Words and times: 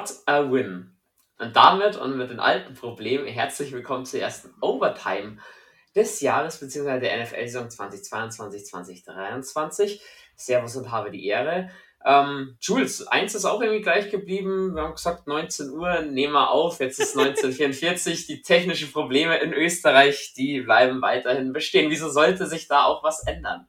What 0.00 0.14
a 0.24 0.50
win. 0.50 0.96
Und 1.38 1.54
damit 1.56 1.96
und 1.96 2.16
mit 2.16 2.30
den 2.30 2.40
alten 2.40 2.72
Problemen 2.72 3.26
herzlich 3.26 3.70
willkommen 3.70 4.06
zur 4.06 4.20
ersten 4.20 4.54
Overtime 4.62 5.36
des 5.94 6.22
Jahres 6.22 6.58
bzw. 6.58 7.00
der 7.00 7.22
NFL-Saison 7.22 7.68
2022-2023. 7.68 10.00
Servus 10.36 10.76
und 10.76 10.90
habe 10.90 11.10
die 11.10 11.26
Ehre. 11.26 11.68
Ähm, 12.02 12.56
Jules, 12.62 13.06
eins 13.08 13.34
ist 13.34 13.44
auch 13.44 13.60
irgendwie 13.60 13.82
gleich 13.82 14.10
geblieben. 14.10 14.74
Wir 14.74 14.84
haben 14.84 14.94
gesagt, 14.94 15.26
19 15.26 15.68
Uhr, 15.68 16.00
nehmen 16.00 16.32
wir 16.32 16.48
auf. 16.48 16.80
Jetzt 16.80 16.98
ist 16.98 17.18
1944. 17.18 18.26
die 18.26 18.40
technischen 18.40 18.90
Probleme 18.90 19.36
in 19.40 19.52
Österreich, 19.52 20.32
die 20.34 20.62
bleiben 20.62 21.02
weiterhin 21.02 21.52
bestehen. 21.52 21.90
Wieso 21.90 22.08
sollte 22.08 22.46
sich 22.46 22.68
da 22.68 22.84
auch 22.84 23.04
was 23.04 23.26
ändern? 23.26 23.68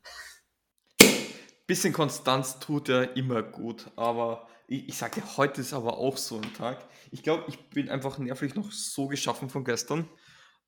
Bisschen 1.68 1.92
Konstanz 1.92 2.58
tut 2.60 2.88
ja 2.88 3.02
immer 3.02 3.44
gut, 3.44 3.88
aber 3.98 4.48
ich, 4.72 4.88
ich 4.88 4.98
sage, 4.98 5.22
heute 5.36 5.62
ist 5.62 5.74
aber 5.74 5.98
auch 5.98 6.16
so 6.18 6.38
ein 6.38 6.54
Tag. 6.54 6.88
Ich 7.12 7.24
glaube, 7.24 7.44
ich 7.50 7.70
bin 7.70 7.90
einfach 7.90 8.18
nervlich 8.18 8.56
noch 8.56 8.72
so 8.72 9.08
geschaffen 9.08 9.50
von 9.50 9.66
gestern. 9.66 10.10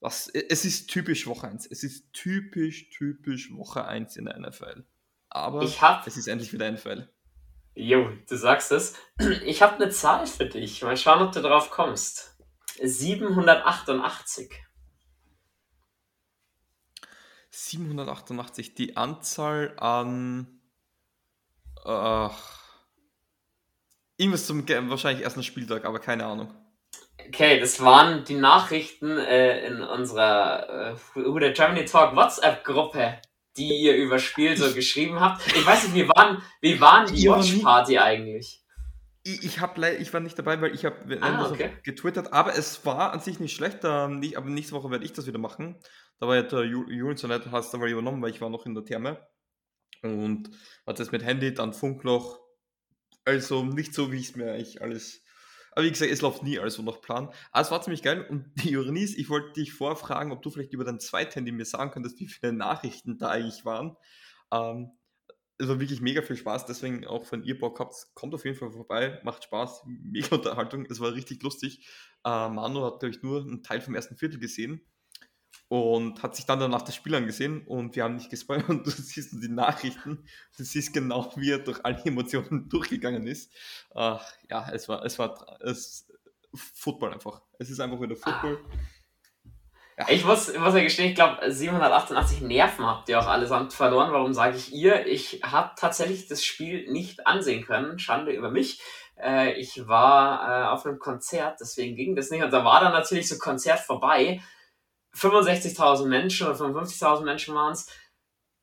Was, 0.02 0.28
es 0.28 0.66
ist 0.66 0.88
typisch 0.88 1.26
Woche 1.26 1.48
1. 1.48 1.68
Es 1.72 1.84
ist 1.84 2.12
typisch, 2.12 2.90
typisch 2.90 3.54
Woche 3.56 3.86
1 3.86 4.18
in 4.18 4.26
der 4.26 4.38
NFL. 4.38 4.86
Aber 5.30 5.66
hab, 5.66 6.06
es 6.06 6.18
ist 6.18 6.28
endlich 6.28 6.52
wieder 6.52 6.70
NFL. 6.70 7.08
Jo, 7.76 8.10
du 8.28 8.36
sagst 8.36 8.74
es. 8.74 8.96
Ich 9.46 9.62
habe 9.62 9.76
eine 9.76 9.90
Zahl 9.90 10.28
für 10.28 10.48
dich. 10.48 10.84
Mal 10.84 10.98
schauen, 10.98 11.26
ob 11.26 11.32
du 11.32 11.42
drauf 11.42 11.72
kommst. 11.72 12.38
788. 12.84 14.52
788, 17.52 18.76
die 18.76 18.98
Anzahl 18.98 19.76
an. 19.80 20.60
Ach, 21.86 22.63
irgendwas 24.24 24.48
zum 24.48 24.68
wahrscheinlich 24.90 25.24
ersten 25.24 25.44
Spieltag, 25.44 25.86
aber 25.86 26.00
keine 26.00 26.26
Ahnung. 26.26 26.54
Okay, 27.28 27.60
das 27.60 27.82
waren 27.82 28.26
die 28.26 28.36
Nachrichten 28.36 29.18
äh, 29.18 29.66
in 29.68 29.82
unserer 29.82 30.94
äh, 30.94 30.96
Who 31.14 31.40
the 31.40 31.52
Germany 31.54 31.86
Talk 31.86 32.16
WhatsApp-Gruppe 32.16 33.20
die 33.58 33.84
ihr 33.84 33.96
über 33.96 34.20
Spiel 34.20 34.58
so 34.58 34.74
geschrieben 34.74 35.20
habt. 35.20 35.46
Ich 35.48 35.66
weiß 35.66 35.84
nicht, 35.84 35.96
wie 35.96 36.10
waren, 36.10 36.42
wie 36.62 36.80
waren 36.82 37.14
die 37.14 37.28
Watch-Party 37.28 38.00
eigentlich? 38.00 38.62
Ich, 39.24 39.44
ich, 39.44 39.60
hab, 39.62 39.78
ich 39.78 40.14
war 40.14 40.20
nicht 40.20 40.38
dabei, 40.38 40.60
weil 40.60 40.74
ich 40.74 40.86
habe 40.86 41.18
ah, 41.22 41.50
okay. 41.50 41.72
getwittert, 41.84 42.34
aber 42.34 42.58
es 42.58 42.86
war 42.86 43.14
an 43.14 43.20
sich 43.20 43.40
nicht 43.40 43.56
schlecht. 43.56 43.84
Nicht, 44.10 44.38
aber 44.38 44.50
nächste 44.50 44.74
Woche 44.74 44.92
werde 44.92 45.06
ich 45.06 45.14
das 45.14 45.28
wieder 45.28 45.40
machen. 45.40 45.80
Da 46.20 46.28
war 46.28 46.36
ja 46.36 46.44
der 46.44 46.66
Julian 46.66 47.16
so 47.16 47.28
nett, 47.28 47.44
hast 47.52 47.74
du 47.74 47.78
aber 47.78 47.88
übernommen, 47.88 48.22
weil 48.22 48.32
ich 48.32 48.42
war 48.42 48.50
noch 48.50 48.66
in 48.66 48.76
der 48.76 48.84
Therme. 48.84 49.26
Und 50.02 50.50
hat 50.86 51.00
das 51.00 51.12
mit 51.12 51.24
Handy, 51.24 51.54
dann 51.54 51.74
Funkloch. 51.74 52.40
Also 53.26 53.64
nicht 53.64 53.94
so, 53.94 54.12
wie 54.12 54.18
ich 54.18 54.30
es 54.30 54.36
mir 54.36 54.52
eigentlich 54.54 54.82
alles 54.82 55.24
aber 55.76 55.86
wie 55.86 55.92
gesagt, 55.92 56.12
es 56.12 56.22
läuft 56.22 56.44
nie 56.44 56.60
also 56.60 56.84
nach 56.84 57.02
Plan. 57.02 57.30
Aber 57.52 57.62
es 57.62 57.72
war 57.72 57.82
ziemlich 57.82 58.04
geil. 58.04 58.26
Und 58.30 58.52
die 58.64 58.72
Ironie 58.72 59.04
ist, 59.04 59.18
ich 59.18 59.30
wollte 59.30 59.54
dich 59.54 59.74
vorfragen, 59.74 60.32
ob 60.32 60.42
du 60.42 60.50
vielleicht 60.50 60.74
über 60.74 60.84
dein 60.84 61.00
Zweithandy 61.00 61.52
mir 61.52 61.66
sagen 61.66 61.92
könntest, 61.92 62.20
wie 62.20 62.28
viele 62.28 62.54
Nachrichten 62.54 63.18
da 63.18 63.30
eigentlich 63.30 63.66
waren. 63.66 63.98
Ähm, 64.52 64.92
es 65.58 65.68
war 65.68 65.80
wirklich 65.80 66.02
mega 66.02 66.22
viel 66.22 66.36
Spaß, 66.36 66.66
deswegen 66.66 67.06
auch 67.06 67.32
wenn 67.32 67.44
ihr 67.44 67.58
Bock 67.58 67.80
habt, 67.80 67.96
kommt 68.16 68.34
auf 68.34 68.44
jeden 68.44 68.58
Fall 68.58 68.72
vorbei, 68.72 69.20
macht 69.24 69.44
Spaß, 69.44 69.84
mega 69.88 70.36
Unterhaltung, 70.36 70.86
es 70.90 71.00
war 71.00 71.14
richtig 71.14 71.42
lustig. 71.44 71.88
Äh, 72.26 72.50
Manu 72.50 72.84
hat, 72.84 73.00
glaube 73.00 73.16
ich, 73.16 73.22
nur 73.22 73.42
einen 73.42 73.64
Teil 73.64 73.82
vom 73.82 73.96
ersten 73.96 74.18
Viertel 74.18 74.40
gesehen 74.40 74.82
und 75.68 76.22
hat 76.22 76.36
sich 76.36 76.46
dann 76.46 76.60
danach 76.60 76.84
das 76.84 76.96
Spiel 76.96 77.16
angesehen 77.16 77.66
und 77.66 77.96
wir 77.96 78.04
haben 78.04 78.16
nicht 78.16 78.30
gespoilert 78.30 78.70
und 78.70 78.86
du 78.86 78.92
siehst 78.92 79.34
die 79.34 79.50
Nachrichten, 79.50 80.26
du 80.58 80.64
siehst 80.64 80.94
genau, 80.94 81.32
wie 81.36 81.52
er 81.52 81.60
durch 81.60 81.84
alle 81.84 82.04
Emotionen 82.06 82.70
durchgegangen 82.70 83.28
ist. 83.28 83.52
Uh, 83.96 84.20
ja, 84.50 84.70
es 84.72 84.88
war, 84.88 85.04
es 85.04 85.18
war 85.18 85.58
es, 85.62 86.08
Football 86.54 87.14
einfach. 87.14 87.42
Es 87.58 87.70
ist 87.70 87.80
einfach 87.80 88.00
wieder 88.00 88.16
Football. 88.16 88.60
Ja. 89.98 90.08
Ich 90.10 90.26
muss, 90.26 90.52
muss 90.58 90.74
ja 90.74 90.82
gestehen, 90.82 91.10
ich 91.10 91.16
glaube, 91.16 91.52
788 91.52 92.42
Nerven 92.42 92.86
habt 92.86 93.10
ihr 93.10 93.20
auch 93.20 93.28
allesamt 93.28 93.74
verloren. 93.74 94.12
Warum 94.12 94.34
sage 94.34 94.58
ich 94.58 94.74
ihr? 94.74 95.06
Ich 95.06 95.42
habe 95.44 95.72
tatsächlich 95.76 96.28
das 96.28 96.44
Spiel 96.44 96.92
nicht 96.92 97.28
ansehen 97.28 97.64
können. 97.64 98.00
Schande 98.00 98.32
über 98.32 98.50
mich. 98.50 98.82
Äh, 99.22 99.54
ich 99.54 99.88
war 99.88 100.64
äh, 100.64 100.68
auf 100.68 100.86
einem 100.86 100.98
Konzert, 100.98 101.60
deswegen 101.60 101.96
ging 101.96 102.16
das 102.16 102.32
nicht. 102.32 102.44
Und 102.44 102.52
da 102.52 102.66
war 102.66 102.82
dann 102.82 102.92
natürlich 102.92 103.30
so 103.30 103.38
Konzert 103.38 103.80
vorbei. 103.80 104.42
65.000 105.16 106.06
Menschen 106.06 106.48
oder 106.48 106.58
55.000 106.58 107.24
Menschen 107.24 107.56
waren 107.56 107.74
es, 107.74 107.88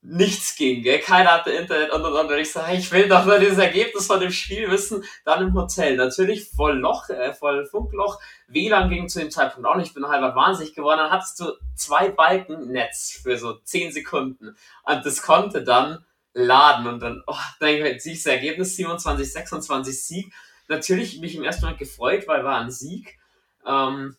nichts 0.03 0.57
ging, 0.57 0.83
gell? 0.83 0.99
keiner 0.99 1.33
hatte 1.33 1.51
Internet 1.51 1.91
und 1.93 2.03
und 2.03 2.13
und. 2.13 2.33
Und 2.33 2.39
ich 2.39 2.51
sage, 2.51 2.77
ich 2.77 2.91
will 2.91 3.09
doch 3.09 3.27
nur 3.27 3.39
dieses 3.39 3.59
Ergebnis 3.59 4.07
von 4.07 4.21
dem 4.21 4.31
Spiel 4.31 4.71
wissen, 4.71 5.05
dann 5.25 5.43
im 5.43 5.55
Hotel. 5.55 5.97
Natürlich 5.97 6.49
voll 6.51 6.79
Loch, 6.79 7.09
äh, 7.11 7.35
voll 7.35 7.67
Funkloch. 7.67 8.19
WLAN 8.49 8.89
ging 8.89 9.09
zu 9.09 9.21
dem 9.21 9.31
Zeitpunkt 9.31 9.69
auch 9.69 9.77
nicht, 9.77 9.89
ich 9.89 9.95
bin 9.95 10.07
halber 10.07 10.35
wahnsinnig 10.35 10.75
geworden. 10.75 10.99
Dann 10.99 11.11
hattest 11.11 11.39
du 11.41 11.53
zwei 11.75 12.09
Balken 12.09 12.73
Netz 12.73 13.21
für 13.23 13.37
so 13.37 13.55
10 13.55 13.93
Sekunden. 13.93 14.57
Und 14.85 15.07
das 15.07 15.23
konnte 15.23 15.63
dann 15.63 16.05
laden 16.33 16.87
und 16.87 17.01
dann, 17.01 17.23
oh, 17.27 17.35
dann 17.59 17.99
siehst 17.99 18.25
du 18.25 18.31
Ergebnis 18.31 18.77
27, 18.77 19.33
26 19.33 20.03
Sieg. 20.03 20.33
Natürlich 20.69 21.21
mich 21.21 21.35
im 21.35 21.45
ersten 21.45 21.63
Moment 21.63 21.79
gefreut, 21.79 22.27
weil 22.27 22.45
war 22.45 22.61
ein 22.61 22.71
Sieg. 22.71 23.19
Ähm, 23.67 24.17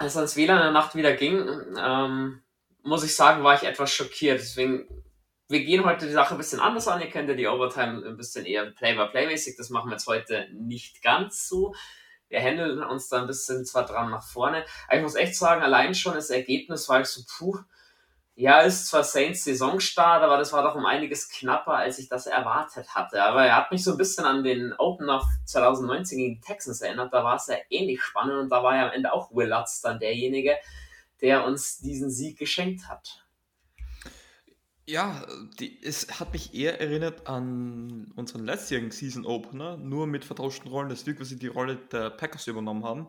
als 0.00 0.14
das 0.14 0.34
WLAN 0.34 0.56
in 0.56 0.62
der 0.62 0.72
Nacht 0.72 0.94
wieder 0.94 1.12
ging, 1.12 1.46
ähm, 1.78 2.42
muss 2.82 3.04
ich 3.04 3.14
sagen, 3.14 3.44
war 3.44 3.54
ich 3.54 3.64
etwas 3.64 3.92
schockiert. 3.92 4.40
Deswegen, 4.40 4.88
wir 5.48 5.62
gehen 5.62 5.84
heute 5.84 6.06
die 6.06 6.12
Sache 6.12 6.34
ein 6.34 6.38
bisschen 6.38 6.58
anders 6.58 6.88
an. 6.88 7.02
Ihr 7.02 7.10
kennt 7.10 7.28
ja 7.28 7.34
die 7.34 7.46
Overtime 7.46 8.06
ein 8.06 8.16
bisschen 8.16 8.46
eher 8.46 8.70
Play-by-Play-mäßig. 8.70 9.56
Das 9.58 9.68
machen 9.68 9.90
wir 9.90 9.96
jetzt 9.96 10.06
heute 10.06 10.48
nicht 10.54 11.02
ganz 11.02 11.46
so. 11.46 11.74
Wir 12.30 12.40
handeln 12.40 12.82
uns 12.82 13.08
da 13.08 13.20
ein 13.20 13.26
bisschen 13.26 13.66
zwar 13.66 13.84
dran 13.84 14.10
nach 14.10 14.22
vorne. 14.24 14.64
Aber 14.88 14.96
ich 14.96 15.02
muss 15.02 15.16
echt 15.16 15.36
sagen, 15.36 15.62
allein 15.62 15.94
schon 15.94 16.14
das 16.14 16.30
Ergebnis 16.30 16.88
war 16.88 17.02
ich 17.02 17.06
so, 17.06 17.20
puh, 17.28 17.58
ja, 18.40 18.60
ist 18.60 18.86
zwar 18.86 19.04
Saints 19.04 19.44
Saisonstart, 19.44 20.22
aber 20.22 20.38
das 20.38 20.50
war 20.54 20.62
doch 20.62 20.74
um 20.74 20.86
einiges 20.86 21.28
knapper, 21.28 21.74
als 21.74 21.98
ich 21.98 22.08
das 22.08 22.26
erwartet 22.26 22.94
hatte. 22.94 23.22
Aber 23.22 23.44
er 23.44 23.54
hat 23.54 23.70
mich 23.70 23.84
so 23.84 23.92
ein 23.92 23.98
bisschen 23.98 24.24
an 24.24 24.42
den 24.42 24.72
Opener 24.78 25.22
2019 25.44 26.16
gegen 26.16 26.34
die 26.36 26.40
Texans 26.40 26.80
erinnert. 26.80 27.12
Da 27.12 27.22
war 27.22 27.36
es 27.36 27.48
ja 27.48 27.56
ähnlich 27.68 28.00
spannend 28.00 28.38
und 28.38 28.48
da 28.48 28.62
war 28.62 28.76
ja 28.76 28.86
am 28.86 28.94
Ende 28.94 29.12
auch 29.12 29.30
Willards 29.30 29.82
dann 29.82 30.00
derjenige, 30.00 30.56
der 31.20 31.44
uns 31.44 31.80
diesen 31.80 32.08
Sieg 32.08 32.38
geschenkt 32.38 32.88
hat. 32.88 33.26
Ja, 34.86 35.26
die, 35.58 35.78
es 35.84 36.18
hat 36.18 36.32
mich 36.32 36.54
eher 36.54 36.80
erinnert 36.80 37.26
an 37.26 38.10
unseren 38.16 38.46
letztjährigen 38.46 38.90
Season 38.90 39.26
Opener, 39.26 39.76
nur 39.76 40.06
mit 40.06 40.24
vertauschten 40.24 40.70
Rollen, 40.70 40.88
das 40.88 41.06
wir 41.06 41.22
sie 41.26 41.38
die 41.38 41.46
Rolle 41.46 41.76
der 41.76 42.08
Packers 42.08 42.46
übernommen 42.46 42.86
haben. 42.86 43.06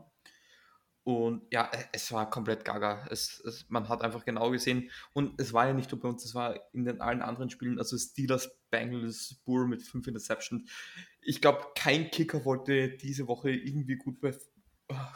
Und 1.18 1.44
ja, 1.52 1.70
e, 1.74 1.86
es 1.92 2.12
war 2.12 2.30
komplett 2.30 2.66
gaga. 2.66 3.06
Es, 3.10 3.40
es, 3.42 3.66
man 3.70 3.90
hat 3.90 4.02
einfach 4.02 4.26
genau 4.26 4.52
gesehen. 4.52 4.90
Und 5.14 5.40
es 5.40 5.54
war 5.54 5.68
ja 5.68 5.74
nicht 5.74 5.92
nur 5.92 6.02
bei 6.02 6.10
uns, 6.10 6.26
es 6.26 6.36
war 6.36 6.60
in 6.74 6.86
den 6.86 7.02
allen 7.02 7.22
anderen 7.22 7.50
Spielen, 7.50 7.80
also 7.80 7.98
Steelers, 7.98 8.50
Bengals, 8.70 9.42
Burr 9.46 9.68
mit 9.68 9.84
fünf 9.84 10.08
Interceptions. 10.08 10.70
Ich 11.22 11.42
glaube, 11.42 11.68
kein 11.76 12.12
Kicker 12.12 12.46
wollte 12.46 12.90
diese 12.90 13.28
Woche 13.28 13.52
irgendwie 13.52 13.96
gut, 13.96 14.20
be 14.20 14.38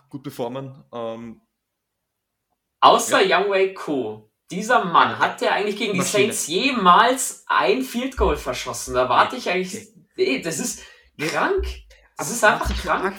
gut 0.09 0.23
performen. 0.23 0.83
Ähm, 0.93 1.41
Außer 2.79 3.21
ja. 3.21 3.39
Youngway 3.39 3.73
Co. 3.73 4.31
Dieser 4.51 4.85
Mann, 4.85 5.17
hat 5.17 5.41
der 5.41 5.53
eigentlich 5.53 5.77
gegen 5.77 5.97
Maschine. 5.97 6.27
die 6.27 6.33
Saints 6.33 6.47
jemals 6.47 7.43
ein 7.47 7.81
Field 7.81 8.15
Goal 8.15 8.37
verschossen? 8.37 8.93
Da 8.93 9.09
warte 9.09 9.37
ich 9.37 9.49
eigentlich. 9.49 9.87
Nee, 10.15 10.41
das 10.41 10.59
ist 10.59 10.83
krank. 11.17 11.65
Das 12.15 12.29
ist 12.29 12.43
einfach 12.43 12.69
krank. 12.77 13.15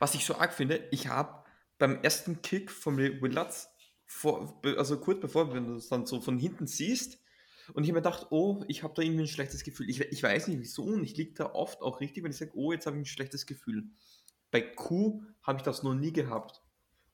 was 0.00 0.14
ich 0.14 0.24
so 0.24 0.34
arg 0.34 0.52
finde, 0.52 0.88
ich 0.90 1.08
habe 1.08 1.39
beim 1.80 2.00
ersten 2.02 2.42
Kick 2.42 2.70
von 2.70 2.96
Willards, 2.96 3.68
vor, 4.06 4.60
also 4.64 5.00
kurz 5.00 5.20
bevor 5.20 5.52
wenn 5.52 5.66
du 5.66 5.74
es 5.74 5.88
dann 5.88 6.06
so 6.06 6.20
von 6.20 6.38
hinten 6.38 6.68
siehst, 6.68 7.18
und 7.74 7.84
ich 7.84 7.90
habe 7.90 8.00
mir 8.00 8.02
gedacht, 8.02 8.26
oh, 8.30 8.64
ich 8.68 8.82
habe 8.82 8.94
da 8.94 9.02
irgendwie 9.02 9.22
ein 9.24 9.28
schlechtes 9.28 9.62
Gefühl. 9.62 9.88
Ich, 9.88 10.00
ich 10.00 10.22
weiß 10.22 10.48
nicht 10.48 10.58
wieso 10.58 10.82
und 10.82 11.04
ich 11.04 11.16
liege 11.16 11.34
da 11.34 11.52
oft 11.52 11.82
auch 11.82 12.00
richtig, 12.00 12.24
wenn 12.24 12.32
ich 12.32 12.36
sage, 12.36 12.52
oh, 12.54 12.72
jetzt 12.72 12.86
habe 12.86 12.96
ich 12.96 13.02
ein 13.02 13.06
schlechtes 13.06 13.46
Gefühl. 13.46 13.84
Bei 14.50 14.60
Q 14.60 15.22
habe 15.42 15.58
ich 15.58 15.62
das 15.62 15.82
noch 15.82 15.94
nie 15.94 16.12
gehabt. 16.12 16.62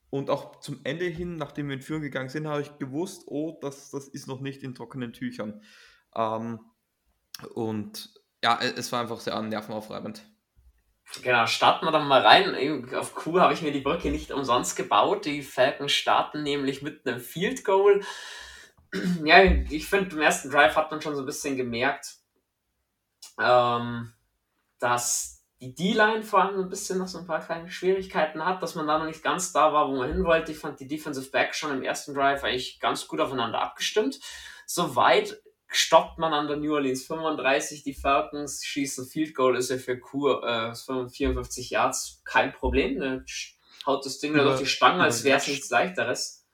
Und 0.09 0.31
auch 0.31 0.61
zum 0.61 0.81
Ende 0.85 1.05
hin, 1.07 1.37
nachdem 1.37 1.69
wir 1.69 1.75
in 1.75 1.83
Führung 1.83 2.01
gegangen 2.01 2.31
sind, 2.31 2.47
habe 2.47 2.63
ich 2.63 2.79
gewusst, 2.79 3.25
oh, 3.27 3.59
das, 3.61 3.91
das 3.91 4.09
ist 4.09 4.29
noch 4.29 4.41
nicht 4.41 4.63
in 4.63 4.75
trockenen 4.75 5.13
Tüchern. 5.13 5.63
Ähm, 6.15 6.61
und 7.55 8.15
ja, 8.43 8.59
es 8.61 8.93
war 8.93 9.03
einfach 9.03 9.21
sehr 9.21 9.41
nervenaufreibend. 9.43 10.23
Genau, 11.23 11.47
starten 11.47 11.87
wir 11.87 11.93
doch 11.93 12.05
mal 12.05 12.21
rein. 12.21 12.95
Auf 12.95 13.15
Q 13.15 13.41
habe 13.41 13.53
ich 13.55 13.63
mir 13.63 13.73
die 13.73 13.81
Brücke 13.81 14.11
nicht 14.11 14.33
umsonst 14.33 14.77
gebaut. 14.77 15.25
Die 15.25 15.43
Falcons 15.43 15.93
starten 15.93 16.43
nämlich 16.43 16.83
mit 16.83 17.07
einem 17.07 17.21
Field 17.21 17.65
Goal. 17.65 18.01
Ja, 19.25 19.43
ich 19.43 19.89
finde, 19.89 20.15
im 20.15 20.23
ersten 20.23 20.49
Drive 20.49 20.77
hat 20.77 20.91
man 20.91 21.03
schon 21.03 21.17
so 21.17 21.23
ein 21.23 21.27
bisschen 21.27 21.57
gemerkt, 21.57 22.15
ähm, 23.39 24.13
dass 24.79 25.45
die 25.61 25.75
D-Line 25.75 26.23
vor 26.23 26.43
allem 26.43 26.61
ein 26.61 26.69
bisschen 26.69 26.99
noch 26.99 27.09
so 27.09 27.19
ein 27.19 27.27
paar 27.27 27.45
kleine 27.45 27.69
Schwierigkeiten 27.69 28.45
hat, 28.45 28.63
dass 28.63 28.75
man 28.75 28.87
da 28.87 28.99
noch 28.99 29.07
nicht 29.07 29.23
ganz 29.23 29.53
da 29.53 29.73
war, 29.73 29.89
wo 29.89 29.97
man 29.97 30.13
hin 30.13 30.25
wollte. 30.25 30.53
Ich 30.53 30.59
fand 30.59 30.81
die 30.81 30.89
Defensive 30.89 31.31
Back 31.31 31.55
schon 31.55 31.73
im 31.73 31.83
ersten 31.83 32.15
Drive 32.15 32.45
eigentlich 32.45 32.79
ganz 32.81 33.07
gut 33.09 33.21
aufeinander 33.21 33.61
abgestimmt. 33.61 34.21
Soweit 34.67 35.43
stoppt 35.69 36.19
man 36.19 36.33
an 36.33 36.47
der 36.47 36.57
New 36.57 36.75
Orleans 36.75 37.05
35, 37.05 37.83
die 37.83 37.95
Falcons 37.95 38.65
schießen 38.65 39.07
Field 39.07 39.35
Goal, 39.35 39.57
ist 39.57 39.71
ja 39.71 39.79
für 39.79 39.99
Kur 39.99 40.43
äh, 40.45 40.75
54 40.75 41.71
Yards 41.71 42.23
kein 42.25 42.53
Problem. 42.53 42.99
Ne? 42.99 43.25
Haut 43.85 44.05
das 44.05 44.19
Ding 44.19 44.35
Über, 44.35 44.45
durch 44.45 44.61
die 44.61 44.67
Stange, 44.67 45.03
als 45.03 45.25
wäre 45.25 45.39
es 45.39 45.49
nichts 45.49 45.71
leichteres. 45.71 46.47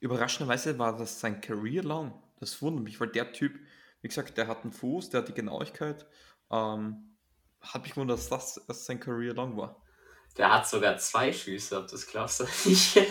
Überraschenderweise 0.00 0.78
war 0.78 0.96
das 0.96 1.20
sein 1.20 1.40
Career 1.40 1.82
long. 1.82 2.22
Das 2.40 2.60
wundert 2.60 2.84
mich, 2.84 3.00
weil 3.00 3.08
der 3.08 3.32
Typ, 3.32 3.58
wie 4.00 4.08
gesagt, 4.08 4.36
der 4.36 4.48
hat 4.48 4.64
einen 4.64 4.72
Fuß, 4.72 5.10
der 5.10 5.20
hat 5.20 5.28
die 5.28 5.34
Genauigkeit. 5.34 6.06
Ähm, 6.50 7.16
hat 7.60 7.82
mich 7.82 7.92
gewundert, 7.92 8.18
dass 8.18 8.28
das, 8.66 8.86
sein 8.86 8.98
Career 8.98 9.34
long 9.34 9.56
war. 9.56 9.80
Der 10.36 10.52
hat 10.52 10.68
sogar 10.68 10.96
zwei 10.98 11.32
Füße, 11.32 11.78
ob 11.78 11.88
das 11.88 12.06
glaubst 12.06 12.40
du 12.40 12.44
nicht. 12.68 12.96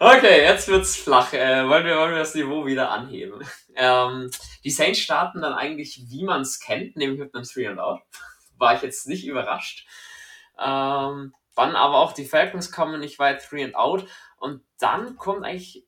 okay, 0.00 0.42
jetzt 0.42 0.68
wird's 0.68 0.96
flach. 0.96 1.32
Äh, 1.32 1.68
wollen, 1.68 1.84
wir, 1.84 1.96
wollen 1.96 2.12
wir 2.12 2.18
das 2.18 2.34
Niveau 2.34 2.66
wieder 2.66 2.90
anheben? 2.90 3.46
Ähm, 3.76 4.30
die 4.62 4.70
Saints 4.70 5.00
starten 5.00 5.40
dann 5.40 5.54
eigentlich, 5.54 6.04
wie 6.08 6.24
man 6.24 6.42
es 6.42 6.60
kennt, 6.60 6.96
nämlich 6.96 7.20
mit 7.20 7.34
einem 7.34 7.44
3 7.44 7.70
and 7.70 7.80
Out. 7.80 8.02
War 8.58 8.76
ich 8.76 8.82
jetzt 8.82 9.06
nicht 9.08 9.26
überrascht. 9.26 9.86
Ähm, 10.58 11.34
dann 11.56 11.76
aber 11.76 11.98
auch 11.98 12.12
die 12.12 12.24
Falcons 12.24 12.72
kommen 12.72 13.00
nicht 13.00 13.18
weit 13.18 13.44
3 13.50 13.64
and 13.64 13.76
Out. 13.76 14.06
Und 14.36 14.62
dann 14.78 15.16
kommt 15.16 15.44
eigentlich 15.44 15.86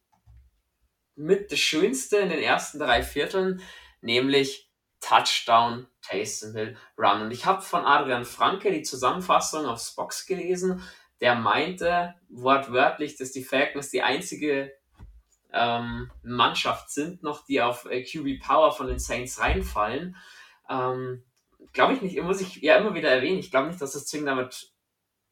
mit 1.15 1.51
das 1.51 1.59
Schönste 1.59 2.19
in 2.19 2.29
den 2.29 2.41
ersten 2.41 2.79
drei 2.79 3.03
Vierteln, 3.03 3.63
nämlich 4.01 4.71
Touchdown 5.01 5.87
Taysom 6.03 6.55
Hill 6.55 6.77
Run. 6.99 7.23
Und 7.23 7.31
ich 7.31 7.47
habe 7.47 7.63
von 7.63 7.85
Adrian 7.85 8.25
Franke 8.25 8.71
die 8.71 8.83
Zusammenfassung 8.83 9.67
auf 9.67 9.81
Spox 9.81 10.27
gelesen. 10.27 10.83
Der 11.21 11.35
meinte 11.35 12.15
wortwörtlich, 12.29 13.17
dass 13.17 13.33
die 13.33 13.45
Falcons 13.45 13.91
die 13.91 14.03
einzige 14.03 14.73
ähm, 15.53 16.11
Mannschaft 16.23 16.91
sind 16.91 17.23
noch, 17.23 17.45
die 17.47 17.63
auf 17.63 17.87
äh, 17.87 18.03
QB 18.03 18.45
Power 18.45 18.73
von 18.73 18.87
den 18.87 18.99
Saints 18.99 19.41
reinfallen. 19.41 20.17
Ähm, 20.69 21.25
glaube 21.73 21.95
ich 21.95 22.03
nicht, 22.03 22.21
muss 22.23 22.41
ich 22.41 22.57
ja 22.57 22.77
immer 22.77 22.95
wieder 22.95 23.11
erwähnen. 23.11 23.39
Ich 23.39 23.51
glaube 23.51 23.69
nicht, 23.69 23.81
dass 23.81 23.93
das 23.93 24.07
zwingend 24.07 24.29
damit 24.29 24.73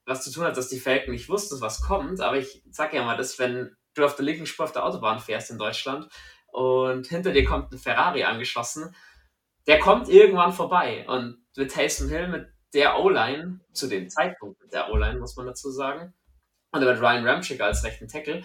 was 0.07 0.23
zu 0.23 0.31
tun 0.31 0.45
hat, 0.45 0.57
dass 0.57 0.69
die 0.69 0.81
Falcons 0.81 1.11
nicht 1.11 1.29
wussten, 1.29 1.61
was 1.61 1.83
kommt. 1.83 2.21
Aber 2.21 2.37
ich 2.37 2.63
sage 2.71 2.97
ja 2.97 3.05
mal, 3.05 3.17
dass 3.17 3.39
wenn 3.39 3.77
du 3.95 4.05
auf 4.05 4.17
der 4.17 4.25
linken 4.25 4.47
Spur 4.47 4.65
auf 4.65 4.73
der 4.73 4.85
Autobahn 4.85 5.21
fährst 5.21 5.51
in 5.51 5.59
Deutschland 5.59 6.09
und 6.49 7.07
hinter 7.07 7.33
dir 7.33 7.45
kommt 7.45 7.73
ein 7.73 7.79
Ferrari 7.79 8.25
angeschossen, 8.25 8.95
der 9.67 9.79
kommt 9.79 10.09
irgendwann 10.09 10.53
vorbei. 10.53 11.07
Und 11.09 11.43
mit 11.57 11.73
Taysom 11.73 12.09
Hill, 12.09 12.29
mit 12.29 12.54
der 12.75 12.99
O-Line, 12.99 13.61
zu 13.73 13.87
dem 13.87 14.09
Zeitpunkt 14.09 14.61
mit 14.61 14.73
der 14.73 14.91
O-Line, 14.93 15.19
muss 15.19 15.37
man 15.37 15.47
dazu 15.47 15.71
sagen, 15.71 16.13
und 16.73 16.81
mit 16.81 17.01
Ryan 17.01 17.27
Ramchick 17.27 17.61
als 17.61 17.85
rechten 17.85 18.09
Tackle, 18.09 18.43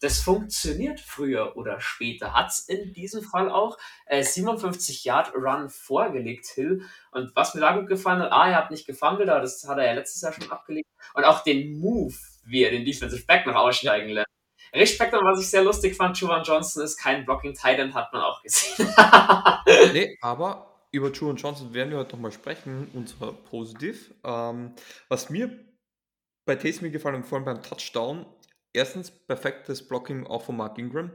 das 0.00 0.20
funktioniert 0.20 1.00
früher 1.00 1.56
oder 1.56 1.80
später. 1.80 2.34
Hat 2.34 2.48
es 2.48 2.60
in 2.68 2.92
diesem 2.92 3.22
Fall 3.22 3.50
auch 3.50 3.78
äh, 4.06 4.22
57 4.22 5.04
Yard 5.04 5.34
Run 5.34 5.70
vorgelegt, 5.70 6.46
Hill. 6.54 6.82
Und 7.12 7.34
was 7.34 7.54
mir 7.54 7.62
da 7.62 7.76
gut 7.76 7.88
gefallen 7.88 8.20
hat, 8.20 8.32
ah, 8.32 8.48
er 8.48 8.56
hat 8.56 8.70
nicht 8.70 8.86
gefummelt, 8.86 9.28
aber 9.28 9.40
das 9.40 9.66
hat 9.66 9.78
er 9.78 9.86
ja 9.86 9.92
letztes 9.94 10.20
Jahr 10.20 10.32
schon 10.32 10.50
abgelegt. 10.50 10.86
Und 11.14 11.24
auch 11.24 11.42
den 11.44 11.78
Move, 11.78 12.14
wie 12.44 12.62
er 12.62 12.70
den 12.70 12.84
Defensive 12.84 13.24
Back 13.26 13.46
noch 13.46 13.54
aussteigen 13.54 14.10
lässt. 14.10 14.26
Respekt 14.74 15.14
und 15.14 15.24
was 15.24 15.40
ich 15.40 15.48
sehr 15.48 15.62
lustig 15.62 15.96
fand, 15.96 16.18
Juwan 16.18 16.42
Johnson 16.42 16.82
ist 16.82 16.98
kein 16.98 17.24
Blocking 17.24 17.54
Titan, 17.54 17.94
hat 17.94 18.12
man 18.12 18.22
auch 18.22 18.42
gesehen. 18.42 18.86
nee, 19.92 20.18
aber 20.20 20.75
über 20.96 21.12
Juwan 21.12 21.36
Johnson 21.36 21.74
werden 21.74 21.90
wir 21.90 21.98
heute 21.98 22.16
nochmal 22.16 22.32
sprechen, 22.32 22.88
und 22.94 23.08
zwar 23.08 23.32
positiv. 23.32 24.14
Ähm, 24.24 24.74
was 25.08 25.30
mir 25.30 25.64
bei 26.46 26.56
Taysom 26.56 26.90
gefallen 26.90 27.16
und 27.16 27.26
vor 27.26 27.38
allem 27.38 27.44
beim 27.44 27.62
Touchdown, 27.62 28.24
erstens 28.72 29.10
perfektes 29.10 29.86
Blocking 29.86 30.26
auch 30.26 30.42
von 30.42 30.56
Mark 30.56 30.78
Ingram. 30.78 31.10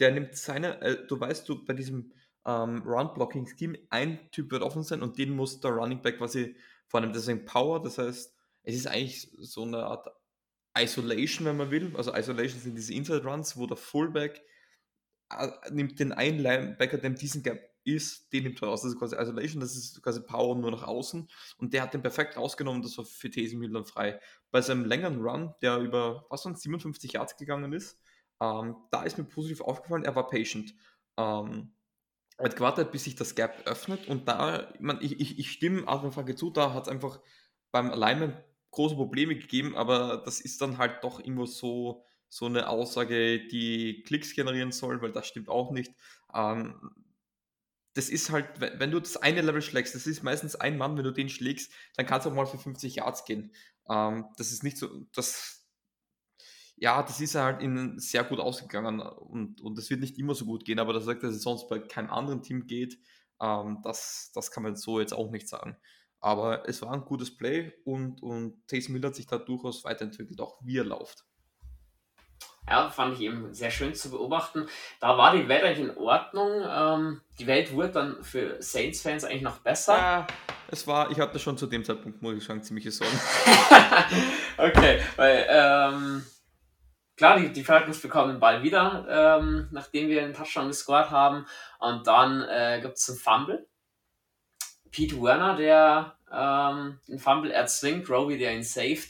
Der 0.00 0.10
nimmt 0.10 0.36
seine, 0.36 0.80
äh, 0.80 1.06
du 1.06 1.18
weißt, 1.18 1.48
du 1.48 1.64
bei 1.64 1.74
diesem 1.74 2.12
ähm, 2.44 2.82
Run-Blocking-Scheme, 2.82 3.78
ein 3.90 4.30
Typ 4.32 4.50
wird 4.50 4.62
offen 4.62 4.82
sein 4.82 5.02
und 5.02 5.18
den 5.18 5.30
muss 5.30 5.60
der 5.60 5.70
Running 5.70 6.02
Back 6.02 6.18
quasi 6.18 6.56
vornehmen. 6.88 7.12
Deswegen 7.12 7.44
Power, 7.44 7.82
das 7.82 7.98
heißt, 7.98 8.34
es 8.64 8.74
ist 8.74 8.86
eigentlich 8.86 9.30
so 9.38 9.62
eine 9.62 9.84
Art 9.84 10.08
Isolation, 10.76 11.46
wenn 11.46 11.56
man 11.56 11.70
will. 11.70 11.92
Also 11.96 12.14
Isolation 12.14 12.60
sind 12.60 12.76
diese 12.76 12.94
Inside 12.94 13.24
Runs, 13.24 13.56
wo 13.56 13.66
der 13.66 13.76
Fullback 13.76 14.42
äh, 15.30 15.48
nimmt 15.70 16.00
den 16.00 16.12
einen 16.12 16.38
Linebacker, 16.38 17.02
in 17.04 17.14
diesem 17.14 17.42
Gap 17.42 17.71
ist, 17.84 18.32
den 18.32 18.44
nimmt 18.44 18.62
er 18.62 18.68
raus. 18.68 18.82
Das 18.82 18.92
ist 18.92 18.98
quasi 18.98 19.16
Isolation, 19.16 19.60
das 19.60 19.76
ist 19.76 20.02
quasi 20.02 20.20
Power 20.20 20.56
nur 20.56 20.70
nach 20.70 20.84
außen. 20.84 21.28
Und 21.58 21.72
der 21.72 21.82
hat 21.82 21.94
den 21.94 22.02
perfekt 22.02 22.36
rausgenommen, 22.36 22.82
das 22.82 22.98
war 22.98 23.04
für 23.04 23.30
Taysom 23.30 23.72
dann 23.72 23.84
frei. 23.84 24.20
Bei 24.50 24.60
seinem 24.60 24.84
längeren 24.84 25.20
Run, 25.20 25.54
der 25.62 25.78
über, 25.78 26.26
was 26.30 26.44
waren 26.44 26.56
57 26.56 27.12
Yards 27.12 27.36
gegangen 27.36 27.72
ist, 27.72 27.98
ähm, 28.40 28.76
da 28.90 29.04
ist 29.04 29.18
mir 29.18 29.24
positiv 29.24 29.60
aufgefallen, 29.60 30.04
er 30.04 30.16
war 30.16 30.26
patient. 30.26 30.74
Ähm, 31.16 31.72
er 32.38 32.46
hat 32.46 32.56
gewartet, 32.56 32.90
bis 32.90 33.04
sich 33.04 33.14
das 33.14 33.34
Gap 33.34 33.66
öffnet 33.66 34.08
und 34.08 34.26
da, 34.26 34.72
man, 34.80 34.98
ich, 35.00 35.20
ich, 35.20 35.38
ich 35.38 35.52
stimme 35.52 35.86
Adrian 35.86 36.12
Frage 36.12 36.34
zu, 36.34 36.50
da 36.50 36.72
hat 36.74 36.84
es 36.84 36.88
einfach 36.88 37.20
beim 37.70 37.90
Alignment 37.90 38.34
große 38.72 38.96
Probleme 38.96 39.36
gegeben, 39.36 39.76
aber 39.76 40.22
das 40.24 40.40
ist 40.40 40.60
dann 40.60 40.78
halt 40.78 41.04
doch 41.04 41.20
irgendwo 41.20 41.46
so, 41.46 42.04
so 42.28 42.46
eine 42.46 42.68
Aussage, 42.68 43.46
die 43.46 44.02
Klicks 44.06 44.34
generieren 44.34 44.72
soll, 44.72 45.02
weil 45.02 45.12
das 45.12 45.26
stimmt 45.26 45.48
auch 45.48 45.70
nicht. 45.70 45.92
Ähm, 46.34 46.74
das 47.94 48.08
ist 48.08 48.30
halt, 48.30 48.48
wenn 48.60 48.90
du 48.90 49.00
das 49.00 49.16
eine 49.16 49.42
Level 49.42 49.62
schlägst, 49.62 49.94
das 49.94 50.06
ist 50.06 50.22
meistens 50.22 50.56
ein 50.56 50.78
Mann, 50.78 50.96
wenn 50.96 51.04
du 51.04 51.12
den 51.12 51.28
schlägst, 51.28 51.72
dann 51.96 52.06
kannst 52.06 52.26
du 52.26 52.30
auch 52.30 52.34
mal 52.34 52.46
für 52.46 52.58
50 52.58 52.96
Yards 52.96 53.24
gehen. 53.24 53.52
Ähm, 53.88 54.26
das 54.36 54.52
ist 54.52 54.62
nicht 54.62 54.78
so, 54.78 54.88
das, 55.14 55.66
ja, 56.76 57.02
das 57.02 57.20
ist 57.20 57.34
halt 57.34 57.62
ihnen 57.62 57.98
sehr 57.98 58.24
gut 58.24 58.40
ausgegangen 58.40 59.00
und, 59.00 59.60
und 59.60 59.76
das 59.78 59.90
wird 59.90 60.00
nicht 60.00 60.18
immer 60.18 60.34
so 60.34 60.46
gut 60.46 60.64
gehen, 60.64 60.78
aber 60.78 60.92
das 60.92 61.04
sagt, 61.04 61.22
dass 61.22 61.34
es 61.34 61.42
sonst 61.42 61.68
bei 61.68 61.78
keinem 61.78 62.10
anderen 62.10 62.42
Team 62.42 62.66
geht, 62.66 62.98
ähm, 63.40 63.80
das, 63.82 64.30
das 64.34 64.50
kann 64.50 64.62
man 64.62 64.76
so 64.76 65.00
jetzt 65.00 65.12
auch 65.12 65.30
nicht 65.30 65.48
sagen. 65.48 65.76
Aber 66.20 66.68
es 66.68 66.80
war 66.82 66.92
ein 66.92 67.04
gutes 67.04 67.36
Play 67.36 67.72
und, 67.84 68.22
und 68.22 68.66
Taysom 68.68 68.94
Miller 68.94 69.08
hat 69.08 69.16
sich 69.16 69.26
da 69.26 69.38
durchaus 69.38 69.84
weiterentwickelt, 69.84 70.40
auch 70.40 70.58
wie 70.62 70.78
er 70.78 70.84
läuft. 70.84 71.26
Ja, 72.68 72.88
fand 72.90 73.14
ich 73.14 73.20
eben 73.22 73.52
sehr 73.52 73.70
schön 73.70 73.94
zu 73.94 74.10
beobachten. 74.10 74.66
Da 75.00 75.18
war 75.18 75.34
die 75.34 75.48
Welt 75.48 75.64
eigentlich 75.64 75.88
in 75.88 75.96
Ordnung. 75.96 76.62
Ähm, 76.64 77.20
die 77.38 77.46
Welt 77.46 77.72
wurde 77.72 77.90
dann 77.90 78.22
für 78.22 78.62
Saints-Fans 78.62 79.24
eigentlich 79.24 79.42
noch 79.42 79.58
besser. 79.58 79.96
Ja, 79.96 80.26
es 80.68 80.86
war, 80.86 81.10
ich 81.10 81.18
hatte 81.18 81.38
schon 81.38 81.58
zu 81.58 81.66
dem 81.66 81.84
Zeitpunkt, 81.84 82.22
muss 82.22 82.36
ich 82.36 82.44
sagen, 82.44 82.62
ziemliche 82.62 82.92
Sorgen. 82.92 83.18
okay, 84.58 85.00
weil, 85.16 85.46
ähm, 85.48 86.24
klar, 87.16 87.38
die, 87.40 87.52
die 87.52 87.64
Falcons 87.64 88.00
bekommen 88.00 88.34
den 88.34 88.40
Ball 88.40 88.62
wieder, 88.62 89.40
ähm, 89.40 89.68
nachdem 89.72 90.08
wir 90.08 90.22
einen 90.22 90.32
Touchdown 90.32 90.68
gescored 90.68 91.10
haben. 91.10 91.46
Und 91.80 92.06
dann 92.06 92.42
äh, 92.42 92.80
gibt 92.80 92.96
es 92.96 93.08
einen 93.08 93.18
Fumble. 93.18 93.66
Pete 94.92 95.20
Werner, 95.20 95.56
der 95.56 96.16
ähm, 96.32 97.00
den 97.08 97.18
Fumble 97.18 97.50
erzwingt, 97.50 98.08
Roby, 98.08 98.38
der 98.38 98.54
ihn 98.54 98.62
saved. 98.62 99.08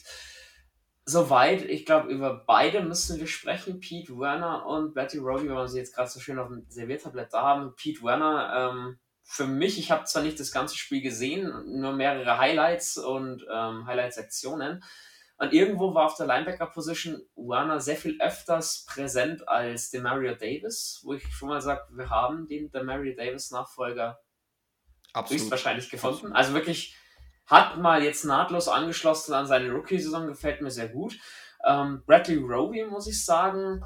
Soweit, 1.04 1.62
ich 1.62 1.84
glaube, 1.84 2.08
über 2.12 2.44
beide 2.46 2.80
müssen 2.80 3.18
wir 3.18 3.26
sprechen, 3.26 3.80
Pete 3.80 4.16
Werner 4.16 4.66
und 4.66 4.94
Betty 4.94 5.18
Roby, 5.18 5.48
wenn 5.48 5.56
wir 5.56 5.68
sie 5.68 5.78
jetzt 5.78 5.94
gerade 5.94 6.08
so 6.08 6.20
schön 6.20 6.38
auf 6.38 6.48
dem 6.48 6.64
Serviertablett 6.68 7.32
da 7.32 7.42
haben. 7.42 7.74
Pete 7.74 8.02
Werner, 8.02 8.72
ähm, 8.72 8.98
für 9.24 9.46
mich, 9.46 9.78
ich 9.78 9.90
habe 9.90 10.04
zwar 10.04 10.22
nicht 10.22 10.38
das 10.38 10.52
ganze 10.52 10.76
Spiel 10.76 11.00
gesehen, 11.00 11.80
nur 11.80 11.92
mehrere 11.92 12.38
Highlights 12.38 12.98
und 12.98 13.44
ähm, 13.52 13.86
Highlight-Sektionen. 13.86 14.84
Und 15.38 15.52
irgendwo 15.52 15.92
war 15.92 16.06
auf 16.06 16.16
der 16.16 16.26
Linebacker-Position 16.26 17.20
Werner 17.34 17.80
sehr 17.80 17.96
viel 17.96 18.20
öfters 18.20 18.84
präsent 18.86 19.48
als 19.48 19.90
der 19.90 20.02
Mario 20.02 20.34
Davis, 20.36 21.00
wo 21.02 21.14
ich 21.14 21.26
schon 21.34 21.48
mal 21.48 21.60
sage, 21.60 21.82
wir 21.90 22.10
haben 22.10 22.46
den 22.46 22.70
der 22.70 22.84
Mario 22.84 23.16
Davis-Nachfolger 23.16 24.20
höchstwahrscheinlich 25.16 25.90
gefunden. 25.90 26.26
Absolut. 26.26 26.36
Also 26.36 26.54
wirklich 26.54 26.96
hat 27.46 27.78
mal 27.78 28.02
jetzt 28.02 28.24
nahtlos 28.24 28.68
angeschlossen 28.68 29.34
an 29.34 29.46
seine 29.46 29.70
Rookie-Saison, 29.72 30.26
gefällt 30.26 30.60
mir 30.60 30.70
sehr 30.70 30.88
gut. 30.88 31.18
Ähm, 31.66 32.02
Bradley 32.06 32.36
Roby, 32.36 32.84
muss 32.84 33.06
ich 33.06 33.24
sagen, 33.24 33.82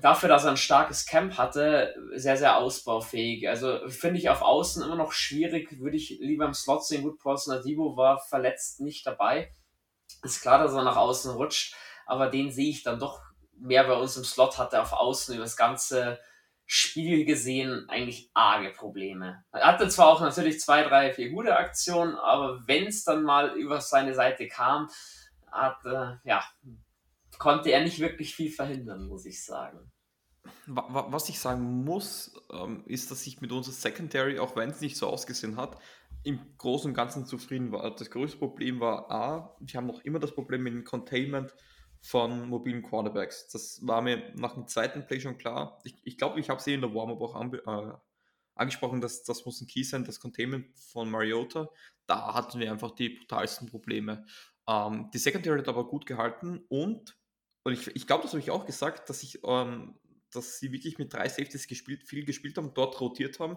dafür, 0.00 0.28
dass 0.28 0.44
er 0.44 0.52
ein 0.52 0.56
starkes 0.56 1.06
Camp 1.06 1.36
hatte, 1.36 1.94
sehr, 2.14 2.36
sehr 2.36 2.56
ausbaufähig. 2.56 3.48
Also 3.48 3.88
finde 3.88 4.18
ich 4.18 4.30
auf 4.30 4.42
Außen 4.42 4.82
immer 4.82 4.96
noch 4.96 5.12
schwierig, 5.12 5.78
würde 5.80 5.96
ich 5.96 6.18
lieber 6.20 6.46
im 6.46 6.54
Slot 6.54 6.86
sehen. 6.86 7.02
Gut, 7.02 7.18
Paulson 7.18 7.54
Adibo 7.54 7.96
war 7.96 8.18
verletzt 8.18 8.80
nicht 8.80 9.06
dabei. 9.06 9.52
Ist 10.22 10.40
klar, 10.40 10.58
dass 10.58 10.72
er 10.72 10.84
nach 10.84 10.96
außen 10.96 11.32
rutscht, 11.32 11.74
aber 12.06 12.28
den 12.28 12.50
sehe 12.50 12.70
ich 12.70 12.82
dann 12.82 12.98
doch 12.98 13.20
mehr 13.52 13.84
bei 13.84 13.94
uns 13.94 14.16
im 14.16 14.24
Slot, 14.24 14.58
hat 14.58 14.72
er 14.72 14.82
auf 14.82 14.92
Außen 14.92 15.34
über 15.34 15.44
das 15.44 15.56
ganze 15.56 16.18
Spiel 16.70 17.24
gesehen 17.24 17.86
eigentlich 17.88 18.30
arge 18.34 18.70
Probleme. 18.70 19.42
Er 19.52 19.68
hatte 19.68 19.88
zwar 19.88 20.08
auch 20.08 20.20
natürlich 20.20 20.60
zwei, 20.60 20.82
drei, 20.82 21.14
vier 21.14 21.30
gute 21.30 21.56
Aktionen, 21.56 22.14
aber 22.16 22.62
wenn 22.66 22.86
es 22.86 23.04
dann 23.04 23.22
mal 23.22 23.56
über 23.56 23.80
seine 23.80 24.14
Seite 24.14 24.48
kam, 24.48 24.90
hat, 25.50 25.78
äh, 25.86 26.16
ja, 26.24 26.44
konnte 27.38 27.70
er 27.70 27.82
nicht 27.82 28.00
wirklich 28.00 28.34
viel 28.34 28.50
verhindern, 28.50 29.08
muss 29.08 29.24
ich 29.24 29.42
sagen. 29.42 29.90
Was 30.66 31.30
ich 31.30 31.40
sagen 31.40 31.84
muss, 31.84 32.38
ähm, 32.52 32.84
ist, 32.84 33.10
dass 33.10 33.26
ich 33.26 33.40
mit 33.40 33.50
unserer 33.50 33.72
Secondary, 33.72 34.38
auch 34.38 34.54
wenn 34.54 34.68
es 34.68 34.82
nicht 34.82 34.98
so 34.98 35.06
ausgesehen 35.06 35.56
hat, 35.56 35.78
im 36.22 36.38
Großen 36.58 36.90
und 36.90 36.94
Ganzen 36.94 37.24
zufrieden 37.24 37.72
war. 37.72 37.94
Das 37.96 38.10
größte 38.10 38.36
Problem 38.36 38.78
war 38.78 39.10
A, 39.10 39.56
wir 39.58 39.74
haben 39.74 39.86
noch 39.86 40.02
immer 40.02 40.18
das 40.18 40.34
Problem 40.34 40.64
mit 40.64 40.74
dem 40.74 40.84
Containment 40.84 41.54
von 42.00 42.48
mobilen 42.48 42.82
Quarterbacks. 42.82 43.48
Das 43.48 43.86
war 43.86 44.00
mir 44.02 44.32
nach 44.34 44.54
dem 44.54 44.66
zweiten 44.66 45.06
Play 45.06 45.20
schon 45.20 45.38
klar. 45.38 45.80
Ich 45.84 45.92
glaube, 45.92 46.02
ich, 46.04 46.18
glaub, 46.18 46.36
ich 46.36 46.50
habe 46.50 46.60
sie 46.60 46.74
in 46.74 46.80
der 46.80 46.94
Warm-Up 46.94 47.20
auch 47.20 47.34
an, 47.34 47.52
äh, 47.54 47.92
angesprochen, 48.54 49.00
dass 49.00 49.24
das 49.24 49.44
muss 49.44 49.60
ein 49.60 49.66
Key 49.66 49.82
sein, 49.82 50.04
das 50.04 50.20
Containment 50.20 50.66
von 50.78 51.10
Mariota. 51.10 51.68
Da 52.06 52.34
hatten 52.34 52.58
wir 52.60 52.70
einfach 52.70 52.92
die 52.92 53.10
brutalsten 53.10 53.68
Probleme. 53.68 54.24
Ähm, 54.68 55.10
die 55.12 55.18
Secondary 55.18 55.58
hat 55.58 55.68
aber 55.68 55.88
gut 55.88 56.06
gehalten 56.06 56.64
und, 56.68 57.16
und 57.62 57.72
ich, 57.72 57.94
ich 57.94 58.06
glaube, 58.06 58.22
das 58.22 58.32
habe 58.32 58.40
ich 58.40 58.50
auch 58.50 58.66
gesagt, 58.66 59.08
dass 59.08 59.22
ich, 59.22 59.40
ähm, 59.44 59.98
dass 60.30 60.58
sie 60.58 60.72
wirklich 60.72 60.98
mit 60.98 61.12
drei 61.12 61.28
Safeties 61.28 61.66
gespielt, 61.66 62.06
viel 62.06 62.24
gespielt 62.24 62.58
haben, 62.58 62.74
dort 62.74 63.00
rotiert 63.00 63.40
haben. 63.40 63.56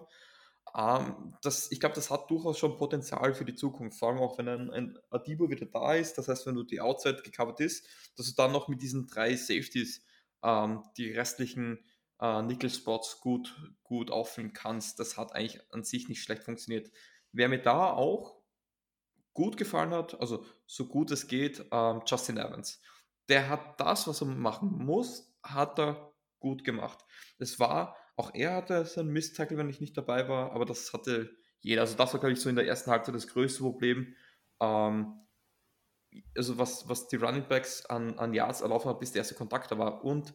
Ähm, 0.75 1.35
das, 1.41 1.71
ich 1.71 1.79
glaube, 1.79 1.95
das 1.95 2.09
hat 2.09 2.29
durchaus 2.29 2.57
schon 2.57 2.77
Potenzial 2.77 3.33
für 3.33 3.45
die 3.45 3.55
Zukunft, 3.55 3.99
vor 3.99 4.09
allem 4.09 4.19
auch 4.19 4.37
wenn 4.37 4.47
ein, 4.47 4.69
ein 4.71 4.99
Adibo 5.09 5.49
wieder 5.49 5.65
da 5.65 5.95
ist. 5.95 6.17
Das 6.17 6.27
heißt, 6.27 6.45
wenn 6.47 6.55
du 6.55 6.63
die 6.63 6.81
Outside 6.81 7.21
gecovert 7.23 7.59
ist, 7.59 7.85
dass 8.17 8.27
du 8.27 8.33
dann 8.35 8.51
noch 8.51 8.67
mit 8.67 8.81
diesen 8.81 9.07
drei 9.07 9.35
Safeties 9.35 10.03
ähm, 10.43 10.83
die 10.97 11.11
restlichen 11.11 11.79
äh, 12.19 12.41
Nickel-Spots 12.41 13.19
gut, 13.19 13.55
gut 13.83 14.11
auffüllen 14.11 14.53
kannst. 14.53 14.99
Das 14.99 15.17
hat 15.17 15.33
eigentlich 15.33 15.61
an 15.73 15.83
sich 15.83 16.07
nicht 16.07 16.23
schlecht 16.23 16.43
funktioniert. 16.43 16.91
Wer 17.31 17.49
mir 17.49 17.61
da 17.61 17.91
auch 17.91 18.41
gut 19.33 19.57
gefallen 19.57 19.91
hat, 19.91 20.19
also 20.19 20.45
so 20.65 20.87
gut 20.87 21.11
es 21.11 21.27
geht, 21.27 21.65
ähm, 21.71 22.01
Justin 22.05 22.37
Evans. 22.37 22.81
Der 23.29 23.49
hat 23.49 23.79
das, 23.79 24.07
was 24.07 24.21
er 24.21 24.27
machen 24.27 24.85
muss, 24.85 25.33
hat 25.43 25.79
er 25.79 26.13
gut 26.39 26.63
gemacht. 26.63 26.99
Es 27.37 27.59
war, 27.59 27.95
auch 28.15 28.33
er 28.33 28.55
hatte 28.55 28.85
seinen 28.85 29.11
Mist-Tackle, 29.11 29.57
wenn 29.57 29.69
ich 29.69 29.81
nicht 29.81 29.97
dabei 29.97 30.27
war, 30.27 30.51
aber 30.51 30.65
das 30.65 30.93
hatte 30.93 31.35
jeder. 31.61 31.81
Also 31.81 31.95
das 31.95 32.13
war, 32.13 32.19
glaube 32.19 32.33
ich, 32.33 32.39
so 32.39 32.49
in 32.49 32.55
der 32.55 32.67
ersten 32.67 32.91
Halbzeit 32.91 33.15
das 33.15 33.27
größte 33.27 33.61
Problem. 33.61 34.15
Ähm, 34.59 35.21
also 36.35 36.57
was, 36.57 36.89
was 36.89 37.07
die 37.07 37.15
Running 37.15 37.47
Backs 37.47 37.85
an, 37.85 38.17
an 38.19 38.33
Yards 38.33 38.61
erlaufen 38.61 38.89
hat, 38.89 38.99
bis 38.99 39.11
der 39.11 39.21
erste 39.21 39.35
Kontakt 39.35 39.71
da 39.71 39.77
war. 39.77 40.03
Und 40.03 40.33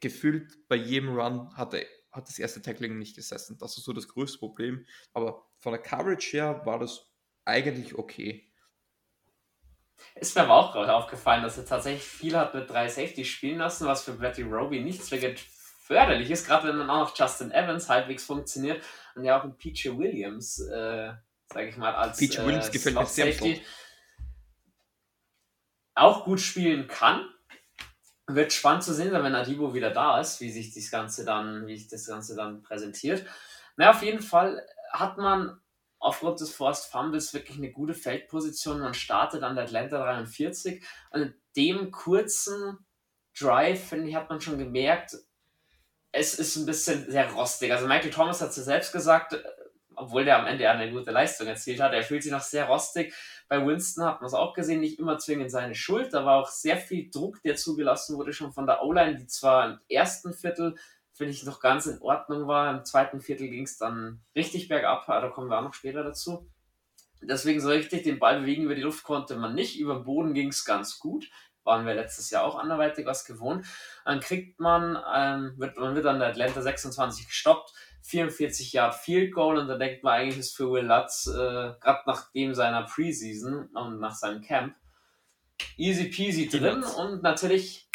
gefühlt 0.00 0.66
bei 0.68 0.76
jedem 0.76 1.16
Run 1.16 1.54
hatte, 1.56 1.86
hat 2.10 2.28
das 2.28 2.38
erste 2.38 2.62
Tackling 2.62 2.98
nicht 2.98 3.16
gesessen. 3.16 3.58
Das 3.58 3.76
ist 3.76 3.84
so 3.84 3.92
das 3.92 4.08
größte 4.08 4.38
Problem. 4.38 4.86
Aber 5.12 5.46
von 5.58 5.72
der 5.72 5.82
Coverage 5.82 6.32
her 6.32 6.62
war 6.64 6.78
das 6.78 7.06
eigentlich 7.44 7.96
okay. 7.96 8.50
Ist 10.14 10.34
mir 10.34 10.42
aber 10.42 10.54
auch 10.54 10.72
gerade 10.72 10.94
aufgefallen, 10.94 11.42
dass 11.42 11.58
er 11.58 11.66
tatsächlich 11.66 12.04
viel 12.04 12.36
hat 12.36 12.54
mit 12.54 12.70
drei 12.70 12.88
Safety 12.88 13.24
spielen 13.24 13.58
lassen, 13.58 13.86
was 13.86 14.04
für 14.04 14.12
Betty 14.12 14.42
Roby 14.42 14.80
nicht 14.80 15.04
zwingend 15.04 15.40
förderlich 15.90 16.30
ist, 16.30 16.46
gerade 16.46 16.68
wenn 16.68 16.78
dann 16.78 16.88
auch 16.88 17.08
noch 17.08 17.18
Justin 17.18 17.50
Evans 17.50 17.88
halbwegs 17.88 18.24
funktioniert 18.24 18.80
und 19.16 19.24
ja 19.24 19.40
auch 19.40 19.42
ein 19.42 19.56
PJ 19.56 19.88
Williams, 19.98 20.60
äh, 20.60 21.12
sage 21.52 21.68
ich 21.68 21.76
mal, 21.76 21.92
als 21.92 22.16
PJ 22.16 22.38
Williams 22.44 22.68
äh, 22.68 22.70
gefällt 22.70 22.94
mir 22.94 23.06
sehr 23.06 23.32
Safety 23.32 23.60
auch 25.96 26.24
gut 26.24 26.40
spielen 26.40 26.86
kann. 26.86 27.28
Wird 28.28 28.52
spannend 28.52 28.84
zu 28.84 28.94
sehen 28.94 29.12
wenn 29.12 29.34
Adibo 29.34 29.74
wieder 29.74 29.90
da 29.90 30.20
ist, 30.20 30.40
wie 30.40 30.52
sich 30.52 30.72
das 30.72 30.92
Ganze 30.92 31.24
dann, 31.24 31.66
wie 31.66 31.76
sich 31.76 31.88
das 31.88 32.06
Ganze 32.06 32.36
dann 32.36 32.62
präsentiert. 32.62 33.26
Na, 33.76 33.90
auf 33.90 34.04
jeden 34.04 34.22
Fall 34.22 34.64
hat 34.92 35.18
man 35.18 35.60
aufgrund 35.98 36.40
des 36.40 36.54
Forced 36.54 36.88
Fumbles 36.92 37.34
wirklich 37.34 37.58
eine 37.58 37.72
gute 37.72 37.94
Feldposition. 37.94 38.78
Man 38.78 38.94
startet 38.94 39.42
an 39.42 39.56
der 39.56 39.64
Atlanta 39.64 39.98
43 39.98 40.84
und 41.10 41.22
in 41.22 41.34
dem 41.56 41.90
kurzen 41.90 42.78
Drive, 43.36 43.88
finde 43.88 44.08
ich, 44.08 44.14
hat 44.14 44.30
man 44.30 44.40
schon 44.40 44.58
gemerkt, 44.58 45.16
es 46.12 46.34
ist 46.34 46.56
ein 46.56 46.66
bisschen 46.66 47.10
sehr 47.10 47.30
rostig. 47.32 47.72
Also 47.72 47.86
Michael 47.86 48.10
Thomas 48.10 48.40
hat 48.40 48.50
es 48.50 48.56
ja 48.56 48.62
selbst 48.62 48.92
gesagt, 48.92 49.36
obwohl 49.94 50.24
der 50.24 50.38
am 50.38 50.46
Ende 50.46 50.68
eine 50.68 50.90
gute 50.90 51.10
Leistung 51.10 51.46
erzielt 51.46 51.80
hat, 51.80 51.92
er 51.92 52.02
fühlt 52.02 52.22
sich 52.22 52.32
noch 52.32 52.40
sehr 52.40 52.66
rostig. 52.66 53.14
Bei 53.48 53.64
Winston 53.64 54.04
hat 54.04 54.20
man 54.20 54.28
es 54.28 54.34
auch 54.34 54.54
gesehen, 54.54 54.80
nicht 54.80 54.98
immer 54.98 55.18
zwingend 55.18 55.50
seine 55.50 55.74
Schuld. 55.74 56.14
Da 56.14 56.24
war 56.24 56.40
auch 56.40 56.48
sehr 56.48 56.76
viel 56.76 57.10
Druck, 57.10 57.42
der 57.42 57.56
zugelassen 57.56 58.16
wurde, 58.16 58.32
schon 58.32 58.52
von 58.52 58.66
der 58.66 58.82
O-Line, 58.82 59.16
die 59.16 59.26
zwar 59.26 59.70
im 59.70 59.78
ersten 59.88 60.32
Viertel 60.32 60.76
finde 61.20 61.34
ich, 61.34 61.44
noch 61.44 61.60
ganz 61.60 61.84
in 61.84 62.00
Ordnung 62.00 62.46
war. 62.46 62.74
Im 62.74 62.82
zweiten 62.86 63.20
Viertel 63.20 63.50
ging 63.50 63.64
es 63.64 63.76
dann 63.76 64.22
richtig 64.34 64.68
bergab, 64.68 65.06
da 65.06 65.28
kommen 65.28 65.50
wir 65.50 65.58
auch 65.58 65.62
noch 65.62 65.74
später 65.74 66.02
dazu. 66.02 66.48
Deswegen 67.20 67.60
so 67.60 67.68
richtig 67.68 68.04
den 68.04 68.18
Ball 68.18 68.40
bewegen 68.40 68.62
über 68.62 68.74
die 68.74 68.80
Luft 68.80 69.04
konnte 69.04 69.36
man 69.36 69.54
nicht. 69.54 69.78
Über 69.78 69.96
den 69.96 70.04
Boden 70.04 70.32
ging 70.32 70.48
es 70.48 70.64
ganz 70.64 70.98
gut. 70.98 71.28
Waren 71.70 71.86
wir 71.86 71.94
letztes 71.94 72.30
Jahr 72.30 72.42
auch 72.42 72.58
anderweitig 72.58 73.06
was 73.06 73.24
gewohnt. 73.24 73.64
Dann 74.04 74.18
kriegt 74.18 74.58
man, 74.58 74.98
ähm, 75.14 75.54
wird, 75.56 75.78
man 75.78 75.94
wird 75.94 76.04
an 76.06 76.18
der 76.18 76.30
Atlanta 76.30 76.60
26 76.60 77.28
gestoppt, 77.28 77.72
44 78.02 78.72
Yard 78.72 78.94
Field 78.96 79.32
Goal 79.32 79.56
und 79.56 79.68
da 79.68 79.78
denkt 79.78 80.02
man 80.02 80.14
eigentlich 80.14 80.38
ist 80.38 80.56
für 80.56 80.68
Will 80.72 80.84
Lutz, 80.84 81.28
äh, 81.28 81.74
gerade 81.80 82.00
nach 82.06 82.32
dem 82.32 82.54
seiner 82.54 82.82
Preseason 82.82 83.68
und 83.68 84.00
nach 84.00 84.16
seinem 84.16 84.42
Camp, 84.42 84.74
easy 85.76 86.06
peasy 86.08 86.48
drin 86.48 86.82
und 86.82 87.22
natürlich 87.22 87.88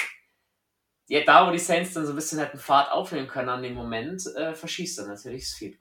ja, 1.07 1.23
da 1.23 1.45
wo 1.45 1.51
die 1.51 1.59
Saints 1.59 1.93
dann 1.93 2.05
so 2.05 2.13
ein 2.13 2.15
bisschen 2.15 2.39
hätten 2.39 2.57
Fahrt 2.57 2.91
aufnehmen 2.91 3.27
können 3.27 3.49
an 3.49 3.61
dem 3.61 3.75
Moment, 3.75 4.25
äh, 4.35 4.55
verschießt 4.55 4.99
er 4.99 5.07
natürlich 5.07 5.43
das 5.43 5.53
Field 5.53 5.77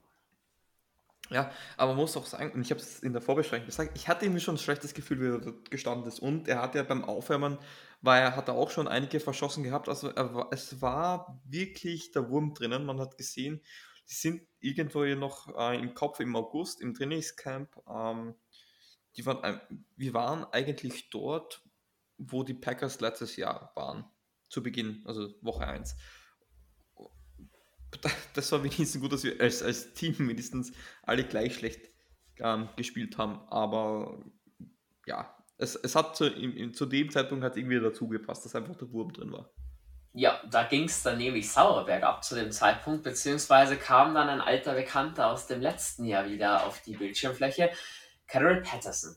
Ja, 1.35 1.51
aber 1.77 1.95
man 1.95 2.03
muss 2.03 2.17
auch 2.17 2.27
sagen, 2.27 2.53
und 2.53 2.63
ich 2.63 2.71
habe 2.71 2.81
es 2.81 3.01
in 3.01 3.13
der 3.13 3.21
Vorbesprechung 3.21 3.67
gesagt, 3.67 3.91
ich 3.97 4.07
hatte 4.07 4.25
irgendwie 4.25 4.41
schon 4.41 4.55
ein 4.55 4.59
schlechtes 4.59 4.95
Gefühl, 4.95 5.21
wie 5.21 5.35
er 5.35 5.41
dort 5.41 5.69
gestanden 5.69 6.07
ist. 6.07 6.21
Und 6.21 6.47
er 6.47 6.63
hat 6.63 6.77
ja 6.77 6.85
beim 6.85 7.05
Aufwärmen, 7.05 7.59
weil 8.03 8.23
er 8.23 8.37
hat 8.37 8.49
auch 8.49 8.71
schon 8.71 8.87
einige 8.87 9.19
verschossen 9.19 9.65
gehabt. 9.65 9.89
Also 9.89 10.11
er, 10.11 10.47
es 10.53 10.81
war 10.81 11.43
wirklich 11.45 12.13
der 12.13 12.31
Wurm 12.31 12.55
drinnen. 12.55 12.87
Man 12.87 13.01
hat 13.01 13.19
gesehen, 13.19 13.61
sie 14.05 14.15
sind 14.15 14.43
irgendwo 14.61 15.05
hier 15.05 15.17
noch 15.17 15.49
äh, 15.59 15.77
im 15.77 15.93
Kopf 15.95 16.21
im 16.21 16.37
August 16.37 16.81
im 16.81 16.95
Trainingscamp. 16.95 17.83
Ähm, 17.93 18.37
die 19.17 19.27
waren, 19.27 19.61
wir 19.97 20.15
waren 20.15 20.45
eigentlich 20.53 21.11
dort, 21.11 21.65
wo 22.17 22.45
die 22.45 22.55
Packers 22.55 23.01
letztes 23.01 23.35
Jahr 23.35 23.73
waren 23.75 24.05
zu 24.49 24.63
Beginn, 24.63 25.03
also 25.05 25.35
Woche 25.41 25.67
1. 25.67 25.97
Das 28.35 28.51
war 28.53 28.63
wenigstens 28.63 29.01
gut, 29.01 29.13
dass 29.13 29.25
wir 29.25 29.41
als, 29.41 29.63
als 29.63 29.95
Team 29.95 30.15
mindestens 30.19 30.73
alle 31.03 31.25
gleich 31.25 31.55
schlecht 31.55 31.91
ähm, 32.39 32.69
gespielt 32.77 33.19
haben. 33.19 33.41
Aber 33.49 34.23
ja, 35.07 35.35
es, 35.59 35.77
es 35.77 35.95
hat 35.95 36.17
zu, 36.17 36.27
im, 36.27 36.75
zu 36.75 36.87
dem 36.87 37.11
Zeitpunkt 37.11 37.45
hat 37.45 37.57
irgendwie 37.57 37.81
dazu 37.81 38.09
gepasst, 38.09 38.45
dass 38.45 38.55
einfach 38.55 38.77
der 38.77 38.91
Wurm 38.91 39.13
drin 39.13 39.33
war. 39.33 39.51
Ja, 40.17 40.41
da 40.49 40.63
ging 40.63 40.85
es 40.85 41.03
dann 41.03 41.19
nämlich 41.19 41.51
Sauerberg 41.51 42.05
ab 42.05 42.23
zu 42.23 42.37
dem 42.37 42.53
Zeitpunkt, 42.53 43.03
beziehungsweise 43.03 43.77
kam 43.77 44.15
dann 44.15 44.29
ein 44.29 44.41
alter 44.41 44.75
Bekannter 44.75 45.29
aus 45.29 45.49
dem 45.49 45.61
letzten 45.61 46.05
Jahr 46.05 46.29
wieder 46.29 46.65
auf 46.67 46.81
die 46.83 46.97
Bildschirmfläche, 46.97 47.71
Carol 48.29 48.63
Patterson. 48.63 49.17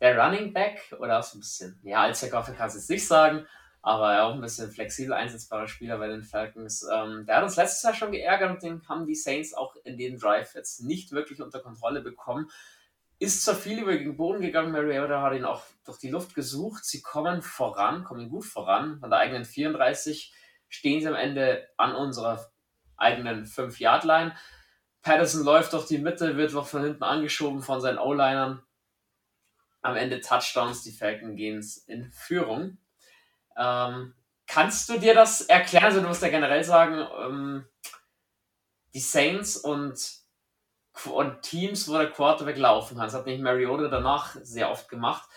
Der 0.00 0.16
Running 0.16 0.52
Back, 0.52 0.94
oder 1.00 1.20
so 1.24 1.36
ein 1.38 1.40
bisschen, 1.40 1.80
ja, 1.82 2.02
als 2.02 2.20
der 2.20 2.30
Goffer 2.30 2.52
kann 2.52 2.68
es 2.68 2.74
jetzt 2.74 2.88
nicht 2.88 3.04
sagen, 3.04 3.46
aber 3.82 4.22
auch 4.22 4.34
ein 4.34 4.40
bisschen 4.40 4.70
flexibel 4.70 5.12
einsetzbarer 5.12 5.68
Spieler 5.68 5.98
bei 5.98 6.08
den 6.08 6.22
Falcons. 6.22 6.86
Ähm, 6.92 7.24
der 7.26 7.36
hat 7.36 7.44
uns 7.44 7.56
letztes 7.56 7.82
Jahr 7.82 7.94
schon 7.94 8.12
geärgert 8.12 8.50
und 8.50 8.62
den 8.62 8.88
haben 8.88 9.06
die 9.06 9.14
Saints 9.14 9.54
auch 9.54 9.76
in 9.84 9.96
dem 9.96 10.18
Drive 10.18 10.54
jetzt 10.54 10.82
nicht 10.82 11.12
wirklich 11.12 11.40
unter 11.40 11.60
Kontrolle 11.60 12.02
bekommen. 12.02 12.50
Ist 13.20 13.44
zwar 13.44 13.56
viel 13.56 13.80
über 13.80 13.96
den 13.96 14.16
Boden 14.16 14.40
gegangen, 14.40 14.70
Mariota 14.70 15.22
hat 15.22 15.34
ihn 15.34 15.44
auch 15.44 15.62
durch 15.84 15.98
die 15.98 16.10
Luft 16.10 16.34
gesucht. 16.34 16.84
Sie 16.84 17.02
kommen 17.02 17.42
voran, 17.42 18.04
kommen 18.04 18.28
gut 18.28 18.44
voran. 18.44 19.00
Von 19.00 19.10
der 19.10 19.18
eigenen 19.18 19.44
34 19.44 20.32
stehen 20.68 21.00
sie 21.00 21.08
am 21.08 21.14
Ende 21.14 21.68
an 21.76 21.94
unserer 21.94 22.50
eigenen 22.96 23.44
5-Yard-Line. 23.44 24.36
Patterson 25.02 25.44
läuft 25.44 25.72
durch 25.72 25.86
die 25.86 25.98
Mitte, 25.98 26.36
wird 26.36 26.52
noch 26.52 26.66
von 26.66 26.82
hinten 26.82 27.02
angeschoben 27.02 27.62
von 27.62 27.80
seinen 27.80 27.98
O-Linern. 27.98 28.62
Am 29.80 29.96
Ende 29.96 30.20
Touchdowns, 30.20 30.82
die 30.82 30.92
Falcons 30.92 31.36
gehen 31.36 31.64
in 31.86 32.10
Führung. 32.12 32.78
Ähm, 33.58 34.14
kannst 34.46 34.88
du 34.88 34.98
dir 34.98 35.14
das 35.14 35.42
erklären? 35.42 35.84
Also, 35.84 36.00
du 36.00 36.08
musst 36.08 36.22
ja 36.22 36.28
generell 36.28 36.64
sagen, 36.64 37.06
ähm, 37.20 37.68
die 38.94 39.00
Saints 39.00 39.56
und, 39.56 40.20
und 41.06 41.42
Teams, 41.42 41.88
wo 41.88 41.98
der 41.98 42.10
Quarterback 42.10 42.56
laufen 42.56 42.96
kann. 42.96 43.06
Das 43.06 43.14
hat 43.14 43.26
nicht 43.26 43.42
Mariota 43.42 43.88
danach 43.88 44.36
sehr 44.42 44.70
oft 44.70 44.88
gemacht. 44.88 45.28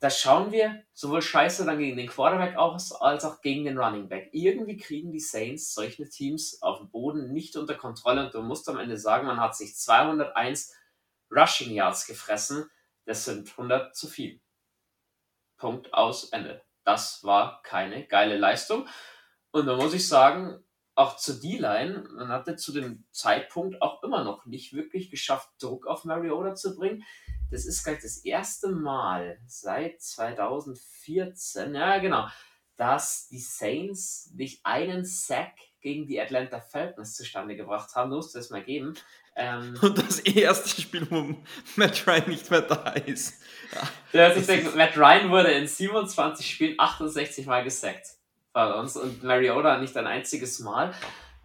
Da 0.00 0.10
schauen 0.10 0.52
wir 0.52 0.84
sowohl 0.94 1.22
scheiße 1.22 1.64
dann 1.64 1.78
gegen 1.78 1.96
den 1.96 2.06
Quarterback 2.06 2.56
aus, 2.56 2.92
als 2.92 3.24
auch 3.24 3.40
gegen 3.40 3.64
den 3.64 3.78
Running 3.78 4.08
Back. 4.08 4.30
Irgendwie 4.32 4.76
kriegen 4.76 5.10
die 5.10 5.18
Saints 5.18 5.74
solche 5.74 6.08
Teams 6.08 6.62
auf 6.62 6.78
dem 6.78 6.90
Boden 6.90 7.32
nicht 7.32 7.56
unter 7.56 7.74
Kontrolle 7.74 8.26
und 8.26 8.34
du 8.34 8.40
musst 8.42 8.68
am 8.68 8.78
Ende 8.78 8.96
sagen, 8.96 9.26
man 9.26 9.40
hat 9.40 9.56
sich 9.56 9.74
201 9.74 10.72
Rushing 11.32 11.72
Yards 11.72 12.06
gefressen. 12.06 12.70
Das 13.06 13.24
sind 13.24 13.50
100 13.50 13.96
zu 13.96 14.06
viel. 14.06 14.40
Punkt 15.56 15.92
aus 15.92 16.30
Ende. 16.30 16.62
Das 16.88 17.22
war 17.22 17.60
keine 17.64 18.06
geile 18.06 18.38
Leistung. 18.38 18.88
Und 19.50 19.66
da 19.66 19.76
muss 19.76 19.92
ich 19.92 20.08
sagen, 20.08 20.64
auch 20.94 21.18
zur 21.18 21.38
D-Line, 21.38 22.08
man 22.16 22.28
hatte 22.28 22.56
zu 22.56 22.72
dem 22.72 23.04
Zeitpunkt 23.10 23.82
auch 23.82 24.02
immer 24.02 24.24
noch 24.24 24.46
nicht 24.46 24.72
wirklich 24.72 25.10
geschafft, 25.10 25.50
Druck 25.60 25.86
auf 25.86 26.06
Mariota 26.06 26.54
zu 26.54 26.74
bringen. 26.74 27.04
Das 27.50 27.66
ist 27.66 27.84
gleich 27.84 28.00
das 28.00 28.24
erste 28.24 28.70
Mal 28.70 29.38
seit 29.46 30.00
2014, 30.00 31.74
ja 31.74 31.98
genau, 31.98 32.26
dass 32.76 33.28
die 33.28 33.40
Saints 33.40 34.32
nicht 34.34 34.64
einen 34.64 35.04
Sack 35.04 35.56
gegen 35.82 36.06
die 36.06 36.18
Atlanta 36.18 36.58
Falcons 36.58 37.16
zustande 37.16 37.54
gebracht 37.54 37.94
haben. 37.96 38.10
Muss 38.10 38.32
das 38.32 38.48
mal 38.48 38.64
geben. 38.64 38.94
Ähm, 39.36 39.78
Und 39.82 39.98
das 39.98 40.20
erste 40.20 40.80
Spiel, 40.80 41.06
wo 41.10 41.36
Matt 41.76 42.06
Ryan 42.06 42.30
nicht 42.30 42.50
mehr 42.50 42.62
da 42.62 42.92
ist. 42.92 43.42
Ja, 44.12 44.34
ich 44.34 44.46
denke, 44.46 44.74
Matt 44.76 44.96
Ryan 44.96 45.30
wurde 45.30 45.50
in 45.50 45.66
27 45.66 46.50
Spielen 46.50 46.74
68 46.78 47.46
Mal 47.46 47.62
gesackt 47.62 48.06
bei 48.52 48.72
uns 48.72 48.96
und 48.96 49.22
Mariota 49.22 49.78
nicht 49.78 49.96
ein 49.96 50.06
einziges 50.06 50.60
Mal. 50.60 50.94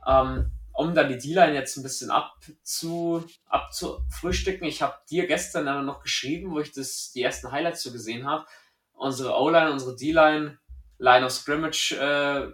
Ähm, 0.07 0.49
um 0.73 0.95
dann 0.95 1.09
die 1.09 1.17
D-Line 1.17 1.53
jetzt 1.53 1.77
ein 1.77 1.83
bisschen 1.83 2.09
abzu, 2.09 3.23
abzufrühstücken, 3.47 4.65
ich 4.65 4.81
habe 4.81 4.97
dir 5.09 5.27
gestern 5.27 5.67
dann 5.67 5.85
noch 5.85 6.01
geschrieben, 6.01 6.51
wo 6.51 6.59
ich 6.59 6.71
das, 6.71 7.11
die 7.11 7.21
ersten 7.21 7.51
Highlights 7.51 7.83
so 7.83 7.91
gesehen 7.91 8.25
habe. 8.25 8.45
Unsere 8.93 9.37
O-Line, 9.39 9.71
unsere 9.71 9.95
D-Line, 9.95 10.57
Line 10.97 11.25
of 11.25 11.31
Scrimmage 11.31 11.91
äh, 11.91 12.47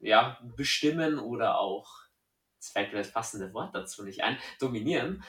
ja, 0.00 0.38
bestimmen 0.56 1.18
oder 1.18 1.58
auch, 1.58 1.88
jetzt 2.56 2.72
fällt 2.72 2.92
mir 2.92 2.98
das 2.98 3.12
passende 3.12 3.52
Wort 3.54 3.74
dazu 3.74 4.02
nicht 4.04 4.22
ein, 4.22 4.38
dominieren, 4.60 5.24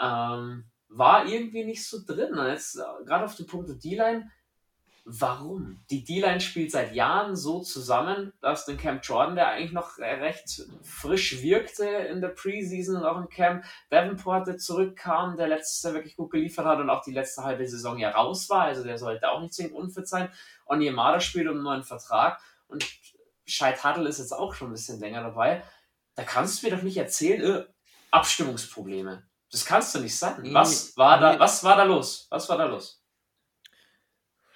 ähm, 0.00 0.69
war 0.90 1.26
irgendwie 1.26 1.64
nicht 1.64 1.86
so 1.86 1.98
drin. 2.04 2.34
Jetzt 2.48 2.76
äh, 2.76 3.04
gerade 3.04 3.24
auf 3.24 3.36
dem 3.36 3.46
Punkt 3.46 3.70
D-Line, 3.82 4.30
warum? 5.04 5.80
Die 5.90 6.04
D-Line 6.04 6.40
spielt 6.40 6.70
seit 6.70 6.94
Jahren 6.94 7.36
so 7.36 7.60
zusammen, 7.60 8.32
dass 8.40 8.66
den 8.66 8.76
Camp 8.76 9.02
Jordan, 9.04 9.36
der 9.36 9.48
eigentlich 9.48 9.72
noch 9.72 9.98
recht 9.98 10.62
frisch 10.82 11.42
wirkte 11.42 11.84
in 11.84 12.20
der 12.20 12.28
Preseason 12.28 12.96
und 12.96 13.04
auch 13.04 13.16
im 13.16 13.28
Camp, 13.28 13.64
Davenport, 13.88 14.46
der 14.46 14.58
zurückkam, 14.58 15.36
der 15.36 15.48
letztes 15.48 15.82
Jahr 15.82 15.94
wirklich 15.94 16.16
gut 16.16 16.30
geliefert 16.30 16.66
hat 16.66 16.80
und 16.80 16.90
auch 16.90 17.02
die 17.02 17.12
letzte 17.12 17.44
halbe 17.44 17.66
Saison 17.66 17.98
ja 17.98 18.10
raus 18.10 18.50
war, 18.50 18.64
also 18.64 18.84
der 18.84 18.98
sollte 18.98 19.30
auch 19.30 19.40
nicht 19.40 19.54
zwingend 19.54 19.74
unfit 19.74 20.08
sein. 20.08 20.28
Onyemada 20.66 21.20
spielt 21.20 21.48
um 21.48 21.54
einen 21.54 21.62
neuen 21.62 21.84
Vertrag 21.84 22.40
und 22.68 22.86
Scheid 23.46 23.82
Huddle 23.82 24.08
ist 24.08 24.18
jetzt 24.18 24.32
auch 24.32 24.54
schon 24.54 24.68
ein 24.68 24.74
bisschen 24.74 25.00
länger 25.00 25.22
dabei. 25.22 25.62
Da 26.14 26.22
kannst 26.22 26.62
du 26.62 26.66
mir 26.66 26.76
doch 26.76 26.82
nicht 26.82 26.98
erzählen, 26.98 27.42
äh, 27.42 27.64
Abstimmungsprobleme. 28.10 29.24
Das 29.50 29.64
kannst 29.64 29.94
du 29.94 30.00
nicht 30.00 30.16
sagen. 30.16 30.54
Was 30.54 30.96
war 30.96 31.18
da, 31.18 31.38
was 31.38 31.62
war 31.64 31.76
da 31.76 31.82
los? 31.82 32.26
Was 32.30 32.48
war 32.48 32.58
da 32.58 32.66
los? 32.66 33.04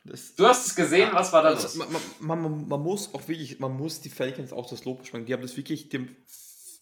Das, 0.04 0.34
du 0.34 0.46
hast 0.46 0.66
es 0.66 0.74
gesehen, 0.74 1.10
was 1.12 1.32
war 1.32 1.42
da 1.42 1.50
los? 1.50 1.74
Man, 1.74 1.88
man, 2.20 2.42
man, 2.42 2.68
man, 2.68 2.80
muss 2.80 3.12
auch 3.14 3.26
wirklich, 3.26 3.58
man 3.58 3.72
muss 3.72 4.00
die 4.00 4.10
Falcons 4.10 4.52
auch 4.52 4.68
das 4.68 4.84
Lob 4.84 5.00
beschwingen. 5.00 5.26
Die 5.26 5.32
haben 5.32 5.42
das 5.42 5.56
wirklich, 5.56 5.88
die 5.88 5.98
haben 5.98 6.16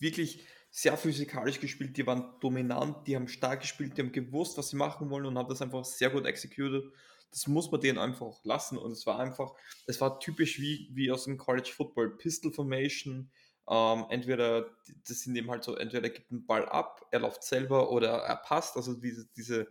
wirklich 0.00 0.44
sehr 0.70 0.96
physikalisch 0.96 1.60
gespielt, 1.60 1.96
die 1.96 2.06
waren 2.06 2.34
dominant, 2.40 3.06
die 3.06 3.14
haben 3.14 3.28
stark 3.28 3.60
gespielt, 3.60 3.96
die 3.96 4.02
haben 4.02 4.12
gewusst, 4.12 4.58
was 4.58 4.70
sie 4.70 4.76
machen 4.76 5.08
wollen 5.10 5.26
und 5.26 5.38
haben 5.38 5.48
das 5.48 5.62
einfach 5.62 5.84
sehr 5.84 6.10
gut 6.10 6.26
executed. 6.26 6.84
Das 7.30 7.46
muss 7.46 7.70
man 7.70 7.80
denen 7.80 7.98
einfach 7.98 8.42
lassen 8.44 8.76
und 8.76 8.92
es 8.92 9.06
war 9.06 9.18
einfach, 9.18 9.52
es 9.86 10.00
war 10.00 10.18
typisch 10.18 10.58
wie, 10.60 10.90
wie 10.92 11.10
aus 11.12 11.24
dem 11.24 11.38
College 11.38 11.70
Football, 11.74 12.16
Pistol 12.16 12.52
Formation, 12.52 13.30
ähm, 13.72 14.04
entweder, 14.10 14.66
das 15.08 15.22
sind 15.22 15.34
eben 15.34 15.50
halt 15.50 15.64
so, 15.64 15.76
entweder 15.76 16.04
er 16.04 16.10
gibt 16.10 16.30
den 16.30 16.44
Ball 16.44 16.68
ab, 16.68 17.06
er 17.10 17.20
läuft 17.20 17.42
selber 17.42 17.90
oder 17.90 18.18
er 18.18 18.36
passt, 18.36 18.76
also 18.76 18.92
diese, 18.92 19.26
diese 19.34 19.66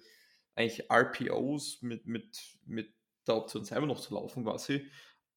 eigentlich 0.56 0.90
RPOs 0.92 1.84
mit, 1.84 2.08
mit, 2.08 2.58
mit 2.66 2.92
der 3.28 3.36
Option 3.36 3.64
selber 3.64 3.86
noch 3.86 4.00
zu 4.00 4.16
laufen 4.16 4.44
quasi. 4.44 4.88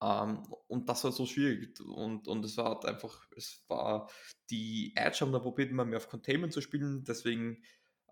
Ähm, 0.02 0.42
und 0.66 0.88
das 0.88 1.04
war 1.04 1.12
so 1.12 1.26
schwierig. 1.26 1.78
Und, 1.80 2.26
und 2.26 2.42
es 2.42 2.56
war 2.56 2.70
halt 2.70 2.86
einfach, 2.86 3.26
es 3.36 3.62
war, 3.68 4.10
die 4.48 4.94
Edge 4.96 5.18
haben 5.20 5.32
da 5.32 5.40
probiert, 5.40 5.70
immer 5.70 5.84
mehr 5.84 5.98
auf 5.98 6.08
Containment 6.08 6.54
zu 6.54 6.62
spielen, 6.62 7.04
deswegen 7.04 7.62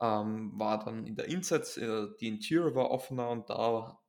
ähm, 0.03 0.53
war 0.59 0.85
dann 0.85 1.07
in 1.07 1.17
der 1.17 1.29
Inside, 1.29 1.81
äh, 1.81 2.19
die 2.21 2.29
Interior 2.29 2.75
war 2.75 2.91
offener 2.91 3.31
und 3.31 3.49
da 3.49 4.02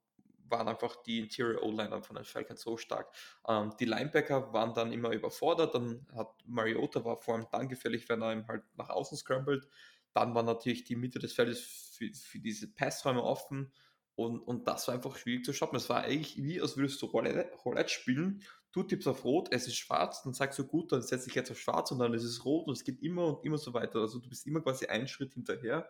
waren 0.53 0.67
einfach 0.67 0.95
die 1.03 1.19
Interior 1.19 1.61
O-Liner 1.63 2.01
von 2.01 2.15
den 2.15 2.25
Falcons 2.25 2.61
so 2.61 2.77
stark. 2.77 3.13
Ähm, 3.47 3.73
die 3.79 3.85
Linebacker 3.85 4.53
waren 4.53 4.73
dann 4.73 4.93
immer 4.93 5.11
überfordert, 5.11 5.75
dann 5.75 6.07
hat 6.15 6.29
Mariota 6.45 7.03
war 7.03 7.17
vor 7.17 7.35
allem 7.35 7.47
dann 7.51 7.67
gefährlich, 7.67 8.07
wenn 8.07 8.21
er 8.21 8.31
ihm 8.31 8.47
halt 8.47 8.63
nach 8.77 8.89
außen 8.89 9.17
scrambled. 9.17 9.67
Dann 10.13 10.35
war 10.35 10.43
natürlich 10.43 10.83
die 10.83 10.95
Mitte 10.95 11.19
des 11.19 11.33
Feldes 11.33 11.95
für, 11.97 12.09
für 12.13 12.39
diese 12.39 12.71
Passräume 12.71 13.23
offen 13.23 13.73
und, 14.15 14.39
und 14.41 14.67
das 14.67 14.87
war 14.87 14.95
einfach 14.95 15.17
schwierig 15.17 15.43
zu 15.43 15.53
stoppen. 15.53 15.75
Es 15.75 15.89
war 15.89 16.03
eigentlich 16.03 16.41
wie, 16.41 16.61
als 16.61 16.77
würdest 16.77 17.01
du 17.01 17.07
Roulette, 17.07 17.51
Roulette 17.65 17.89
spielen. 17.89 18.43
Du 18.71 18.83
tippst 18.83 19.07
auf 19.07 19.23
Rot, 19.23 19.49
es 19.51 19.67
ist 19.67 19.75
schwarz, 19.75 20.23
dann 20.23 20.33
sagst 20.33 20.57
du 20.57 20.65
gut, 20.65 20.91
dann 20.91 21.01
setze 21.01 21.29
ich 21.29 21.35
jetzt 21.35 21.51
auf 21.51 21.59
Schwarz 21.59 21.91
und 21.91 21.99
dann 21.99 22.13
ist 22.13 22.23
es 22.23 22.43
Rot 22.45 22.67
und 22.67 22.73
es 22.73 22.83
geht 22.83 23.01
immer 23.01 23.25
und 23.25 23.45
immer 23.45 23.57
so 23.57 23.73
weiter. 23.73 23.99
Also 23.99 24.19
du 24.19 24.29
bist 24.29 24.47
immer 24.47 24.61
quasi 24.61 24.85
einen 24.85 25.07
Schritt 25.07 25.33
hinterher 25.33 25.89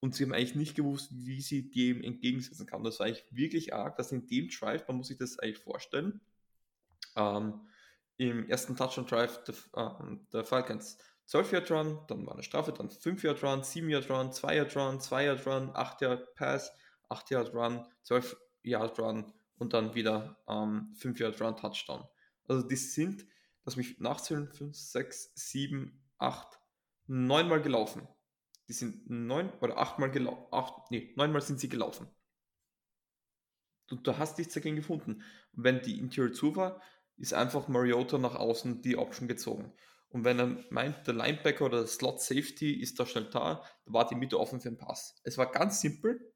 und 0.00 0.14
sie 0.14 0.24
haben 0.24 0.32
eigentlich 0.32 0.54
nicht 0.54 0.74
gewusst, 0.74 1.10
wie 1.12 1.40
sie 1.40 1.70
dem 1.70 2.02
entgegensetzen 2.02 2.66
kann. 2.66 2.84
Das 2.84 3.00
war 3.00 3.06
eigentlich 3.06 3.24
wirklich 3.30 3.74
arg, 3.74 3.96
dass 3.96 4.12
in 4.12 4.26
dem 4.26 4.48
Drive, 4.48 4.86
man 4.86 4.98
muss 4.98 5.08
sich 5.08 5.18
das 5.18 5.38
eigentlich 5.38 5.58
vorstellen, 5.58 6.20
ähm, 7.16 7.60
im 8.16 8.48
ersten 8.48 8.76
Touchdown-Drive 8.76 9.44
der, 9.44 9.54
äh, 9.74 10.16
der 10.32 10.44
Falcons 10.44 10.98
12 11.26 11.52
Yard 11.52 11.70
Run, 11.70 11.98
dann 12.08 12.26
war 12.26 12.34
eine 12.34 12.42
Strafe, 12.42 12.72
dann 12.72 12.90
5 12.90 13.22
Yard 13.22 13.42
Run, 13.42 13.62
7 13.62 13.90
Yard 13.90 14.10
Run, 14.10 14.32
2 14.32 14.56
Yard 14.56 14.76
Run, 14.76 15.00
2 15.00 15.24
Yard 15.24 15.46
Run, 15.46 15.70
8 15.74 16.00
Yard 16.00 16.34
Pass, 16.34 16.72
8 17.10 17.30
Yard 17.30 17.54
Run, 17.54 17.86
12 18.02 18.36
Yard 18.62 18.98
Run 18.98 19.32
und 19.58 19.72
dann 19.72 19.94
wieder 19.94 20.38
ähm, 20.48 20.94
5 20.96 21.20
Yard 21.20 21.40
Run 21.40 21.56
Touchdown. 21.56 22.04
Also 22.46 22.66
die 22.66 22.76
sind, 22.76 23.26
lass 23.64 23.76
mich 23.76 23.98
nachzählen, 23.98 24.50
5, 24.50 24.74
6, 24.74 25.32
7, 25.34 26.02
8, 26.18 26.58
9 27.08 27.48
Mal 27.48 27.60
gelaufen. 27.60 28.08
Die 28.68 28.74
sind 28.74 29.08
9 29.08 29.50
oder 29.60 29.78
8 29.78 29.98
Mal 29.98 30.10
gelaufen. 30.10 30.82
Nee, 30.90 31.12
9 31.16 31.32
Mal 31.32 31.40
sind 31.40 31.58
sie 31.58 31.68
gelaufen. 31.68 32.08
Du, 33.88 33.96
du 33.96 34.18
hast 34.18 34.38
nichts 34.38 34.54
dagegen 34.54 34.76
gefunden. 34.76 35.22
wenn 35.52 35.80
die 35.80 35.98
Interior 35.98 36.32
zu 36.32 36.54
war, 36.54 36.80
ist 37.16 37.34
einfach 37.34 37.68
Mariota 37.68 38.18
nach 38.18 38.34
außen 38.34 38.82
die 38.82 38.96
Option 38.96 39.26
gezogen. 39.26 39.72
Und 40.10 40.24
wenn 40.24 40.38
er 40.38 40.64
meint, 40.70 41.06
der 41.06 41.14
Linebacker 41.14 41.66
oder 41.66 41.78
der 41.78 41.86
Slot 41.86 42.20
Safety 42.20 42.72
ist 42.80 42.98
da 42.98 43.06
schnell 43.06 43.28
da, 43.30 43.64
dann 43.84 43.94
war 43.94 44.08
die 44.08 44.14
Mitte 44.14 44.38
offen 44.38 44.60
für 44.60 44.70
den 44.70 44.78
Pass. 44.78 45.20
Es 45.24 45.36
war 45.36 45.50
ganz 45.50 45.80
simpel, 45.80 46.32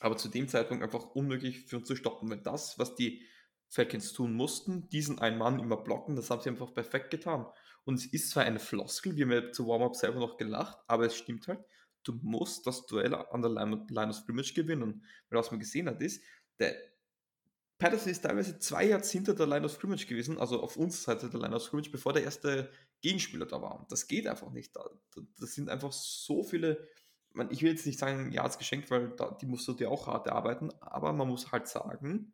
aber 0.00 0.16
zu 0.16 0.28
dem 0.28 0.48
Zeitpunkt 0.48 0.82
einfach 0.82 1.04
unmöglich 1.10 1.66
für 1.66 1.76
uns 1.76 1.86
zu 1.86 1.94
stoppen, 1.94 2.30
weil 2.30 2.40
das, 2.40 2.78
was 2.78 2.94
die 2.94 3.24
Falcons 3.68 4.12
tun 4.12 4.32
mussten, 4.32 4.88
diesen 4.88 5.20
einen 5.20 5.38
Mann 5.38 5.60
immer 5.60 5.76
blocken, 5.76 6.16
das 6.16 6.30
haben 6.30 6.42
sie 6.42 6.48
einfach 6.48 6.74
perfekt 6.74 7.10
getan. 7.10 7.46
Und 7.90 7.96
es 7.96 8.06
ist 8.06 8.30
zwar 8.30 8.44
eine 8.44 8.60
Floskel, 8.60 9.16
wir 9.16 9.24
haben 9.24 9.32
ja 9.32 9.50
zu 9.50 9.66
Warm-Up 9.66 9.96
selber 9.96 10.20
noch 10.20 10.36
gelacht, 10.36 10.78
aber 10.86 11.06
es 11.06 11.16
stimmt 11.16 11.48
halt, 11.48 11.58
du 12.04 12.12
musst 12.22 12.64
das 12.64 12.86
Duell 12.86 13.12
an 13.12 13.42
der 13.42 13.50
Line, 13.50 14.10
of 14.10 14.14
Scrimmage 14.14 14.54
gewinnen. 14.54 15.04
Weil 15.28 15.40
was 15.40 15.50
man 15.50 15.58
gesehen 15.58 15.88
hat, 15.88 16.00
ist, 16.00 16.22
der 16.60 16.76
Patterson 17.78 18.12
ist 18.12 18.20
teilweise 18.20 18.60
zwei 18.60 18.84
Yards 18.84 19.10
hinter 19.10 19.34
der 19.34 19.48
Line 19.48 19.66
of 19.66 19.72
Scrimmage 19.72 20.06
gewesen, 20.06 20.38
also 20.38 20.62
auf 20.62 20.76
unserer 20.76 21.14
Seite 21.14 21.30
der 21.30 21.40
Line 21.40 21.56
of 21.56 21.64
Scrimmage, 21.64 21.90
bevor 21.90 22.12
der 22.12 22.22
erste 22.22 22.70
Gegenspieler 23.00 23.46
da 23.46 23.60
war. 23.60 23.84
Das 23.90 24.06
geht 24.06 24.28
einfach 24.28 24.52
nicht. 24.52 24.72
Das 25.40 25.52
sind 25.56 25.68
einfach 25.68 25.90
so 25.90 26.44
viele 26.44 26.86
ich 27.50 27.62
will 27.62 27.70
jetzt 27.70 27.86
nicht 27.86 27.98
sagen, 27.98 28.32
ja, 28.32 28.46
es 28.46 28.58
geschenkt, 28.58 28.90
weil 28.90 29.14
die 29.40 29.46
musst 29.46 29.66
du 29.66 29.72
dir 29.72 29.90
auch 29.90 30.06
hart 30.06 30.26
erarbeiten, 30.26 30.72
aber 30.80 31.12
man 31.12 31.28
muss 31.28 31.52
halt 31.52 31.68
sagen, 31.68 32.32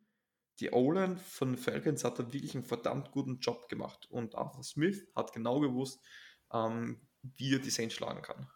die 0.59 0.71
O-Line 0.71 1.17
von 1.17 1.57
Falcons 1.57 2.03
hat 2.03 2.19
da 2.19 2.33
wirklich 2.33 2.55
einen 2.55 2.63
verdammt 2.63 3.11
guten 3.11 3.39
Job 3.39 3.69
gemacht 3.69 4.07
und 4.09 4.35
Arthur 4.35 4.63
Smith 4.63 5.07
hat 5.15 5.33
genau 5.33 5.59
gewusst, 5.59 6.03
ähm, 6.51 7.01
wie 7.21 7.53
er 7.53 7.59
die 7.59 7.69
Saints 7.69 7.95
schlagen 7.95 8.21
kann. 8.21 8.49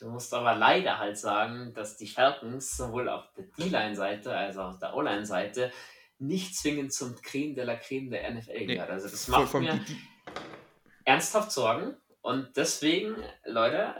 Du 0.00 0.08
musst 0.10 0.32
aber 0.32 0.54
leider 0.54 0.98
halt 0.98 1.18
sagen, 1.18 1.74
dass 1.74 1.96
die 1.96 2.06
Falcons 2.06 2.76
sowohl 2.76 3.08
auf 3.08 3.32
der 3.36 3.44
D-Line-Seite 3.58 4.34
als 4.34 4.56
auch 4.56 4.70
auf 4.70 4.78
der 4.78 4.94
O-Line-Seite 4.94 5.72
nicht 6.18 6.56
zwingend 6.56 6.92
zum 6.92 7.16
Creme 7.20 7.54
de 7.54 7.64
la 7.64 7.76
Creme 7.76 8.10
der 8.10 8.30
NFL 8.30 8.52
nee, 8.52 8.66
gehört. 8.66 8.90
Also 8.90 9.08
das 9.08 9.28
macht 9.28 9.54
mir 9.54 9.84
ernsthaft 11.04 11.52
Sorgen 11.52 11.96
und 12.20 12.56
deswegen, 12.56 13.16
Leute, 13.44 13.94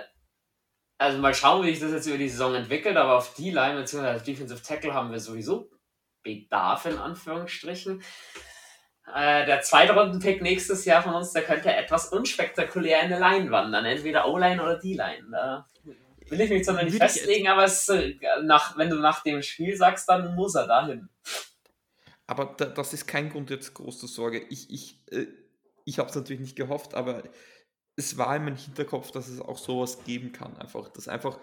also 0.99 1.19
mal 1.19 1.35
schauen, 1.35 1.65
wie 1.65 1.71
sich 1.71 1.81
das 1.81 1.93
jetzt 1.93 2.07
über 2.07 2.19
die 2.19 2.29
Saison 2.29 2.55
entwickelt, 2.55 2.97
aber 2.97 3.17
auf 3.17 3.35
die 3.35 3.51
Line 3.51 3.81
bzw. 3.81 4.17
auf 4.17 4.23
Defensive 4.23 4.63
Tackle 4.63 4.95
haben 4.95 5.11
wir 5.11 5.21
sowieso 5.21 5.71
Bedarf 6.23 6.87
in 6.87 6.99
Anführungsstrichen. 6.99 8.03
Äh, 9.15 9.47
der 9.47 9.63
zweite 9.63 9.95
Runden-Pick 9.95 10.43
nächstes 10.43 10.85
Jahr 10.85 11.03
von 11.03 11.15
uns, 11.15 11.33
der 11.33 11.43
könnte 11.43 11.73
etwas 11.73 12.13
unspektakulär 12.13 13.03
in 13.03 13.11
der 13.11 13.21
Line 13.21 13.51
wandern, 13.51 13.85
entweder 13.85 14.29
O-Line 14.29 14.63
oder 14.63 14.79
D-Line. 14.79 15.29
Da 15.31 15.67
will 16.29 16.41
ich 16.41 16.51
mich 16.51 16.65
zwar 16.65 16.83
nicht 16.83 16.97
festlegen, 16.97 17.49
aber 17.49 17.65
es, 17.65 17.89
äh, 17.89 18.15
nach, 18.43 18.77
wenn 18.77 18.91
du 18.91 18.97
nach 18.97 19.23
dem 19.23 19.43
Spiel 19.43 19.77
sagst, 19.77 20.09
dann 20.09 20.35
muss 20.35 20.55
er 20.55 20.67
dahin. 20.67 21.09
Aber 22.27 22.55
da, 22.57 22.67
das 22.67 22.93
ist 22.93 23.07
kein 23.07 23.31
Grund 23.31 23.49
jetzt 23.51 23.73
große 23.75 24.07
Sorge. 24.07 24.39
Ich, 24.51 24.71
ich, 24.71 25.01
äh, 25.11 25.27
ich 25.85 25.99
habe 25.99 26.11
es 26.11 26.15
natürlich 26.15 26.41
nicht 26.41 26.57
gehofft, 26.57 26.95
aber 26.95 27.23
es 27.97 28.19
war 28.19 28.37
in 28.37 28.45
meinem 28.45 28.57
Hinterkopf, 28.57 29.11
dass 29.11 29.29
es 29.29 29.41
auch 29.41 29.59
sowas 29.59 30.05
geben 30.05 30.33
kann. 30.33 30.57
Einfach, 30.59 30.89
dass 30.91 31.09
einfach 31.09 31.41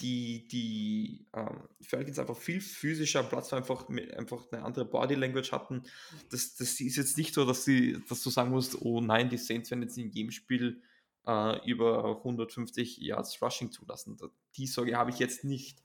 die, 0.00 0.46
die 0.48 1.26
ähm, 1.34 1.68
Falcons 1.80 2.18
einfach 2.18 2.36
viel 2.36 2.60
physischer 2.60 3.20
am 3.20 3.28
Platz 3.28 3.52
war, 3.52 3.58
einfach, 3.58 3.88
einfach 3.88 4.50
eine 4.50 4.62
andere 4.64 4.84
Body 4.84 5.14
Language 5.14 5.52
hatten. 5.52 5.82
Das, 6.30 6.56
das 6.56 6.80
ist 6.80 6.96
jetzt 6.96 7.18
nicht 7.18 7.34
so, 7.34 7.44
dass, 7.44 7.64
sie, 7.64 8.02
dass 8.08 8.22
du 8.22 8.30
sagen 8.30 8.50
musst, 8.50 8.80
oh 8.82 9.00
nein, 9.00 9.28
die 9.28 9.38
Saints 9.38 9.70
werden 9.70 9.82
jetzt 9.82 9.98
in 9.98 10.10
jedem 10.10 10.30
Spiel 10.30 10.82
äh, 11.26 11.70
über 11.70 12.18
150 12.18 12.98
Yards 12.98 13.40
Rushing 13.42 13.70
zulassen. 13.70 14.16
Die 14.56 14.66
Sorge 14.66 14.96
habe 14.96 15.10
ich 15.10 15.18
jetzt 15.18 15.44
nicht. 15.44 15.82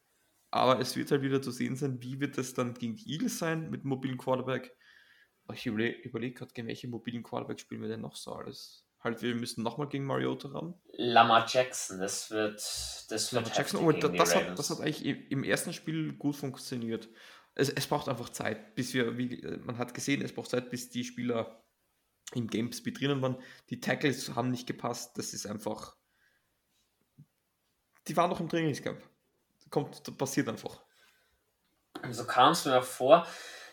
Aber 0.52 0.80
es 0.80 0.96
wird 0.96 1.12
halt 1.12 1.22
wieder 1.22 1.42
zu 1.42 1.52
sehen 1.52 1.76
sein, 1.76 2.02
wie 2.02 2.20
wird 2.22 2.38
es 2.38 2.54
dann 2.54 2.74
gegen 2.76 2.96
die 2.96 3.12
Eagles 3.12 3.38
sein 3.38 3.70
mit 3.70 3.84
mobilen 3.84 4.18
Quarterback. 4.18 4.76
Ich 5.54 5.66
überlege 5.66 6.00
überleg 6.00 6.38
gerade, 6.38 6.54
gegen 6.54 6.68
welche 6.68 6.88
mobilen 6.88 7.24
Quarterback 7.24 7.60
spielen 7.60 7.82
wir 7.82 7.90
denn 7.90 8.02
noch 8.02 8.16
so 8.16 8.34
alles 8.34 8.85
halt, 9.06 9.22
wir 9.22 9.36
müssen 9.36 9.64
nochmal 9.64 9.88
gegen 9.88 10.06
Mariota 10.06 10.50
ran. 10.50 10.74
Lamar 10.98 11.46
Jackson, 11.48 12.00
das 12.00 12.30
wird, 12.32 12.56
das 12.56 13.32
wird 13.32 13.32
Lamar 13.32 13.58
Jackson, 13.58 13.86
oh, 13.86 13.92
das, 13.92 14.36
hat, 14.36 14.60
das 14.60 14.70
hat 14.70 14.82
eigentlich 14.82 15.32
im 15.32 15.44
ersten 15.44 15.72
Spiel 15.72 16.14
gut 16.14 16.36
funktioniert. 16.36 17.08
Es, 17.54 17.70
es 17.70 17.88
braucht 17.88 18.10
einfach 18.10 18.30
Zeit, 18.30 18.76
bis 18.76 18.94
wir, 18.94 19.18
wie, 19.18 19.42
man 19.64 19.78
hat 19.78 19.94
gesehen, 19.94 20.22
es 20.22 20.34
braucht 20.34 20.50
Zeit, 20.50 20.70
bis 20.70 20.90
die 20.90 21.06
Spieler 21.06 21.64
im 22.34 22.48
Gamespeed 22.48 23.00
drinnen 23.00 23.22
waren. 23.22 23.38
Die 23.70 23.80
Tackles 23.80 24.36
haben 24.36 24.52
nicht 24.52 24.68
gepasst, 24.68 25.18
das 25.18 25.34
ist 25.34 25.46
einfach, 25.46 25.96
die 28.08 28.18
waren 28.18 28.30
noch 28.30 28.42
im 28.42 28.50
Trainingscamp. 28.50 29.02
Kommt, 29.70 30.18
passiert 30.18 30.50
einfach. 30.50 30.84
So 32.12 32.26
kam 32.26 32.52
es 32.52 32.66
mir 32.66 32.82
vor. 32.82 33.26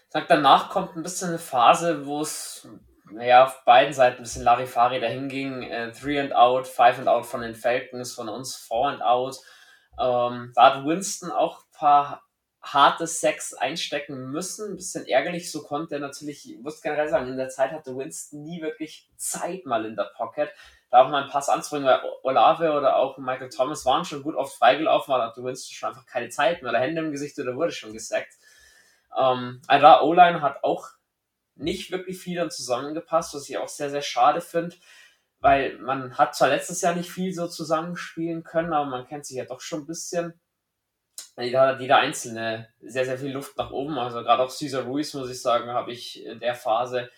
Sag, 0.09 0.29
danach 0.29 0.71
kommt 0.71 0.97
ein 0.97 1.03
bisschen 1.03 1.29
eine 1.29 1.39
Phase, 1.39 2.07
wo 2.07 2.23
es 2.23 2.69
naja, 3.15 3.45
auf 3.45 3.65
beiden 3.65 3.93
Seiten 3.93 4.19
ein 4.19 4.23
bisschen 4.23 4.45
Larifari 4.45 5.01
dahin 5.01 5.29
ging. 5.29 5.63
Äh, 5.63 5.93
three 5.93 6.19
and 6.21 6.35
out, 6.35 6.67
five 6.67 6.99
and 6.99 7.09
out 7.09 7.27
von 7.27 7.43
den 7.43 7.55
Falcons, 7.55 8.15
von 8.15 8.29
uns 8.29 8.57
four 8.57 8.89
and 8.89 9.03
out. 9.03 9.37
Ähm, 9.99 10.53
da 10.55 10.75
hat 10.75 10.85
Winston 10.85 11.31
auch 11.31 11.61
ein 11.61 11.73
paar 11.73 12.23
harte 12.63 13.07
Sex 13.07 13.55
einstecken 13.55 14.31
müssen. 14.31 14.73
Ein 14.73 14.77
bisschen 14.77 15.07
ärgerlich, 15.07 15.51
so 15.51 15.63
konnte 15.63 15.97
er 15.97 16.01
natürlich, 16.01 16.51
ich 16.51 16.59
muss 16.59 16.81
generell 16.81 17.09
sagen, 17.09 17.29
in 17.29 17.37
der 17.37 17.49
Zeit 17.49 17.73
hatte 17.73 17.97
Winston 17.97 18.45
nie 18.45 18.63
wirklich 18.63 19.11
Zeit 19.17 19.67
mal 19.67 19.85
in 19.85 19.97
der 19.97 20.11
Pocket. 20.17 20.51
Da 20.91 21.03
auch 21.03 21.09
mal 21.09 21.23
einen 21.23 21.31
Pass 21.31 21.49
anzubringen, 21.49 21.89
weil 21.89 22.01
Olave 22.23 22.73
oder 22.73 22.97
auch 22.97 23.19
Michael 23.19 23.49
Thomas 23.49 23.85
waren 23.87 24.05
schon 24.05 24.23
gut 24.23 24.37
oft 24.37 24.55
freigelaufen, 24.57 25.13
aber 25.13 25.25
hatte 25.25 25.43
Winston 25.43 25.75
schon 25.75 25.89
einfach 25.89 26.07
keine 26.07 26.29
Zeit 26.29 26.63
mehr 26.63 26.71
oder 26.71 26.81
Hände 26.81 27.01
im 27.01 27.13
Gesicht 27.13 27.39
oder 27.39 27.57
wurde 27.57 27.73
schon 27.73 27.93
gesackt. 27.93 28.35
Ähm, 29.19 29.61
also 29.67 30.07
O-Line 30.07 30.43
hat 30.43 30.63
auch 30.63 30.89
nicht 31.55 31.91
wirklich 31.91 32.19
viel 32.19 32.37
dann 32.37 32.51
zusammengepasst, 32.51 33.35
was 33.35 33.49
ich 33.49 33.59
auch 33.59 33.69
sehr, 33.69 33.91
sehr 33.91 34.03
schade 34.03 34.41
finde, 34.41 34.77
weil 35.41 35.79
man 35.79 36.17
hat 36.19 36.35
zwar 36.35 36.49
letztes 36.49 36.81
Jahr 36.81 36.95
nicht 36.95 37.11
viel 37.11 37.33
so 37.33 37.49
zusammenspielen 37.49 38.45
können, 38.45 38.73
aber 38.73 38.89
man 38.89 39.07
kennt 39.07 39.27
sich 39.27 39.37
ja 39.37 39.45
doch 39.45 39.61
schon 39.61 39.81
ein 39.81 39.87
bisschen. 39.87 40.41
Jeder 41.37 41.81
jeder 41.81 41.97
Einzelne 41.97 42.69
sehr, 42.81 43.05
sehr 43.05 43.19
viel 43.19 43.33
Luft 43.33 43.57
nach 43.57 43.71
oben. 43.71 43.99
Also 43.99 44.23
gerade 44.23 44.43
auch 44.43 44.51
Cesar 44.51 44.85
Ruiz, 44.85 45.15
muss 45.15 45.31
ich 45.31 45.41
sagen, 45.41 45.71
habe 45.71 45.93
ich 45.93 46.25
in 46.25 46.41
der 46.41 46.55
Phase 46.55 47.11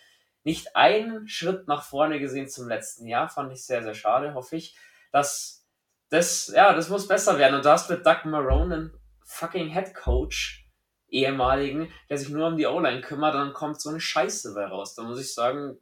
nicht 0.43 0.75
einen 0.75 1.27
Schritt 1.27 1.67
nach 1.67 1.83
vorne 1.83 2.19
gesehen 2.19 2.47
zum 2.47 2.67
letzten 2.67 3.07
Jahr. 3.07 3.29
Fand 3.29 3.51
ich 3.51 3.65
sehr, 3.65 3.83
sehr 3.83 3.95
schade. 3.95 4.33
Hoffe 4.33 4.55
ich, 4.55 4.75
dass 5.11 5.65
das, 6.09 6.51
ja, 6.55 6.73
das 6.73 6.89
muss 6.89 7.07
besser 7.07 7.37
werden. 7.37 7.55
Und 7.55 7.65
da 7.65 7.73
hast 7.73 7.89
mit 7.89 8.05
Doug 8.05 8.25
Marone 8.25 8.75
einen 8.75 8.99
fucking 9.25 9.69
Head 9.69 9.93
Coach, 9.93 10.64
ehemaligen, 11.09 11.91
der 12.09 12.17
sich 12.17 12.29
nur 12.29 12.47
um 12.47 12.57
die 12.57 12.65
O-Line 12.65 13.01
kümmert, 13.01 13.35
dann 13.35 13.53
kommt 13.53 13.79
so 13.79 13.89
eine 13.89 13.99
Scheiße 13.99 14.53
bei 14.53 14.65
raus. 14.65 14.95
Da 14.95 15.03
muss 15.03 15.19
ich 15.19 15.33
sagen, 15.33 15.77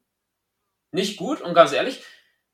nicht 0.92 1.18
gut 1.18 1.42
und 1.42 1.54
ganz 1.54 1.72
ehrlich, 1.72 2.04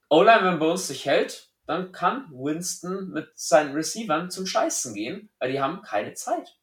O-Line, 0.10 0.44
wenn 0.44 0.68
uns 0.68 0.88
sich 0.88 1.06
hält, 1.06 1.50
dann 1.66 1.92
kann 1.92 2.28
Winston 2.32 3.10
mit 3.10 3.32
seinen 3.36 3.76
Receivern 3.76 4.32
zum 4.32 4.48
Scheißen 4.48 4.96
gehen, 4.96 5.30
weil 5.38 5.52
die 5.52 5.62
haben 5.62 5.82
keine 5.84 6.14
Zeit. 6.16 6.58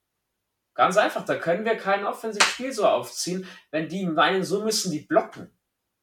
Ganz 0.74 0.96
einfach, 0.96 1.24
da 1.24 1.36
können 1.36 1.64
wir 1.64 1.76
kein 1.76 2.04
Offensivspiel 2.04 2.72
so 2.72 2.86
aufziehen, 2.86 3.48
wenn 3.70 3.88
die 3.88 4.04
meinen, 4.04 4.44
so 4.44 4.62
müssen 4.62 4.90
die 4.90 5.00
blocken. 5.00 5.50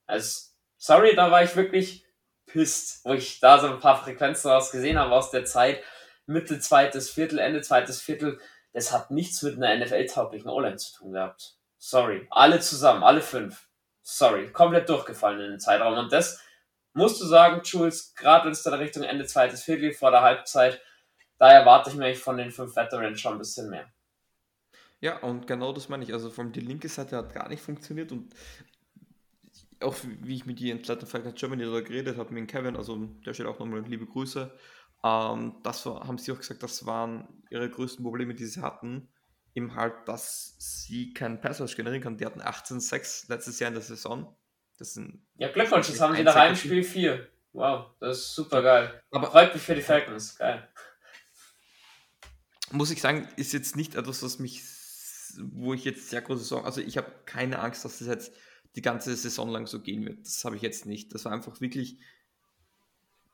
Also, 0.07 0.51
sorry, 0.77 1.15
da 1.15 1.31
war 1.31 1.43
ich 1.43 1.55
wirklich 1.55 2.05
pisst, 2.45 3.03
wo 3.03 3.13
ich 3.13 3.39
da 3.39 3.59
so 3.59 3.67
ein 3.67 3.79
paar 3.79 4.01
Frequenzen 4.01 4.49
raus 4.49 4.71
gesehen 4.71 4.97
habe 4.97 5.13
aus 5.13 5.31
der 5.31 5.45
Zeit. 5.45 5.83
Mitte 6.25 6.59
zweites 6.59 7.09
Viertel, 7.09 7.39
Ende 7.39 7.61
zweites 7.61 8.01
Viertel 8.01 8.39
das 8.73 8.91
hat 8.91 9.11
nichts 9.11 9.41
mit 9.43 9.61
einer 9.61 9.85
NFL-tauglichen 9.85 10.49
O-Line 10.49 10.77
zu 10.77 10.93
tun 10.97 11.13
gehabt. 11.13 11.55
Sorry. 11.77 12.27
Alle 12.29 12.59
zusammen, 12.59 13.03
alle 13.03 13.21
fünf. 13.21 13.67
Sorry. 14.01 14.51
Komplett 14.51 14.89
durchgefallen 14.89 15.39
in 15.39 15.51
den 15.51 15.59
Zeitraum. 15.59 15.97
Und 15.97 16.11
das 16.11 16.41
musst 16.93 17.21
du 17.21 17.25
sagen, 17.25 17.61
Jules, 17.63 18.15
gerade 18.15 18.45
wenn 18.45 18.51
es 18.51 18.63
dann 18.63 18.73
Richtung 18.73 19.03
Ende 19.03 19.25
zweites 19.25 19.63
Viertel 19.63 19.93
vor 19.93 20.11
der 20.11 20.21
Halbzeit, 20.21 20.81
da 21.37 21.51
erwarte 21.51 21.89
ich 21.89 21.95
mir 21.95 22.15
von 22.15 22.37
den 22.37 22.51
fünf 22.51 22.75
Veterans 22.75 23.19
schon 23.19 23.33
ein 23.33 23.39
bisschen 23.39 23.69
mehr. 23.69 23.91
Ja, 25.01 25.17
und 25.19 25.45
genau 25.47 25.73
das 25.73 25.89
meine 25.89 26.03
ich. 26.03 26.13
Also 26.13 26.29
von 26.29 26.51
die 26.51 26.61
linke 26.61 26.87
Seite 26.87 27.17
hat 27.17 27.33
gar 27.33 27.49
nicht 27.49 27.61
funktioniert 27.61 28.11
und 28.11 28.33
auch 29.81 29.95
wie 30.21 30.35
ich 30.35 30.45
mit 30.45 30.61
in 30.61 30.79
Atlanta 30.79 31.05
Falcons 31.05 31.37
Germany 31.37 31.65
da 31.65 31.81
geredet 31.81 32.17
habe, 32.17 32.33
mit 32.33 32.47
Kevin, 32.47 32.77
also 32.77 32.97
der 33.25 33.33
steht 33.33 33.45
auch 33.45 33.59
nochmal 33.59 33.81
liebe 33.81 34.05
Grüße. 34.05 34.49
Ähm, 35.03 35.55
das 35.63 35.85
war, 35.85 36.07
haben 36.07 36.17
sie 36.17 36.31
auch 36.31 36.37
gesagt, 36.37 36.63
das 36.63 36.85
waren 36.85 37.43
ihre 37.49 37.69
größten 37.69 38.03
Probleme, 38.03 38.33
die 38.33 38.45
sie 38.45 38.61
hatten. 38.61 39.09
Eben 39.55 39.75
halt, 39.75 39.93
dass 40.07 40.55
sie 40.57 41.13
keinen 41.13 41.39
Passwatch 41.39 41.75
generieren 41.75 42.01
kann. 42.01 42.17
Die 42.17 42.25
hatten 42.25 42.41
18-6 42.41 43.29
letztes 43.29 43.59
Jahr 43.59 43.67
in 43.67 43.75
der 43.75 43.83
Saison. 43.83 44.35
Das 44.79 44.93
sind 44.93 45.21
ja, 45.37 45.51
Glückwunsch, 45.51 45.87
das 45.87 46.01
haben 46.01 46.15
sie 46.15 46.23
nach 46.23 46.35
einem 46.35 46.55
Spiel 46.55 46.83
4. 46.83 47.27
Wow, 47.51 47.91
das 47.99 48.17
ist 48.17 48.35
super 48.35 48.63
geil. 48.63 49.03
Aber 49.11 49.29
freut 49.29 49.53
mich 49.53 49.61
für 49.61 49.75
die 49.75 49.81
Falcons. 49.81 50.37
Geil. 50.37 50.67
Muss 52.71 52.89
ich 52.89 52.99
sagen, 52.99 53.27
ist 53.35 53.53
jetzt 53.53 53.75
nicht 53.75 53.93
etwas, 53.93 54.23
was 54.23 54.39
mich, 54.39 54.63
wo 55.37 55.75
ich 55.75 55.85
jetzt 55.85 56.09
sehr 56.09 56.21
große 56.23 56.43
Sorgen, 56.43 56.65
also 56.65 56.81
ich 56.81 56.97
habe 56.97 57.11
keine 57.25 57.59
Angst, 57.59 57.85
dass 57.85 57.99
das 57.99 58.07
jetzt 58.07 58.33
die 58.75 58.81
ganze 58.81 59.15
Saison 59.15 59.49
lang 59.49 59.67
so 59.67 59.79
gehen 59.79 60.03
wird. 60.05 60.25
Das 60.25 60.43
habe 60.45 60.55
ich 60.55 60.63
jetzt 60.63 60.87
nicht. 60.87 61.13
Das 61.13 61.25
war 61.25 61.31
einfach 61.31 61.61
wirklich 61.61 61.99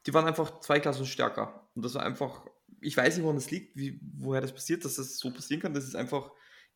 die 0.05 0.13
waren 0.13 0.25
einfach 0.25 0.59
zwei 0.61 0.79
Klassen 0.79 1.05
stärker. 1.05 1.69
Und 1.75 1.83
das 1.83 1.95
war 1.95 2.03
einfach, 2.03 2.45
ich 2.81 2.95
weiß 2.95 3.15
nicht, 3.15 3.23
woran 3.23 3.35
das 3.35 3.51
liegt, 3.51 3.75
wie, 3.75 3.99
woher 4.17 4.41
das 4.41 4.53
passiert, 4.53 4.85
dass 4.85 4.95
das 4.95 5.17
so 5.17 5.31
passieren 5.31 5.61
kann. 5.61 5.73
Das 5.73 5.83
ist 5.83 5.95
einfach, 5.95 6.31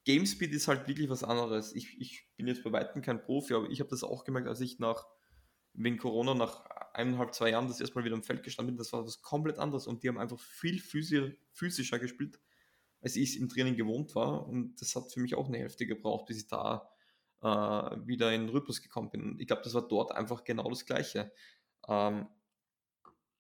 Gamespeed 0.06 0.52
ist 0.52 0.68
halt 0.68 0.88
wirklich 0.88 1.10
was 1.10 1.24
anderes. 1.24 1.74
Ich, 1.74 2.00
ich 2.00 2.28
bin 2.36 2.48
jetzt 2.48 2.64
bei 2.64 2.72
Weitem 2.72 3.02
kein 3.02 3.22
Profi, 3.22 3.54
aber 3.54 3.70
ich 3.70 3.80
habe 3.80 3.90
das 3.90 4.04
auch 4.04 4.26
gemerkt, 4.26 4.48
als 4.48 4.60
ich 4.60 4.80
nach, 4.80 5.06
wegen 5.74 5.98
Corona, 5.98 6.34
nach 6.34 6.66
eineinhalb, 6.94 7.34
zwei 7.34 7.50
Jahren 7.50 7.68
das 7.68 7.80
erstmal 7.80 8.04
wieder 8.04 8.16
im 8.16 8.24
Feld 8.24 8.44
gestanden 8.44 8.76
bin. 8.76 8.78
Das 8.78 8.94
war 8.94 9.06
was 9.06 9.22
komplett 9.22 9.58
anderes 9.58 9.88
und 9.88 10.04
die 10.04 10.10
haben 10.10 10.20
einfach 10.20 10.40
viel 10.40 10.80
physi 10.80 11.36
physischer 11.52 12.00
gespielt, 12.00 12.40
als 13.02 13.16
ich 13.16 13.32
es 13.32 13.36
im 13.38 13.50
Training 13.50 13.76
gewohnt 13.76 14.14
war. 14.14 14.48
Und 14.48 14.76
das 14.82 14.96
hat 14.96 15.12
für 15.12 15.20
mich 15.20 15.36
auch 15.36 15.48
eine 15.48 15.58
Hälfte 15.58 15.88
gebraucht, 15.88 16.26
bis 16.28 16.38
ich 16.38 16.48
da 16.48 16.92
äh, 17.42 17.48
wieder 18.06 18.34
in 18.34 18.42
den 18.42 18.50
Rhythmus 18.50 18.82
gekommen 18.82 19.10
bin. 19.10 19.36
Ich 19.40 19.48
glaube, 19.48 19.64
das 19.64 19.74
war 19.74 19.88
dort 19.88 20.12
einfach 20.12 20.44
genau 20.44 20.70
das 20.70 20.86
Gleiche. 20.86 21.32
Ähm, 21.88 22.28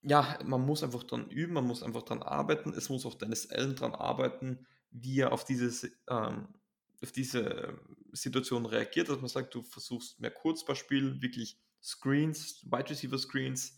ja, 0.03 0.37
man 0.43 0.65
muss 0.65 0.83
einfach 0.83 1.03
dran 1.03 1.29
üben, 1.29 1.53
man 1.53 1.65
muss 1.65 1.81
einfach 1.81 2.03
dran 2.03 2.21
arbeiten. 2.21 2.73
Es 2.73 2.89
muss 2.89 3.05
auch 3.05 3.15
Dennis 3.15 3.49
Allen 3.49 3.75
dran 3.75 3.95
arbeiten, 3.95 4.67
wie 4.91 5.21
er 5.21 5.31
auf, 5.31 5.45
dieses, 5.45 5.89
ähm, 6.09 6.47
auf 7.01 7.11
diese 7.11 7.79
Situation 8.11 8.65
reagiert, 8.65 9.09
dass 9.09 9.19
man 9.19 9.29
sagt, 9.29 9.55
du 9.55 9.63
versuchst 9.63 10.19
mehr 10.19 10.31
Kurzballspiel, 10.31 11.21
wirklich 11.21 11.57
Screens, 11.81 12.63
Wide 12.65 12.89
Receiver 12.89 13.17
Screens, 13.17 13.77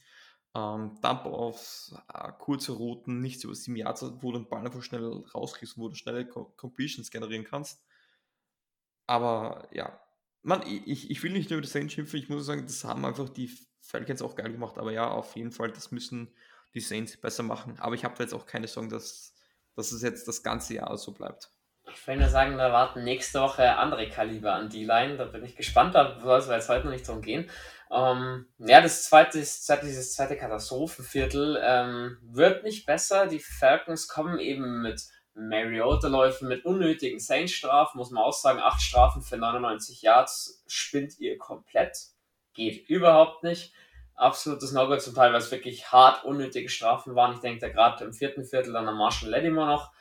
ähm, 0.55 0.97
Dump 1.01 1.25
auf 1.25 1.93
äh, 2.13 2.31
kurze 2.39 2.71
Routen, 2.71 3.21
nichts 3.21 3.43
über 3.43 3.53
7 3.53 3.75
Yards, 3.75 4.03
wo 4.21 4.31
du 4.31 4.39
den 4.39 4.49
Ball 4.49 4.65
einfach 4.65 4.81
schnell 4.81 5.05
rauskriegst, 5.33 5.77
wo 5.77 5.89
du 5.89 5.95
schnelle 5.95 6.27
Completions 6.27 7.11
generieren 7.11 7.43
kannst. 7.45 7.83
Aber 9.05 9.67
ja, 9.71 9.99
man, 10.41 10.63
ich, 10.65 11.11
ich 11.11 11.21
will 11.21 11.33
nicht 11.33 11.49
nur 11.49 11.57
über 11.57 11.63
das 11.63 11.73
Saints 11.73 11.93
schimpfen, 11.93 12.19
ich 12.19 12.29
muss 12.29 12.45
sagen, 12.45 12.65
das 12.65 12.83
haben 12.83 13.05
einfach 13.05 13.29
die 13.29 13.51
Falcons 13.85 14.21
auch 14.21 14.35
geil 14.35 14.51
gemacht, 14.51 14.77
aber 14.77 14.91
ja, 14.91 15.07
auf 15.07 15.35
jeden 15.35 15.51
Fall, 15.51 15.71
das 15.71 15.91
müssen 15.91 16.33
die 16.73 16.79
Saints 16.79 17.17
besser 17.17 17.43
machen. 17.43 17.77
Aber 17.79 17.95
ich 17.95 18.03
habe 18.03 18.21
jetzt 18.21 18.33
auch 18.33 18.45
keine 18.45 18.67
Sorgen, 18.67 18.89
dass, 18.89 19.33
dass 19.75 19.91
es 19.91 20.01
jetzt 20.01 20.27
das 20.27 20.43
ganze 20.43 20.73
Jahr 20.75 20.97
so 20.97 21.13
bleibt. 21.13 21.51
Ich 21.87 22.07
will 22.07 22.17
nur 22.17 22.29
sagen, 22.29 22.57
da 22.57 22.73
warten 22.73 23.03
nächste 23.03 23.39
Woche 23.41 23.77
andere 23.77 24.09
Kaliber 24.09 24.53
an 24.53 24.69
die 24.69 24.85
Line. 24.85 25.17
Da 25.17 25.25
bin 25.25 25.45
ich 25.45 25.55
gespannt, 25.55 25.93
da 25.93 26.19
soll 26.19 26.39
es 26.39 26.47
jetzt 26.47 26.69
heute 26.69 26.85
noch 26.85 26.93
nicht 26.93 27.07
drum 27.07 27.21
gehen. 27.21 27.49
Ähm, 27.91 28.47
ja, 28.57 28.81
das 28.81 29.03
zweite, 29.05 29.37
dieses 29.37 30.15
zweite 30.15 30.35
Katastrophenviertel 30.35 31.61
ähm, 31.63 32.17
wird 32.23 32.63
nicht 32.63 32.87
besser. 32.87 33.27
Die 33.27 33.39
Falcons 33.39 34.07
kommen 34.07 34.39
eben 34.39 34.81
mit 34.81 35.03
Mariota-Läufen, 35.35 36.47
mit 36.47 36.65
unnötigen 36.65 37.19
Saints-Strafen, 37.19 37.97
muss 37.97 38.09
man 38.09 38.23
auch 38.23 38.33
sagen. 38.33 38.59
Acht 38.59 38.81
Strafen 38.81 39.21
für 39.21 39.37
99 39.37 40.01
Yards 40.01 40.63
spinnt 40.65 41.19
ihr 41.19 41.37
komplett 41.37 42.14
geht 42.55 42.89
überhaupt 42.89 43.43
nicht. 43.43 43.73
Absolutes 44.15 44.71
No-Go 44.71 44.97
zum 44.97 45.13
Teil, 45.13 45.31
weil 45.33 45.39
es 45.39 45.51
wirklich 45.51 45.91
hart 45.91 46.23
unnötige 46.23 46.69
Strafen 46.69 47.15
waren. 47.15 47.33
Ich 47.33 47.41
denke 47.41 47.59
da 47.59 47.69
gerade 47.69 48.03
im 48.05 48.13
vierten 48.13 48.45
Viertel 48.45 48.73
dann 48.73 48.87
am 48.87 48.97
Marshall 48.97 49.29
Lattimore 49.29 49.67
noch. 49.67 49.91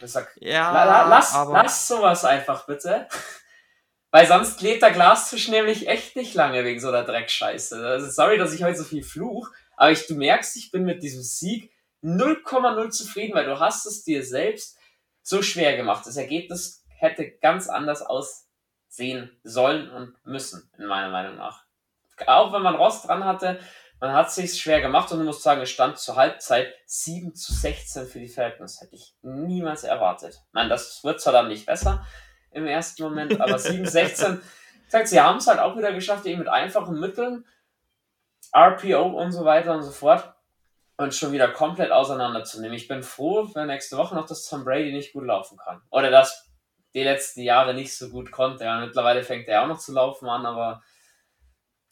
Ich 0.00 0.10
sag, 0.10 0.36
ja, 0.40 0.70
la, 0.72 1.08
lass, 1.08 1.34
lass 1.50 1.88
sowas 1.88 2.24
einfach 2.24 2.66
bitte. 2.66 3.08
Weil 4.10 4.28
sonst 4.28 4.58
klebt 4.58 4.82
der 4.82 4.92
Glastisch 4.92 5.48
nämlich 5.48 5.88
echt 5.88 6.14
nicht 6.14 6.34
lange 6.34 6.64
wegen 6.64 6.78
so 6.78 6.86
einer 6.86 7.02
Dreckscheiße. 7.02 7.84
Also 7.84 8.08
sorry, 8.10 8.38
dass 8.38 8.52
ich 8.52 8.62
heute 8.62 8.78
so 8.78 8.84
viel 8.84 9.02
fluch, 9.02 9.50
aber 9.76 9.90
ich, 9.90 10.06
du 10.06 10.14
merkst, 10.14 10.56
ich 10.56 10.70
bin 10.70 10.84
mit 10.84 11.02
diesem 11.02 11.22
Sieg 11.22 11.72
0,0 12.04 12.90
zufrieden, 12.90 13.34
weil 13.34 13.46
du 13.46 13.58
hast 13.58 13.86
es 13.86 14.04
dir 14.04 14.22
selbst 14.22 14.78
so 15.22 15.42
schwer 15.42 15.76
gemacht. 15.76 16.06
Das 16.06 16.16
Ergebnis 16.16 16.84
hätte 16.86 17.28
ganz 17.38 17.68
anders 17.68 18.02
aussehen 18.02 19.36
sollen 19.42 19.90
und 19.90 20.14
müssen, 20.24 20.70
in 20.78 20.86
meiner 20.86 21.10
Meinung 21.10 21.36
nach 21.36 21.63
auch 22.26 22.52
wenn 22.52 22.62
man 22.62 22.76
Rost 22.76 23.06
dran 23.06 23.24
hatte, 23.24 23.58
man 24.00 24.12
hat 24.12 24.30
sich 24.30 24.60
schwer 24.60 24.80
gemacht 24.80 25.10
und 25.12 25.20
ich 25.20 25.26
muss 25.26 25.42
sagen, 25.42 25.62
es 25.62 25.70
stand 25.70 25.98
zur 25.98 26.16
Halbzeit 26.16 26.74
7 26.86 27.34
zu 27.34 27.52
16 27.52 28.06
für 28.06 28.18
die 28.18 28.28
Falcons. 28.28 28.80
Hätte 28.80 28.94
ich 28.94 29.14
niemals 29.22 29.84
erwartet. 29.84 30.42
Nein, 30.52 30.68
das 30.68 31.02
wird 31.04 31.20
zwar 31.20 31.32
dann 31.32 31.48
nicht 31.48 31.66
besser 31.66 32.06
im 32.50 32.66
ersten 32.66 33.02
Moment, 33.02 33.40
aber 33.40 33.58
7 33.58 33.86
16. 33.86 34.42
Sagt, 34.88 35.08
sie 35.08 35.20
haben 35.20 35.38
es 35.38 35.46
halt 35.46 35.58
auch 35.58 35.76
wieder 35.76 35.92
geschafft, 35.92 36.26
eben 36.26 36.40
mit 36.40 36.48
einfachen 36.48 37.00
Mitteln 37.00 37.46
RPO 38.54 39.02
und 39.02 39.32
so 39.32 39.44
weiter 39.44 39.74
und 39.74 39.82
so 39.82 39.90
fort 39.90 40.34
und 40.96 41.14
schon 41.14 41.32
wieder 41.32 41.48
komplett 41.48 41.90
auseinanderzunehmen. 41.90 42.76
Ich 42.76 42.88
bin 42.88 43.02
froh, 43.02 43.48
wenn 43.54 43.66
nächste 43.66 43.96
Woche 43.96 44.14
noch 44.14 44.26
das 44.26 44.46
Tom 44.48 44.64
Brady 44.64 44.92
nicht 44.92 45.12
gut 45.12 45.24
laufen 45.24 45.58
kann. 45.58 45.82
Oder 45.90 46.10
das 46.10 46.50
die 46.94 47.02
letzten 47.02 47.40
Jahre 47.40 47.74
nicht 47.74 47.96
so 47.96 48.10
gut 48.10 48.30
konnte. 48.30 48.64
Ja, 48.64 48.78
mittlerweile 48.78 49.24
fängt 49.24 49.48
er 49.48 49.62
auch 49.62 49.66
noch 49.66 49.78
zu 49.78 49.92
laufen 49.92 50.28
an, 50.28 50.46
aber 50.46 50.82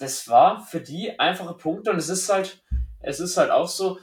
das 0.02 0.28
war 0.28 0.66
für 0.66 0.80
die 0.80 1.18
einfache 1.18 1.54
Punkte 1.54 1.92
und 1.92 1.98
es 1.98 2.08
ist 2.08 2.28
halt, 2.28 2.62
es 3.00 3.20
ist 3.20 3.36
halt 3.36 3.50
auch 3.50 3.68
so, 3.68 4.00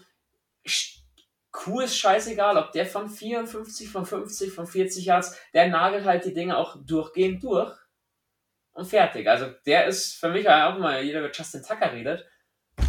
Q 1.51 1.81
ist 1.81 1.97
scheißegal, 1.97 2.57
ob 2.57 2.71
der 2.71 2.85
von 2.85 3.09
54, 3.09 3.89
von 3.89 4.05
50, 4.05 4.51
von 4.51 4.65
40 4.65 5.05
Yards, 5.05 5.37
der 5.53 5.67
nagelt 5.67 6.05
halt 6.05 6.23
die 6.23 6.33
Dinge 6.33 6.57
auch 6.57 6.77
durchgehend 6.85 7.43
durch 7.43 7.75
und 8.71 8.85
fertig. 8.85 9.27
Also 9.27 9.47
der 9.65 9.87
ist 9.87 10.13
für 10.13 10.29
mich 10.29 10.47
auch 10.49 10.77
mal, 10.77 11.03
jeder 11.03 11.19
über 11.19 11.31
Justin 11.31 11.63
Tucker 11.63 11.91
redet, 11.91 12.25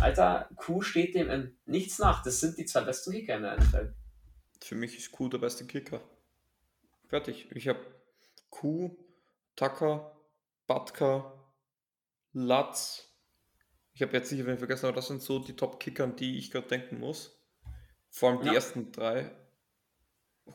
Alter, 0.00 0.48
Q 0.54 0.82
steht 0.82 1.16
dem 1.16 1.28
in 1.30 1.58
nichts 1.66 1.98
nach. 1.98 2.22
Das 2.22 2.38
sind 2.38 2.56
die 2.58 2.64
zwei 2.64 2.82
besten 2.82 3.10
Kicker 3.10 3.36
in 3.36 3.42
der 3.42 3.58
NFL. 3.58 3.92
Für 4.62 4.74
mich 4.76 4.96
ist 4.96 5.10
Q 5.10 5.28
der 5.28 5.38
beste 5.38 5.66
Kicker. 5.66 6.00
Fertig. 7.08 7.50
Ich 7.56 7.66
habe 7.66 7.84
Q, 8.50 8.96
Tucker, 9.56 10.16
Batka, 10.68 11.39
Latz. 12.32 13.06
Ich 13.92 14.02
habe 14.02 14.12
jetzt 14.12 14.28
sicher 14.28 14.46
wen 14.46 14.58
vergessen, 14.58 14.86
aber 14.86 14.96
das 14.96 15.08
sind 15.08 15.22
so 15.22 15.38
die 15.38 15.56
Top-Kicker, 15.56 16.04
an 16.04 16.16
die 16.16 16.38
ich 16.38 16.50
gerade 16.50 16.68
denken 16.68 16.98
muss. 16.98 17.38
Vor 18.08 18.30
allem 18.30 18.40
die 18.40 18.48
ja. 18.48 18.54
ersten 18.54 18.92
drei. 18.92 19.30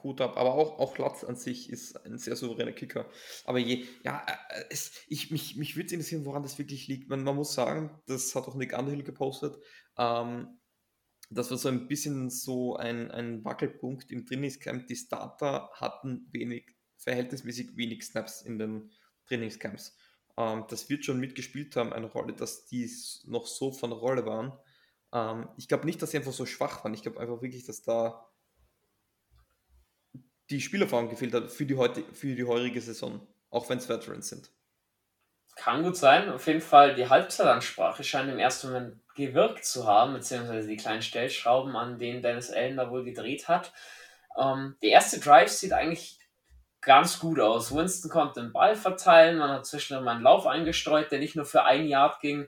Hut 0.04 0.20
ab. 0.20 0.36
Aber 0.38 0.56
auch, 0.56 0.80
auch 0.80 0.98
Latz 0.98 1.24
an 1.24 1.36
sich 1.36 1.70
ist 1.70 1.96
ein 2.06 2.18
sehr 2.18 2.36
souveräner 2.36 2.74
Kicker. 2.74 3.10
Aber 3.46 3.60
je, 3.60 3.86
ja, 4.04 4.26
äh, 4.50 4.64
es, 4.70 4.92
ich, 5.08 5.32
mich, 5.32 5.56
mich 5.56 5.76
würde 5.76 5.88
es 5.88 5.92
interessieren, 5.94 6.26
woran 6.26 6.44
das 6.44 6.58
wirklich 6.58 6.88
liegt. 6.88 7.10
Man, 7.10 7.24
man 7.24 7.36
muss 7.36 7.54
sagen, 7.54 8.02
das 8.08 8.36
hat 8.36 8.48
auch 8.48 8.56
Nick 8.56 8.78
Underhill 8.78 9.04
gepostet, 9.04 9.58
ähm, 9.98 10.60
das 11.30 11.50
war 11.50 11.58
so 11.58 11.70
ein 11.70 11.88
bisschen 11.88 12.30
so 12.30 12.76
ein, 12.76 13.10
ein 13.12 13.44
Wackelpunkt 13.44 14.12
im 14.12 14.26
Trainingscamp. 14.26 14.88
Die 14.88 14.96
Starter 14.96 15.70
hatten 15.74 16.28
wenig, 16.32 16.76
verhältnismäßig 16.98 17.76
wenig 17.76 18.04
Snaps 18.04 18.42
in 18.42 18.60
den 18.60 18.92
Trainingscamps. 19.28 19.98
Ähm, 20.38 20.65
das 20.69 20.89
wird 20.89 21.06
schon 21.06 21.19
mitgespielt 21.19 21.76
haben, 21.76 21.93
eine 21.93 22.08
Rolle, 22.08 22.34
dass 22.34 22.65
die 22.65 22.89
noch 23.26 23.48
so 23.48 23.71
von 23.71 23.91
Rolle 23.91 24.26
waren. 24.26 24.54
Ähm, 25.13 25.48
ich 25.58 25.67
glaube 25.67 25.86
nicht, 25.86 26.02
dass 26.02 26.12
sie 26.12 26.17
einfach 26.17 26.34
so 26.34 26.45
schwach 26.45 26.84
waren. 26.84 26.93
Ich 26.93 27.02
glaube 27.02 27.19
einfach 27.19 27.41
wirklich, 27.41 27.65
dass 27.65 27.84
da 27.84 28.30
die 30.50 30.62
Spielerfahrung 30.62 31.10
gefehlt 31.10 31.34
hat 31.34 31.50
für 31.50 31.65
die, 31.65 31.76
heute, 31.76 32.04
für 32.13 32.36
die 32.36 32.43
heurige 32.43 32.82
Saison, 32.82 33.26
auch 33.50 33.69
wenn 33.69 33.80
es 33.80 33.89
Veterans 33.89 34.30
sind. 34.30 34.52
Kann 35.56 35.84
gut 35.84 35.95
sein. 35.95 36.30
Auf 36.30 36.45
jeden 36.48 36.62
Fall, 36.62 36.95
die 36.95 37.08
Halbzeitansprache 37.08 38.04
scheint 38.04 38.30
im 38.30 38.39
ersten 38.39 38.67
Moment 38.67 39.00
gewirkt 39.15 39.63
zu 39.63 39.88
haben, 39.88 40.13
beziehungsweise 40.13 40.67
die 40.67 40.76
kleinen 40.76 41.02
Stellschrauben, 41.02 41.76
an 41.78 41.98
denen 41.98 42.21
Dennis 42.21 42.52
Allen 42.52 42.76
da 42.76 42.91
wohl 42.91 43.06
gedreht 43.06 43.48
hat. 43.48 43.71
Ähm, 44.38 44.76
der 44.82 44.89
erste 44.89 45.19
Drive 45.19 45.50
sieht 45.50 45.71
eigentlich 45.71 46.19
ganz 46.86 47.19
gut 47.19 47.39
aus. 47.39 47.76
Winston 47.76 48.10
konnte 48.10 48.39
den 48.39 48.54
Ball 48.54 48.76
verteilen, 48.76 49.38
man 49.38 49.50
hat 49.50 49.65
zwischendurch 49.65 50.06
mal 50.06 50.13
einen 50.13 50.24
Lauf 50.24 50.48
eingestreut, 50.48 51.12
der 51.12 51.19
nicht 51.19 51.36
nur 51.36 51.45
für 51.45 51.63
ein 51.63 51.88
Yard 51.88 52.21
ging. 52.21 52.48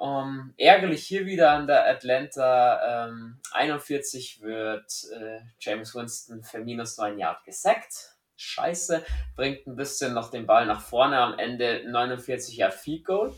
Ähm, 0.00 0.54
ärgerlich 0.56 1.04
hier 1.04 1.26
wieder 1.26 1.50
an 1.52 1.66
der 1.66 1.88
Atlanta 1.88 3.06
ähm, 3.06 3.40
41 3.52 4.42
wird 4.42 4.92
äh, 5.12 5.40
James 5.58 5.94
Winston 5.94 6.42
für 6.42 6.58
minus 6.58 6.98
9 6.98 7.18
Yard 7.18 7.44
gesackt. 7.44 8.16
Scheiße, 8.36 9.04
bringt 9.36 9.66
ein 9.66 9.76
bisschen 9.76 10.14
noch 10.14 10.30
den 10.30 10.46
Ball 10.46 10.66
nach 10.66 10.80
vorne. 10.80 11.18
Am 11.18 11.38
Ende 11.38 11.84
49 11.86 12.56
Yard 12.56 12.74
Field 12.74 13.04
Goal. 13.04 13.34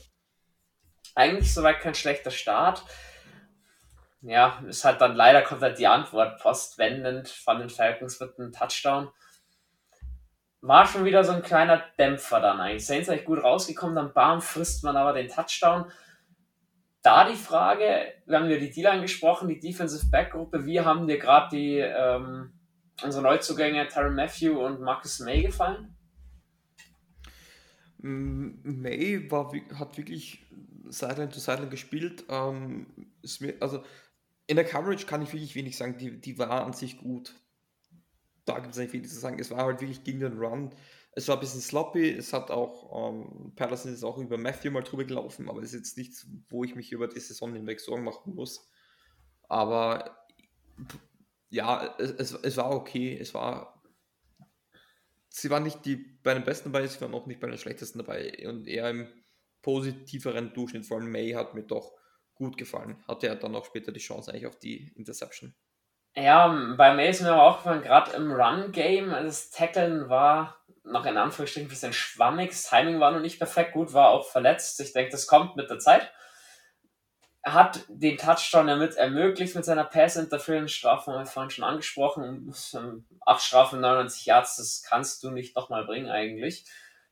Eigentlich 1.15 1.53
soweit 1.53 1.81
kein 1.81 1.95
schlechter 1.95 2.31
Start. 2.31 2.83
Ja, 4.23 4.63
ist 4.67 4.85
halt 4.85 5.01
dann 5.01 5.15
leider 5.15 5.43
kommt 5.43 5.61
halt 5.61 5.79
die 5.79 5.87
Antwort 5.87 6.41
postwendend 6.41 7.29
von 7.29 7.59
den 7.59 7.69
Falcons 7.69 8.19
wird 8.21 8.39
ein 8.39 8.53
Touchdown 8.53 9.11
war 10.67 10.87
schon 10.87 11.05
wieder 11.05 11.25
so 11.25 11.33
ein 11.33 11.43
kleiner 11.43 11.85
Dämpfer 11.99 12.41
dann 12.41 12.59
eigentlich. 12.59 12.87
Saints 12.87 13.11
eigentlich 13.11 13.27
gut 13.27 13.43
rausgekommen, 13.43 13.95
dann 13.95 14.15
bam, 14.15 14.41
frisst 14.41 14.83
man 14.83 14.97
aber 14.97 15.13
den 15.13 15.29
Touchdown. 15.29 15.91
Da 17.03 17.29
die 17.29 17.37
Frage, 17.37 18.15
wir 18.25 18.39
haben 18.39 18.47
über 18.47 18.59
die 18.59 18.71
D-Line 18.71 19.05
die 19.05 19.61
Defensive 19.61 20.07
Back-Gruppe, 20.11 20.65
wie 20.65 20.81
haben 20.81 21.07
dir 21.07 21.19
gerade 21.19 21.55
die 21.55 21.77
ähm, 21.77 22.55
unsere 23.03 23.23
Neuzugänge 23.23 23.87
Tyron 23.89 24.15
Matthew 24.15 24.59
und 24.59 24.81
Marcus 24.81 25.21
May 25.21 25.43
gefallen? 25.43 25.95
Mm, 27.99 28.53
May 28.63 29.31
war, 29.31 29.53
hat 29.79 29.99
wirklich 29.99 30.47
Sideline 30.89 31.29
to 31.29 31.41
Sideline 31.41 31.69
gespielt. 31.69 32.25
Ähm, 32.31 32.87
also 33.61 33.85
in 34.47 34.57
der 34.57 34.65
Coverage 34.65 35.05
kann 35.05 35.21
ich 35.21 35.35
wirklich 35.35 35.55
wenig 35.57 35.77
sagen, 35.77 35.99
die, 35.99 36.19
die 36.19 36.39
war 36.39 36.65
an 36.65 36.73
sich 36.73 36.97
gut 36.97 37.35
da 38.45 38.59
gibt 38.59 38.73
es 38.73 38.79
nicht 38.79 38.91
viel 38.91 39.05
zu 39.05 39.19
sagen. 39.19 39.39
Es 39.39 39.51
war 39.51 39.65
halt 39.65 39.81
wirklich 39.81 40.05
gegen 40.05 40.21
den 40.21 40.39
Run. 40.39 40.71
Es 41.13 41.29
war 41.29 41.37
ein 41.37 41.41
bisschen 41.41 41.61
sloppy. 41.61 42.11
Es 42.11 42.33
hat 42.33 42.51
auch, 42.51 43.11
ähm, 43.11 43.53
Patterson 43.57 43.93
ist 43.93 44.05
auch 44.05 44.19
über 44.19 44.37
Matthew 44.37 44.71
mal 44.71 44.83
drüber 44.83 45.05
gelaufen, 45.05 45.49
aber 45.49 45.61
es 45.61 45.73
ist 45.73 45.75
jetzt 45.75 45.99
nichts, 45.99 46.27
wo 46.49 46.65
ich 46.65 46.75
mich 46.75 46.93
über 46.93 47.09
die 47.09 47.21
Saison 47.21 47.55
hinweg 47.55 47.81
Sorgen 47.81 48.05
machen 48.05 48.35
muss. 48.35 48.69
Aber 49.49 50.27
ja, 51.51 51.95
es, 51.99 52.11
es, 52.11 52.33
es 52.33 52.57
war 52.57 52.71
okay. 52.71 53.17
Es 53.17 53.35
war. 53.35 53.83
Sie 55.29 55.51
waren 55.51 55.65
nicht 55.65 55.85
die 55.85 55.97
bei 55.97 56.35
den 56.35 56.45
Besten 56.45 56.73
dabei, 56.73 56.87
sie 56.87 57.01
waren 57.01 57.15
auch 57.15 57.27
nicht 57.27 57.41
bei 57.41 57.49
den 57.49 57.59
Schlechtesten 57.59 57.99
dabei. 57.99 58.47
Und 58.49 58.67
eher 58.67 58.91
im 58.91 59.09
positiveren 59.63 60.53
Durchschnitt. 60.53 60.87
Vor 60.87 60.99
allem 60.99 61.11
May 61.11 61.33
hat 61.33 61.55
mir 61.55 61.63
doch 61.65 61.93
gut 62.35 62.57
gefallen. 62.57 63.03
Hatte 63.09 63.29
er 63.29 63.37
dann 63.37 63.55
auch 63.55 63.65
später 63.65 63.93
die 63.93 64.01
Chance 64.01 64.31
eigentlich 64.31 64.47
auf 64.47 64.59
die 64.59 64.93
Interception. 64.97 65.55
Ja, 66.17 66.47
bei 66.77 66.95
May 66.95 67.11
ist 67.11 67.23
mir 67.23 67.35
auch 67.35 67.57
gefallen, 67.59 67.83
gerade 67.83 68.13
im 68.13 68.31
Run-Game, 68.31 69.11
das 69.11 69.51
Tacklen 69.51 70.09
war 70.09 70.57
noch 70.85 71.07
in 71.07 71.17
Anführungsstrichen 71.17 71.67
ein 71.67 71.71
bisschen 71.71 71.93
schwammig, 71.93 72.51
das 72.51 72.69
Timing 72.69 73.01
war 73.01 73.11
noch 73.11 73.21
nicht 73.21 73.39
perfekt, 73.39 73.73
gut, 73.73 73.93
war 73.95 74.11
auch 74.11 74.29
verletzt. 74.29 74.81
Ich 74.81 74.93
denke, 74.93 75.11
das 75.11 75.27
kommt 75.27 75.57
mit 75.57 75.71
der 75.71 75.81
Zeit. 75.81 76.13
Hat 77.43 77.81
den 77.89 78.17
Touchdown 78.17 78.69
damit 78.69 78.95
ermöglicht 78.95 79.57
mit 79.57 79.65
seiner 79.65 79.85
Pass-Interference-Strafe, 79.85 81.11
haben 81.11 81.19
wir 81.19 81.27
vorhin 81.27 81.51
schon 81.51 81.65
angesprochen. 81.65 82.55
Acht 83.27 83.43
Strafen, 83.43 83.81
99 83.81 84.27
Yards, 84.27 84.57
das 84.57 84.85
kannst 84.89 85.25
du 85.25 85.31
nicht 85.31 85.57
nochmal 85.57 85.85
bringen 85.85 86.11
eigentlich. 86.11 86.65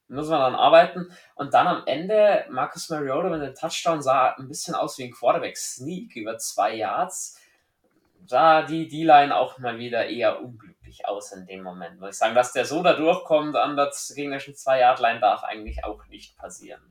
Muss 0.07 0.29
man 0.29 0.41
dann 0.41 0.55
arbeiten. 0.55 1.11
Und 1.35 1.55
dann 1.55 1.67
am 1.67 1.83
Ende, 1.87 2.47
Marcus 2.51 2.89
Mariota 2.89 3.31
mit 3.31 3.43
dem 3.43 3.55
Touchdown 3.55 4.01
sah 4.01 4.37
ein 4.39 4.47
bisschen 4.47 4.75
aus 4.75 4.97
wie 4.99 5.05
ein 5.05 5.13
Quarterback-Sneak 5.13 6.15
über 6.15 6.39
zwei 6.39 6.77
Yards 6.77 7.42
sah 8.27 8.63
die 8.63 8.89
D-Line 8.89 9.37
auch 9.37 9.59
mal 9.59 9.79
wieder 9.79 10.07
eher 10.07 10.43
unglücklich 10.43 11.07
aus 11.07 11.33
in 11.33 11.47
dem 11.47 11.63
Moment. 11.63 12.01
Muss 12.01 12.11
ich 12.11 12.19
sagen, 12.19 12.35
dass 12.35 12.53
der 12.53 12.65
so 12.65 12.83
da 12.83 12.95
durchkommt 12.95 13.57
an 13.57 13.77
der 13.77 13.93
gegnerischen 14.15 14.55
2-Yard-Line 14.55 15.21
darf 15.21 15.45
eigentlich 15.45 15.85
auch 15.85 16.07
nicht 16.07 16.37
passieren. 16.37 16.83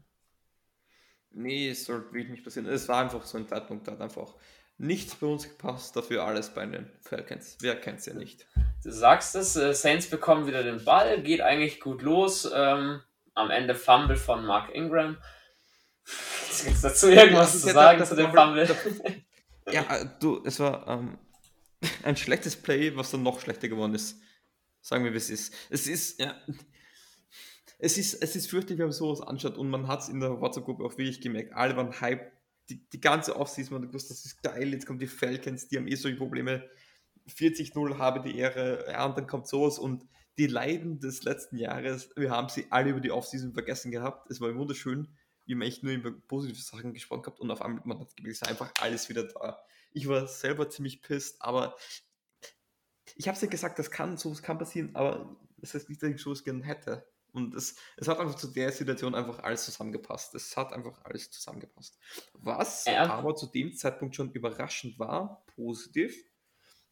Nee, 1.32 1.70
es 1.70 1.86
sollte 1.86 2.08
wirklich 2.08 2.30
nicht 2.30 2.44
passieren. 2.44 2.68
Es 2.68 2.88
war 2.90 3.02
einfach 3.02 3.24
so 3.24 3.38
ein 3.38 3.48
Zeitpunkt, 3.48 3.88
da 3.88 3.94
hat 3.94 4.02
einfach 4.02 4.34
nichts 4.78 5.16
bei 5.16 5.28
uns 5.28 5.48
gepasst, 5.48 5.96
dafür 5.96 6.26
alles 6.26 6.50
bei 6.50 6.66
den 6.66 6.92
Falcons. 7.02 7.58
Wer 7.62 7.80
kennt 7.80 8.00
es 8.00 8.06
ja 8.08 8.14
nicht. 8.14 8.48
Du 8.84 8.92
sagst 8.92 9.36
es, 9.36 9.56
äh, 9.56 9.74
Saints 9.74 10.10
bekommen 10.10 10.48
wieder 10.48 10.64
den 10.64 10.84
Ball, 10.84 11.22
geht 11.22 11.42
eigentlich 11.42 11.80
gut 11.80 12.02
los. 12.02 12.50
Ähm, 12.54 13.02
am 13.34 13.50
Ende 13.50 13.76
Fumble 13.76 14.18
von 14.18 14.46
Mark 14.46 14.74
Ingram. 14.74 15.18
Gibt 16.64 16.76
es 16.76 16.82
dazu 16.82 17.10
irgendwas 17.10 17.62
zu 17.62 17.70
sagen 17.70 18.04
zu 18.04 18.16
dem 18.16 18.32
Fumble? 18.32 18.68
Ja, 19.70 19.84
äh, 19.96 20.08
du, 20.20 20.42
es 20.46 20.60
war 20.60 20.88
ähm, 20.88 21.18
ein 22.04 22.18
schlechtes 22.18 22.56
Play, 22.56 22.96
was 22.96 23.12
dann 23.12 23.24
noch 23.24 23.40
schlechter 23.40 23.70
geworden 23.70 23.96
ist. 23.96 24.20
Sagen 24.82 25.04
wir, 25.04 25.14
wie 25.14 25.18
es 25.18 25.30
ist. 25.30 25.54
Es 25.70 25.88
ist, 25.88 26.20
ja, 26.20 26.36
es 27.80 27.98
ist, 27.98 28.16
es 28.22 28.36
ist 28.36 28.50
fürchterlich, 28.50 28.80
wenn 28.80 28.88
man 28.88 28.94
sowas 28.94 29.22
anschaut 29.22 29.58
und 29.58 29.70
man 29.70 29.88
hat 29.88 30.02
es 30.02 30.10
in 30.10 30.20
der 30.20 30.42
WhatsApp-Gruppe 30.42 30.84
auch 30.84 30.98
wirklich 30.98 31.22
gemerkt. 31.22 31.54
Alle 31.54 31.76
waren 31.76 32.00
hype. 32.02 32.32
Die, 32.70 32.88
die 32.90 33.02
ganze 33.02 33.36
Offseason, 33.36 33.80
man 33.80 33.88
gewusst, 33.88 34.10
das 34.12 34.24
ist 34.24 34.42
geil. 34.44 34.72
Jetzt 34.72 34.86
kommen 34.86 35.00
die 35.00 35.08
Falcons, 35.08 35.68
die 35.68 35.78
haben 35.78 35.88
eh 35.88 35.96
solche 35.96 36.18
Probleme. 36.18 36.70
40-0 37.28 37.98
habe 37.98 38.22
die 38.22 38.38
Ehre. 38.38 38.86
Ja, 38.90 39.06
und 39.06 39.18
dann 39.18 39.28
kommt 39.28 39.48
sowas 39.48 39.78
und 39.78 40.06
die 40.38 40.48
Leiden 40.48 41.00
des 41.00 41.24
letzten 41.24 41.58
Jahres, 41.58 42.10
wir 42.16 42.32
haben 42.32 42.50
sie 42.50 42.68
alle 42.70 42.92
über 42.92 43.02
die 43.02 43.12
Offseason 43.12 43.54
vergessen 43.54 43.92
gehabt. 43.92 44.32
Es 44.32 44.40
war 44.40 44.56
wunderschön 44.56 45.10
wir 45.46 45.56
haben 45.56 45.62
echt 45.62 45.84
nur 45.84 45.94
über 45.94 46.12
positive 46.12 46.62
Sachen 46.62 46.94
gesprochen 46.94 47.24
gehabt 47.24 47.40
und 47.40 47.52
auf 47.52 47.62
einmal, 47.62 47.82
man 47.86 48.00
hat 48.00 48.16
gemerkt, 48.16 48.36
es 48.36 48.42
ist 48.42 48.48
einfach 48.48 48.72
alles 48.80 49.10
wieder 49.10 49.24
da. 49.24 49.62
Ich 49.92 50.08
war 50.08 50.28
selber 50.28 50.70
ziemlich 50.70 51.02
pisst, 51.02 51.42
aber 51.42 51.76
ich 53.16 53.28
habe 53.28 53.36
es 53.36 53.42
ja 53.42 53.48
gesagt, 53.48 53.80
das 53.80 53.92
kann, 53.92 54.18
sowas 54.18 54.42
kann 54.42 54.58
passieren, 54.58 54.96
aber 54.96 55.36
das 55.58 55.74
heißt 55.74 55.90
nicht, 55.90 56.02
dass 56.02 56.10
ich 56.10 56.22
sowas 56.22 56.44
gerne 56.44 56.64
hätte. 56.64 57.06
Und 57.34 57.56
es, 57.56 57.76
es 57.98 58.08
hat 58.08 58.20
einfach 58.20 58.36
zu 58.36 58.48
der 58.48 58.72
Situation 58.72 59.16
einfach 59.16 59.40
alles 59.40 59.64
zusammengepasst. 59.64 60.36
Es 60.36 60.56
hat 60.58 60.74
einfach 60.74 61.04
alles 61.06 61.32
zusammengepasst. 61.32 61.98
Was 62.34 62.86
ja. 62.86 63.06
aber 63.06 63.36
zu 63.36 63.48
dem 63.48 63.74
Zeitpunkt 63.74 64.16
schon 64.16 64.32
überraschend 64.34 65.00
war, 65.00 65.46
positiv, 65.56 66.26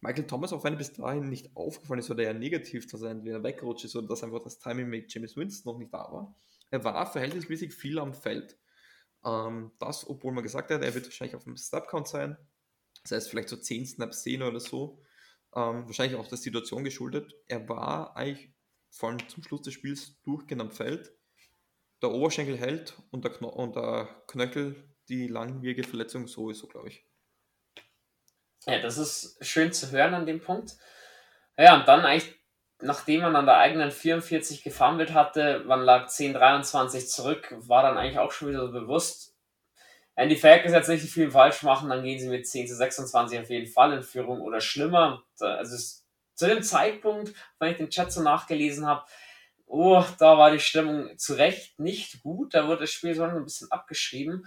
Michael 0.01 0.27
Thomas, 0.27 0.53
auch 0.53 0.63
wenn 0.63 0.73
er 0.73 0.77
bis 0.77 0.93
dahin 0.93 1.27
nicht 1.27 1.55
aufgefallen 1.57 1.99
ist 1.99 2.09
oder 2.09 2.23
er 2.23 2.33
negativ 2.33 2.87
wenn 2.93 3.27
er 3.27 3.43
weggerutscht 3.43 3.83
ist 3.83 3.95
oder 3.97 4.07
dass 4.07 4.23
einfach 4.23 4.41
das 4.41 4.59
Timing 4.59 4.87
mit 4.87 5.13
James 5.13 5.35
Winston 5.35 5.73
noch 5.73 5.79
nicht 5.79 5.93
da 5.93 6.09
war, 6.11 6.33
er 6.71 6.83
war 6.83 7.11
verhältnismäßig 7.11 7.73
viel 7.73 7.99
am 7.99 8.13
Feld. 8.13 8.57
Ähm, 9.25 9.71
das, 9.79 10.07
obwohl 10.07 10.33
man 10.33 10.43
gesagt 10.43 10.71
hat, 10.71 10.81
er 10.81 10.93
wird 10.93 11.05
wahrscheinlich 11.05 11.35
auf 11.35 11.43
dem 11.43 11.57
Snap-Count 11.57 12.07
sein. 12.07 12.37
Das 13.03 13.11
heißt, 13.11 13.29
vielleicht 13.29 13.49
so 13.49 13.57
10 13.57 13.85
Snaps 13.85 14.23
sehen 14.23 14.43
oder 14.43 14.59
so. 14.59 15.01
Ähm, 15.55 15.85
wahrscheinlich 15.87 16.19
auch 16.19 16.27
der 16.27 16.37
Situation 16.37 16.83
geschuldet. 16.83 17.33
Er 17.47 17.67
war 17.67 18.15
eigentlich 18.15 18.53
vor 18.91 19.09
allem 19.09 19.29
zum 19.29 19.43
Schluss 19.43 19.63
des 19.63 19.73
Spiels 19.73 20.21
durchgehend 20.23 20.61
am 20.61 20.71
Feld. 20.71 21.13
Der 22.01 22.11
Oberschenkel 22.11 22.57
hält 22.57 23.01
und 23.11 23.23
der, 23.23 23.31
Kno 23.31 23.49
und 23.49 23.75
der 23.75 24.23
Knöchel 24.27 24.89
die 25.09 25.27
langwierige 25.27 25.83
Verletzung 25.83 26.27
sowieso, 26.27 26.67
glaube 26.67 26.89
ich. 26.89 27.05
Ja, 28.65 28.79
das 28.79 28.97
ist 28.97 29.43
schön 29.45 29.73
zu 29.73 29.91
hören 29.91 30.13
an 30.13 30.25
dem 30.25 30.39
Punkt. 30.39 30.77
Ja, 31.57 31.79
und 31.79 31.87
dann 31.87 32.01
eigentlich, 32.01 32.38
nachdem 32.81 33.21
man 33.21 33.35
an 33.35 33.45
der 33.45 33.57
eigenen 33.57 33.91
44 33.91 34.63
gefummelt 34.63 35.13
hatte, 35.13 35.63
man 35.65 35.81
lag 35.81 36.07
10-23 36.07 37.07
zurück, 37.07 37.55
war 37.59 37.83
dann 37.83 37.97
eigentlich 37.97 38.19
auch 38.19 38.31
schon 38.31 38.49
wieder 38.49 38.65
so 38.65 38.71
bewusst, 38.71 39.35
wenn 40.15 40.27
die 40.27 40.35
Falcons 40.35 40.73
jetzt 40.73 40.89
nicht 40.89 41.03
viel 41.03 41.31
falsch 41.31 41.63
machen, 41.63 41.89
dann 41.89 42.03
gehen 42.03 42.19
sie 42.19 42.27
mit 42.27 42.45
10 42.45 42.67
zu 42.67 42.75
26 42.75 43.39
auf 43.39 43.49
jeden 43.49 43.71
Fall 43.71 43.93
in 43.93 44.03
Führung 44.03 44.41
oder 44.41 44.59
schlimmer. 44.59 45.23
Also 45.39 45.75
es, 45.75 46.05
zu 46.35 46.45
dem 46.45 46.61
Zeitpunkt, 46.61 47.33
wenn 47.57 47.71
ich 47.71 47.77
den 47.77 47.89
Chat 47.89 48.11
so 48.11 48.21
nachgelesen 48.21 48.85
habe, 48.85 49.05
oh, 49.65 50.03
da 50.17 50.37
war 50.37 50.51
die 50.51 50.59
Stimmung 50.59 51.17
zu 51.17 51.35
Recht 51.35 51.79
nicht 51.79 52.21
gut. 52.21 52.53
Da 52.53 52.67
wurde 52.67 52.81
das 52.81 52.91
Spiel 52.91 53.15
so 53.15 53.23
ein 53.23 53.43
bisschen 53.43 53.71
abgeschrieben. 53.71 54.45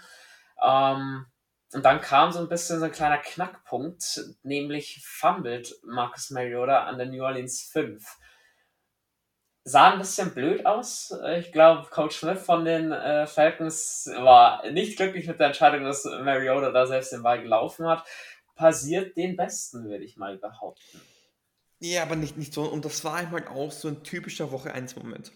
Ähm, 0.63 1.25
und 1.73 1.85
dann 1.85 2.01
kam 2.01 2.33
so 2.33 2.41
ein 2.41 2.49
bisschen 2.49 2.79
so 2.79 2.85
ein 2.85 2.93
kleiner 2.93 3.19
Knackpunkt, 3.19 4.21
nämlich 4.43 5.01
fumbled 5.05 5.75
Marcus 5.85 6.31
Mariota 6.31 6.85
an 6.85 6.99
der 6.99 7.07
New 7.07 7.23
Orleans 7.23 7.63
5. 7.73 8.19
Sah 9.65 9.93
ein 9.93 9.99
bisschen 9.99 10.35
blöd 10.35 10.67
aus. 10.67 11.15
Ich 11.39 11.53
glaube, 11.53 11.89
Coach 11.89 12.19
Smith 12.19 12.41
von 12.41 12.65
den 12.65 12.91
äh, 12.93 13.27
Falcons 13.27 14.11
war 14.17 14.69
nicht 14.71 14.97
glücklich 14.97 15.27
mit 15.27 15.39
der 15.39 15.49
Entscheidung, 15.49 15.85
dass 15.85 16.05
Mariota 16.05 16.73
da 16.73 16.87
selbst 16.87 17.13
den 17.13 17.23
Ball 17.23 17.41
gelaufen 17.41 17.87
hat. 17.87 18.05
Passiert 18.57 19.17
den 19.17 19.37
Besten, 19.37 19.85
würde 19.89 20.05
ich 20.05 20.17
mal 20.17 20.37
behaupten. 20.37 21.01
Ja, 21.79 22.03
aber 22.03 22.17
nicht, 22.17 22.37
nicht 22.37 22.53
so. 22.53 22.65
Und 22.65 22.85
das 22.85 23.05
war 23.05 23.15
einmal 23.15 23.47
auch 23.49 23.71
so 23.71 23.89
ein 23.89 24.03
typischer 24.03 24.51
Woche 24.51 24.75
1 24.75 24.97
Moment 24.97 25.33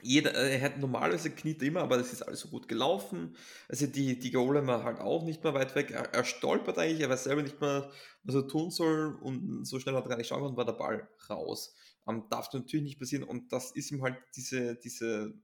jeder, 0.00 0.34
äh, 0.34 0.54
er 0.54 0.62
hat 0.62 0.78
normalerweise 0.78 1.30
kniet 1.30 1.62
immer, 1.62 1.80
aber 1.80 1.98
das 1.98 2.12
ist 2.12 2.22
alles 2.22 2.40
so 2.40 2.48
gut 2.48 2.68
gelaufen. 2.68 3.36
Also 3.68 3.86
die, 3.86 4.18
die 4.18 4.30
Golem 4.30 4.66
war 4.66 4.84
halt 4.84 5.00
auch 5.00 5.24
nicht 5.24 5.44
mehr 5.44 5.54
weit 5.54 5.74
weg. 5.74 5.90
Er, 5.90 6.12
er, 6.14 6.24
stolpert 6.24 6.78
eigentlich, 6.78 7.00
er 7.00 7.10
weiß 7.10 7.24
selber 7.24 7.42
nicht 7.42 7.60
mehr, 7.60 7.90
was 8.22 8.34
er 8.34 8.48
tun 8.48 8.70
soll 8.70 9.18
und 9.20 9.64
so 9.64 9.78
schnell 9.78 9.94
hat 9.94 10.04
er 10.04 10.10
gar 10.10 10.16
nicht 10.16 10.28
schauen 10.28 10.42
und 10.42 10.56
war 10.56 10.64
der 10.64 10.72
Ball 10.72 11.08
raus. 11.28 11.74
Ähm, 12.08 12.24
darf 12.30 12.52
natürlich 12.52 12.84
nicht 12.84 12.98
passieren 12.98 13.24
und 13.24 13.52
das 13.52 13.72
ist 13.72 13.90
ihm 13.90 14.02
halt 14.02 14.16
diese, 14.36 14.76
diese, 14.76 15.34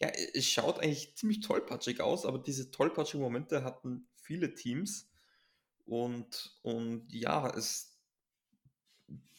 ja, 0.00 0.08
es 0.34 0.46
schaut 0.46 0.80
eigentlich 0.80 1.16
ziemlich 1.16 1.40
tollpatschig 1.40 2.00
aus, 2.00 2.26
aber 2.26 2.38
diese 2.38 2.70
tollpatschigen 2.70 3.22
Momente 3.22 3.64
hatten 3.64 4.08
viele 4.16 4.54
Teams 4.54 5.08
und, 5.88 6.58
und 6.62 7.06
ja, 7.10 7.48
es, 7.56 7.98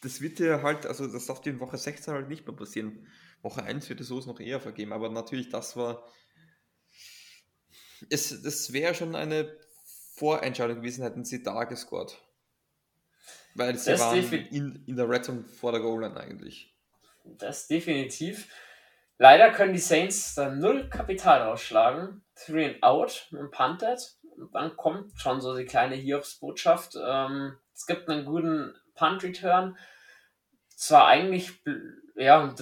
das 0.01 0.21
wird 0.21 0.39
ja 0.39 0.63
halt, 0.63 0.85
also 0.85 1.07
das 1.07 1.27
darf 1.27 1.41
dir 1.41 1.51
in 1.51 1.59
Woche 1.59 1.77
16 1.77 2.13
halt 2.13 2.29
nicht 2.29 2.47
mehr 2.47 2.55
passieren. 2.55 3.05
Woche 3.41 3.63
1 3.63 3.89
wird 3.89 4.01
es 4.01 4.07
so 4.07 4.19
noch 4.19 4.39
eher 4.39 4.59
vergeben, 4.59 4.93
aber 4.93 5.09
natürlich, 5.09 5.49
das 5.49 5.75
war. 5.75 6.05
Es, 8.09 8.41
das 8.41 8.71
wäre 8.71 8.95
schon 8.95 9.15
eine 9.15 9.57
Vorentscheidung 10.15 10.77
gewesen, 10.77 11.03
hätten 11.03 11.25
sie 11.25 11.43
da 11.43 11.63
gescored. 11.65 12.17
Weil 13.55 13.75
sie 13.75 13.91
das 13.91 14.01
waren 14.01 14.31
in, 14.31 14.83
in 14.85 14.95
der 14.95 15.09
Rettung 15.09 15.45
vor 15.45 15.71
der 15.71 15.81
Goal 15.81 16.01
Line 16.01 16.17
eigentlich. 16.17 16.73
Das 17.25 17.67
definitiv. 17.67 18.47
Leider 19.17 19.51
können 19.51 19.73
die 19.73 19.79
Saints 19.79 20.35
da 20.35 20.49
null 20.49 20.89
Kapital 20.89 21.41
rausschlagen. 21.41 22.23
Three 22.35 22.67
and 22.67 22.83
out 22.83 23.27
und 23.31 23.51
punted. 23.51 24.17
Und 24.37 24.55
dann 24.55 24.77
kommt 24.77 25.19
schon 25.19 25.41
so 25.41 25.57
die 25.57 25.65
kleine 25.65 25.95
Hiobs-Botschaft. 25.95 26.95
Ähm, 27.01 27.57
es 27.73 27.85
gibt 27.85 28.09
einen 28.09 28.23
guten 28.23 28.73
Punt-Return. 28.95 29.77
Zwar 30.69 31.07
eigentlich, 31.07 31.61
ja, 32.15 32.55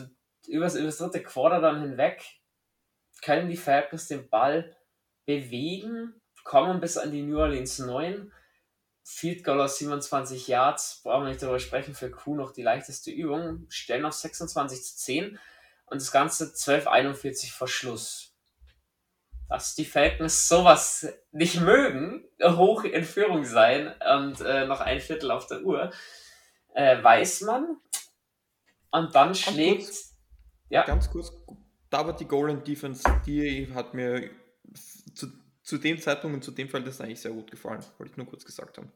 übers, 0.48 0.76
übers 0.76 0.98
dritte 0.98 1.22
Quarter 1.22 1.62
dann 1.62 1.82
hinweg 1.82 2.24
können 3.22 3.50
die 3.50 3.58
Falcons 3.58 4.08
den 4.08 4.30
Ball 4.30 4.76
bewegen, 5.26 6.22
kommen 6.44 6.80
bis 6.80 6.98
an 6.98 7.12
die 7.12 7.24
New 7.24 7.40
Orleans 7.40 7.80
9. 7.80 8.32
Field 9.04 9.44
Goal 9.44 9.62
aus 9.62 9.78
27 9.78 10.48
Yards, 10.48 11.02
brauchen 11.04 11.24
wir 11.24 11.30
nicht 11.30 11.42
darüber 11.42 11.60
sprechen, 11.60 11.96
für 11.96 12.12
Q 12.12 12.36
noch 12.36 12.52
die 12.52 12.62
leichteste 12.62 13.10
Übung, 13.10 13.66
stellen 13.70 14.06
auf 14.06 14.14
26 14.14 14.84
zu 14.84 14.98
10 14.98 15.40
und 15.86 16.02
das 16.02 16.12
Ganze 16.12 16.54
12:41 16.54 17.52
vor 17.52 17.70
Schluss. 17.70 18.34
Dass 19.48 19.76
die 19.76 19.86
Falcons 19.86 20.50
sowas 20.50 21.08
nicht 21.32 21.62
mögen, 21.62 22.26
hoch 22.44 22.84
in 22.84 23.06
Führung 23.06 23.46
sein 23.46 23.96
und 24.18 24.42
äh, 24.42 24.66
noch 24.66 24.82
ein 24.82 25.00
Viertel 25.00 25.32
auf 25.32 25.48
der 25.48 25.62
Uhr, 25.62 25.92
äh, 26.74 27.02
weiß 27.02 27.42
man. 27.42 27.78
Und 28.92 29.16
dann 29.16 29.36
schlägt 29.36 30.07
ja. 30.70 30.86
Ganz 30.86 31.10
kurz, 31.10 31.32
da 31.90 32.06
war 32.06 32.16
die 32.16 32.26
Golden 32.26 32.64
Defense, 32.64 33.04
die 33.26 33.74
hat 33.74 33.94
mir 33.94 34.30
zu, 35.16 35.28
zu 35.64 35.78
dem 35.78 36.00
Zeitpunkt 36.00 36.36
und 36.36 36.44
zu 36.44 36.52
dem 36.52 36.70
Fall 36.70 36.84
das 36.84 37.02
eigentlich 37.02 37.22
sehr 37.22 37.32
gut 37.32 37.52
gefallen, 37.52 37.84
wollte 37.98 38.12
ich 38.12 38.18
nur 38.18 38.28
kurz 38.28 38.46
gesagt 38.46 38.78
haben. 38.78 38.92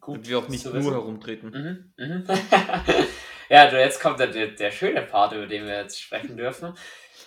Gut, 0.00 0.18
und 0.18 0.28
wir 0.28 0.38
auch 0.38 0.48
nicht 0.48 0.64
nur 0.64 0.74
wissen. 0.74 0.90
herumtreten. 0.90 1.50
Mhm, 1.96 2.04
mhm. 2.04 2.24
ja, 3.48 3.68
du, 3.68 3.78
jetzt 3.78 4.00
kommt 4.00 4.20
der, 4.20 4.28
der, 4.28 4.70
schöne 4.70 5.02
Part, 5.02 5.32
über 5.32 5.46
den 5.46 5.64
wir 5.64 5.76
jetzt 5.82 6.00
sprechen 6.00 6.36
dürfen. 6.36 6.74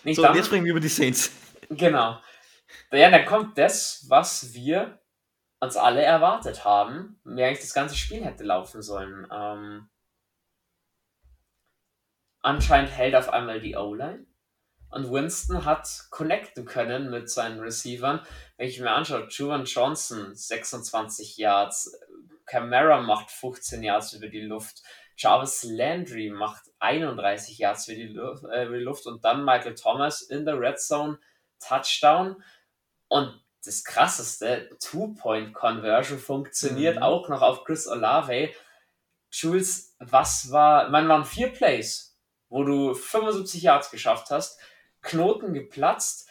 Nicht 0.04 0.16
so, 0.16 0.22
dann, 0.22 0.36
jetzt 0.36 0.46
sprechen 0.46 0.63
wir 0.63 0.72
über 0.72 0.80
die 0.80 0.88
Saints. 0.88 1.32
Genau. 1.70 2.22
Ja, 2.92 3.12
dann 3.12 3.26
kommt 3.26 3.58
das, 3.58 4.06
was 4.08 4.54
wir 4.54 5.00
uns 5.60 5.76
alle 5.76 6.02
erwartet 6.02 6.63
haben, 6.63 7.20
wie 7.26 7.44
eigentlich 7.44 7.60
das 7.60 7.74
ganze 7.74 7.96
Spiel 7.96 8.24
hätte 8.24 8.44
laufen 8.44 8.82
sollen. 8.82 9.28
Ähm, 9.32 9.90
Anscheinend 12.48 12.92
hält 12.92 13.14
auf 13.14 13.28
einmal 13.28 13.60
die 13.60 13.76
O-Line. 13.76 14.26
Und 14.90 15.12
Winston 15.12 15.66
hat 15.66 16.06
connecten 16.12 16.64
können 16.64 17.10
mit 17.10 17.30
seinen 17.30 17.60
Receivern. 17.60 18.22
Wenn 18.56 18.70
ich 18.70 18.80
mir 18.80 18.92
anschaue, 18.92 19.28
Juwan 19.30 19.66
Johnson 19.66 20.34
26 20.34 21.36
Yards, 21.36 22.00
Camara 22.46 23.02
macht 23.02 23.32
15 23.32 23.84
Yards 23.84 24.14
über 24.14 24.30
die 24.30 24.40
Luft, 24.40 24.82
Jarvis 25.18 25.64
Landry 25.64 26.30
macht 26.30 26.64
31 26.80 27.58
Yards 27.58 27.90
über 27.90 27.98
die, 27.98 28.08
Luft, 28.14 28.46
äh, 28.46 28.64
über 28.64 28.78
die 28.78 28.84
Luft 28.86 29.08
und 29.08 29.26
dann 29.26 29.44
Michael 29.44 29.76
Thomas 29.76 30.22
in 30.22 30.46
der 30.46 30.58
Red 30.58 30.80
Zone 30.80 31.20
Touchdown. 31.60 32.42
Und 33.10 33.44
das 33.66 33.84
krasseste, 33.84 34.70
Two-Point-Conversion 34.80 36.18
funktioniert 36.18 36.96
mhm. 36.96 37.04
auch 37.04 37.28
noch 37.28 37.42
auf 37.42 37.66
Chris 37.66 37.90
Olave. 37.90 38.52
Jules, 39.32 39.98
was 40.00 40.50
war, 40.50 40.88
man 40.88 41.10
waren 41.10 41.26
vier 41.26 41.50
Plays 41.50 42.07
wo 42.50 42.64
du 42.64 42.94
75 42.94 43.62
Yards 43.62 43.92
geschafft 43.92 44.30
hast, 44.32 44.60
Knoten 45.02 45.54
geplatzt. 45.54 46.30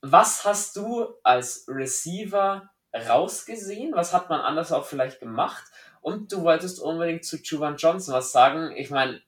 Was 0.00 0.44
hast 0.44 0.76
du 0.76 1.14
als 1.22 1.66
Receiver 1.68 2.70
rausgesehen? 2.94 3.94
Was 3.94 4.12
hat 4.12 4.30
man 4.30 4.40
anders 4.40 4.72
auch 4.72 4.84
vielleicht 4.84 5.20
gemacht? 5.20 5.64
Und 6.00 6.32
du 6.32 6.42
wolltest 6.42 6.80
unbedingt 6.80 7.24
zu 7.24 7.36
Juwan 7.36 7.76
Johnson 7.76 8.14
was 8.14 8.32
sagen. 8.32 8.72
Ich 8.76 8.90
meine, 8.90 9.22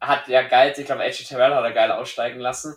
hat 0.00 0.28
ja 0.28 0.42
geil, 0.42 0.74
ich 0.76 0.86
glaube, 0.86 1.02
AJ 1.02 1.24
Terrell 1.24 1.54
hat 1.54 1.64
er 1.64 1.72
geil 1.72 1.92
aussteigen 1.92 2.40
lassen. 2.40 2.76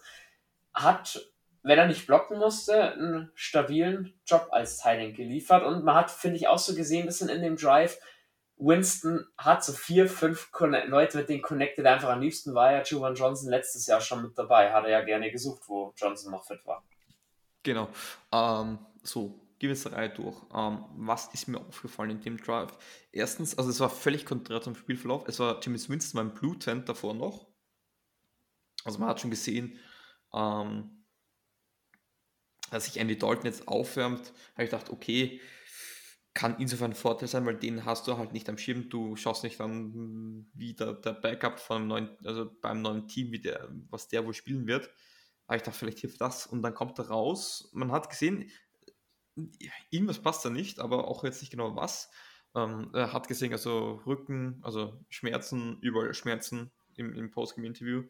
Hat, 0.73 1.21
wenn 1.63 1.77
er 1.77 1.87
nicht 1.87 2.07
blocken 2.07 2.37
musste, 2.37 2.93
einen 2.93 3.31
stabilen 3.35 4.13
Job 4.25 4.47
als 4.51 4.77
Teiling 4.77 5.13
geliefert. 5.13 5.63
Und 5.63 5.83
man 5.83 5.95
hat, 5.95 6.11
finde 6.11 6.37
ich, 6.37 6.47
auch 6.47 6.59
so 6.59 6.75
gesehen, 6.75 7.01
ein 7.01 7.07
bisschen 7.07 7.29
in 7.29 7.41
dem 7.41 7.57
Drive, 7.57 7.99
Winston 8.57 9.25
hat 9.37 9.63
so 9.63 9.73
vier, 9.73 10.07
fünf 10.07 10.49
Leute, 10.59 11.17
mit 11.17 11.29
denen 11.29 11.41
connected 11.41 11.85
einfach 11.85 12.09
am 12.09 12.21
liebsten 12.21 12.53
war 12.53 12.71
ja 12.71 12.83
Juwan 12.83 13.15
Johnson 13.15 13.49
letztes 13.49 13.85
Jahr 13.87 13.99
schon 13.99 14.21
mit 14.21 14.37
dabei. 14.37 14.71
Hat 14.71 14.85
er 14.85 14.91
ja 14.91 15.01
gerne 15.01 15.31
gesucht, 15.31 15.63
wo 15.67 15.93
Johnson 15.97 16.31
noch 16.31 16.45
fit 16.45 16.65
war. 16.65 16.83
Genau. 17.63 17.89
Ähm, 18.31 18.79
so, 19.03 19.39
gewisse 19.59 19.91
Reihe 19.91 20.09
durch. 20.09 20.37
Ähm, 20.53 20.85
was 20.95 21.33
ist 21.33 21.47
mir 21.47 21.59
aufgefallen 21.59 22.11
in 22.11 22.21
dem 22.21 22.37
Drive? 22.37 22.77
Erstens, 23.11 23.57
also 23.57 23.69
es 23.69 23.79
war 23.79 23.89
völlig 23.89 24.25
konträr 24.25 24.61
zum 24.61 24.75
Spielverlauf. 24.75 25.27
Es 25.27 25.39
war 25.39 25.59
Jimmy 25.59 25.79
Winston 25.89 26.17
beim 26.17 26.33
Blue 26.33 26.57
Tent 26.57 26.87
davor 26.87 27.13
noch. 27.13 27.47
Also 28.85 28.99
man 28.99 29.09
hat 29.09 29.19
schon 29.19 29.31
gesehen, 29.31 29.79
ähm, 30.33 31.05
dass 32.71 32.85
sich 32.85 32.97
Andy 32.97 33.17
Dalton 33.17 33.45
jetzt 33.45 33.67
aufwärmt. 33.67 34.31
Habe 34.53 34.63
ich 34.63 34.69
gedacht, 34.69 34.89
okay, 34.89 35.41
kann 36.35 36.57
insofern 36.59 36.91
ein 36.91 36.95
Vorteil 36.95 37.29
sein, 37.29 37.45
weil 37.45 37.55
den 37.55 37.85
hast 37.85 38.07
du 38.07 38.17
halt 38.17 38.33
nicht 38.33 38.49
am 38.49 38.57
Schirm. 38.57 38.89
Du 38.89 39.15
schaust 39.15 39.43
nicht 39.43 39.59
an, 39.61 40.45
wie 40.53 40.73
der, 40.73 40.93
der 40.93 41.13
Backup 41.13 41.59
von 41.59 41.77
einem 41.77 41.87
neuen, 41.87 42.09
also 42.25 42.51
beim 42.61 42.81
neuen 42.81 43.07
Team, 43.07 43.31
wie 43.31 43.39
der, 43.39 43.69
was 43.89 44.09
der 44.09 44.25
wohl 44.25 44.33
spielen 44.33 44.67
wird. 44.67 44.89
Aber 45.47 45.55
ich 45.55 45.63
dachte, 45.63 45.79
vielleicht 45.79 45.99
hilft 45.99 46.19
das. 46.19 46.45
Und 46.45 46.61
dann 46.61 46.73
kommt 46.73 46.99
er 46.99 47.07
raus. 47.07 47.69
Man 47.73 47.93
hat 47.93 48.09
gesehen, 48.09 48.51
irgendwas 49.89 50.21
passt 50.21 50.43
da 50.43 50.49
nicht, 50.49 50.79
aber 50.79 51.07
auch 51.07 51.23
jetzt 51.23 51.41
nicht 51.41 51.51
genau 51.51 51.77
was. 51.77 52.11
Ähm, 52.53 52.89
er 52.93 53.13
hat 53.13 53.29
gesehen, 53.29 53.53
also 53.53 54.01
Rücken, 54.05 54.59
also 54.61 54.99
Schmerzen, 55.07 55.79
überall 55.79 56.13
Schmerzen 56.13 56.69
im, 56.95 57.13
im 57.13 57.31
Postgame-Interview. 57.31 58.03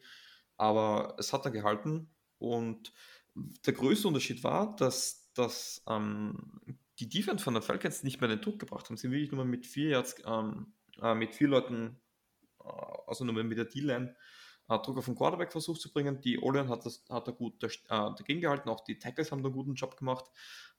Aber 0.56 1.14
es 1.18 1.32
hat 1.32 1.44
er 1.44 1.52
gehalten 1.52 2.10
und 2.38 2.92
der 3.34 3.72
größte 3.74 4.08
Unterschied 4.08 4.42
war, 4.42 4.74
dass, 4.74 5.30
dass 5.34 5.82
ähm, 5.86 6.78
die 6.98 7.08
Defense 7.08 7.44
von 7.44 7.54
den 7.54 7.62
Falcons 7.62 8.02
nicht 8.02 8.20
mehr 8.20 8.28
den 8.28 8.40
Druck 8.40 8.58
gebracht 8.58 8.88
haben. 8.88 8.96
Sie 8.96 9.10
wirklich 9.10 9.32
nur 9.32 9.44
mit 9.44 9.66
vier 9.66 9.90
Yards, 9.90 10.16
ähm, 10.24 10.72
äh, 11.00 11.14
mit 11.14 11.34
vier 11.34 11.48
Leuten, 11.48 12.00
äh, 12.60 12.68
also 13.06 13.24
nur 13.24 13.42
mit 13.42 13.58
der 13.58 13.66
D-Line, 13.66 14.16
äh, 14.68 14.78
Druck 14.78 14.98
auf 14.98 15.04
den 15.04 15.14
Quarterback 15.14 15.52
versucht 15.52 15.80
zu 15.80 15.92
bringen. 15.92 16.20
Die 16.20 16.38
O-Line 16.38 16.68
hat, 16.68 16.86
das, 16.86 17.04
hat 17.10 17.28
da 17.28 17.32
gut 17.32 17.62
äh, 17.62 17.68
dagegen 17.88 18.40
gehalten, 18.40 18.68
auch 18.68 18.84
die 18.84 18.98
Tackles 18.98 19.30
haben 19.30 19.42
da 19.42 19.48
einen 19.48 19.56
guten 19.56 19.74
Job 19.74 19.96
gemacht. 19.96 20.24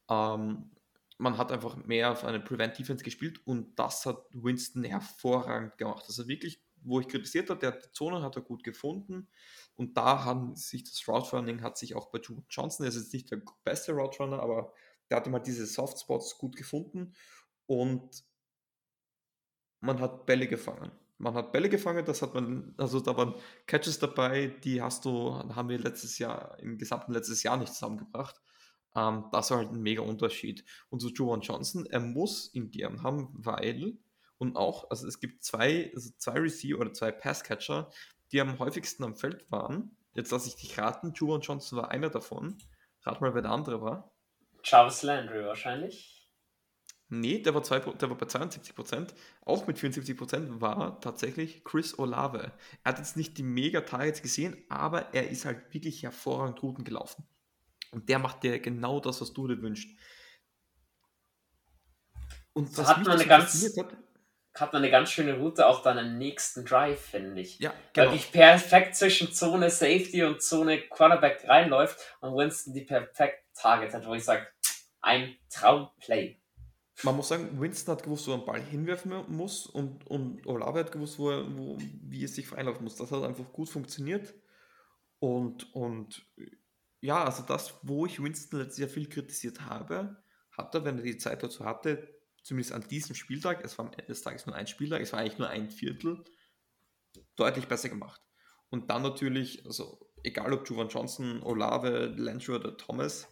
Ähm, 0.09 0.71
man 1.19 1.37
hat 1.37 1.51
einfach 1.51 1.75
mehr 1.77 2.11
auf 2.11 2.23
eine 2.23 2.39
Prevent-Defense 2.39 3.03
gespielt 3.03 3.45
und 3.45 3.77
das 3.77 4.05
hat 4.05 4.25
Winston 4.31 4.83
hervorragend 4.83 5.77
gemacht. 5.77 6.05
Also 6.07 6.27
wirklich, 6.27 6.61
wo 6.83 6.99
ich 6.99 7.07
kritisiert 7.07 7.49
habe, 7.49 7.59
der 7.59 7.71
die 7.71 7.91
Zone 7.91 8.21
hat 8.21 8.35
er 8.35 8.43
gut 8.43 8.63
gefunden 8.63 9.27
und 9.75 9.97
da 9.97 10.23
haben 10.23 10.55
sich 10.55 10.83
das 10.83 11.07
Route 11.07 11.35
Running 11.35 11.61
hat 11.61 11.77
sich 11.77 11.95
auch 11.95 12.11
bei 12.11 12.19
Johnson, 12.49 12.85
er 12.85 12.89
ist 12.89 12.97
jetzt 12.97 13.13
nicht 13.13 13.31
der 13.31 13.41
beste 13.63 13.93
Route 13.93 14.19
Runner, 14.19 14.39
aber 14.39 14.73
der 15.09 15.17
hat 15.17 15.27
mal 15.27 15.39
diese 15.39 15.65
Softspots 15.65 16.37
gut 16.37 16.55
gefunden 16.55 17.13
und 17.65 18.23
man 19.79 19.99
hat 19.99 20.25
Bälle 20.25 20.47
gefangen. 20.47 20.91
Man 21.19 21.33
hat 21.33 21.51
Bälle 21.51 21.69
gefangen, 21.69 22.05
das 22.05 22.21
hat 22.21 22.33
man, 22.33 22.75
also 22.77 22.99
da 22.99 23.17
waren 23.17 23.33
Catches 23.65 23.99
dabei, 23.99 24.47
die 24.63 24.81
hast 24.81 25.05
du, 25.05 25.33
haben 25.33 25.69
wir 25.69 25.79
letztes 25.79 26.19
Jahr, 26.19 26.59
im 26.59 26.77
gesamten 26.77 27.11
letztes 27.11 27.41
Jahr 27.43 27.57
nicht 27.57 27.73
zusammengebracht. 27.73 28.39
Ähm, 28.95 29.25
das 29.31 29.49
war 29.49 29.59
halt 29.59 29.71
ein 29.71 29.81
mega 29.81 30.01
Unterschied. 30.01 30.63
Und 30.89 30.99
so 30.99 31.09
Joan 31.09 31.41
Johnson, 31.41 31.85
er 31.87 31.99
muss 31.99 32.53
ihn 32.53 32.69
gern 32.69 33.01
haben, 33.01 33.29
weil, 33.33 33.97
und 34.37 34.55
auch, 34.55 34.91
also 34.91 35.07
es 35.07 35.19
gibt 35.19 35.43
zwei, 35.43 35.91
also 35.95 36.11
zwei 36.17 36.39
Receiver 36.39 36.79
oder 36.79 36.93
zwei 36.93 37.11
Passcatcher, 37.11 37.89
die 38.31 38.41
am 38.41 38.59
häufigsten 38.59 39.03
am 39.03 39.15
Feld 39.15 39.49
waren. 39.51 39.95
Jetzt 40.13 40.31
lasse 40.31 40.49
ich 40.49 40.55
dich 40.55 40.77
raten, 40.77 41.13
Joan 41.13 41.41
Johnson 41.41 41.79
war 41.79 41.91
einer 41.91 42.09
davon. 42.09 42.57
Rat 43.03 43.21
mal, 43.21 43.33
wer 43.33 43.41
der 43.41 43.51
andere 43.51 43.81
war. 43.81 44.11
Charles 44.63 45.03
Landry 45.03 45.45
wahrscheinlich. 45.45 46.17
Nee, 47.09 47.39
der 47.39 47.53
war, 47.53 47.63
zwei, 47.63 47.79
der 47.79 48.09
war 48.09 48.17
bei 48.17 48.25
72%, 48.25 49.13
auch 49.45 49.65
mit 49.65 49.77
74% 49.77 50.59
war 50.59 50.99
tatsächlich 50.99 51.63
Chris 51.63 51.97
Olave. 51.97 52.51
Er 52.83 52.91
hat 52.91 52.97
jetzt 52.97 53.15
nicht 53.15 53.37
die 53.37 53.43
Mega-Targets 53.43 54.21
gesehen, 54.21 54.57
aber 54.67 55.13
er 55.13 55.29
ist 55.29 55.45
halt 55.45 55.73
wirklich 55.73 56.03
hervorragend 56.03 56.61
Routen 56.61 56.83
gelaufen. 56.83 57.25
Und 57.91 58.09
der 58.09 58.19
macht 58.19 58.43
dir 58.43 58.59
genau 58.59 58.99
das, 58.99 59.21
was 59.21 59.31
du 59.31 59.47
dir 59.47 59.61
wünschst. 59.61 59.89
Und 62.51 62.77
was 62.77 62.87
hat, 62.87 63.05
man 63.05 63.13
eine 63.13 63.25
ganz, 63.25 63.77
hat, 63.77 63.97
hat 64.55 64.73
man 64.73 64.81
eine 64.81 64.91
ganz 64.91 65.09
schöne 65.09 65.37
Route 65.37 65.65
auch 65.65 65.83
dann 65.83 65.97
im 65.97 66.17
nächsten 66.17 66.65
Drive, 66.65 66.99
finde 66.99 67.39
ich. 67.39 67.59
Ja, 67.59 67.73
genau. 67.93 68.07
Wirklich 68.07 68.31
perfekt 68.33 68.97
zwischen 68.97 69.31
Zone 69.31 69.69
Safety 69.69 70.23
und 70.23 70.41
Zone 70.41 70.81
Quarterback 70.89 71.47
reinläuft 71.47 71.99
und 72.19 72.35
Winston 72.35 72.73
die 72.73 72.81
perfekt 72.81 73.46
Target 73.59 73.93
hat, 73.93 74.05
wo 74.05 74.13
ich 74.13 74.23
sage, 74.23 74.47
ein 75.01 75.35
Traumplay. 75.49 76.39
Man 77.03 77.15
muss 77.15 77.27
sagen, 77.27 77.59
Winston 77.61 77.95
hat 77.95 78.03
gewusst, 78.03 78.27
wo 78.27 78.31
er 78.31 78.39
den 78.39 78.45
Ball 78.45 78.61
hinwerfen 78.61 79.13
muss 79.27 79.67
und, 79.67 80.07
und 80.07 80.45
Olave 80.47 80.79
hat 80.79 80.91
gewusst, 80.91 81.19
wo 81.19 81.29
er, 81.29 81.57
wo, 81.57 81.77
wie 81.79 82.23
es 82.23 82.35
sich 82.35 82.47
freilaufen 82.47 82.83
muss. 82.83 82.95
Das 82.95 83.11
hat 83.11 83.23
einfach 83.23 83.51
gut 83.53 83.69
funktioniert. 83.69 84.33
Und, 85.19 85.73
und 85.75 86.25
ja, 86.99 87.23
also 87.23 87.43
das, 87.43 87.75
wo 87.83 88.05
ich 88.05 88.21
Winston 88.21 88.59
letztes 88.59 88.79
Jahr 88.79 88.89
viel 88.89 89.07
kritisiert 89.07 89.61
habe, 89.61 90.23
hat 90.51 90.73
er, 90.73 90.85
wenn 90.85 90.97
er 90.97 91.03
die 91.03 91.17
Zeit 91.17 91.43
dazu 91.43 91.65
hatte, 91.65 92.15
zumindest 92.41 92.73
an 92.73 92.87
diesem 92.87 93.15
Spieltag, 93.15 93.63
es 93.63 93.77
war 93.77 93.85
am 93.85 93.91
Ende 93.91 94.07
des 94.07 94.23
Tages 94.23 94.47
nur 94.47 94.55
ein 94.55 94.67
Spieltag, 94.67 95.01
es 95.01 95.13
war 95.13 95.19
eigentlich 95.19 95.37
nur 95.37 95.49
ein 95.49 95.69
Viertel, 95.69 96.23
deutlich 97.35 97.67
besser 97.67 97.89
gemacht. 97.89 98.21
Und 98.69 98.89
dann 98.89 99.03
natürlich, 99.03 99.65
also 99.65 100.11
egal 100.23 100.53
ob 100.53 100.67
Juvan 100.67 100.89
Johnson, 100.89 101.43
Olave, 101.43 102.13
Landry 102.17 102.55
oder 102.55 102.75
Thomas, 102.75 103.27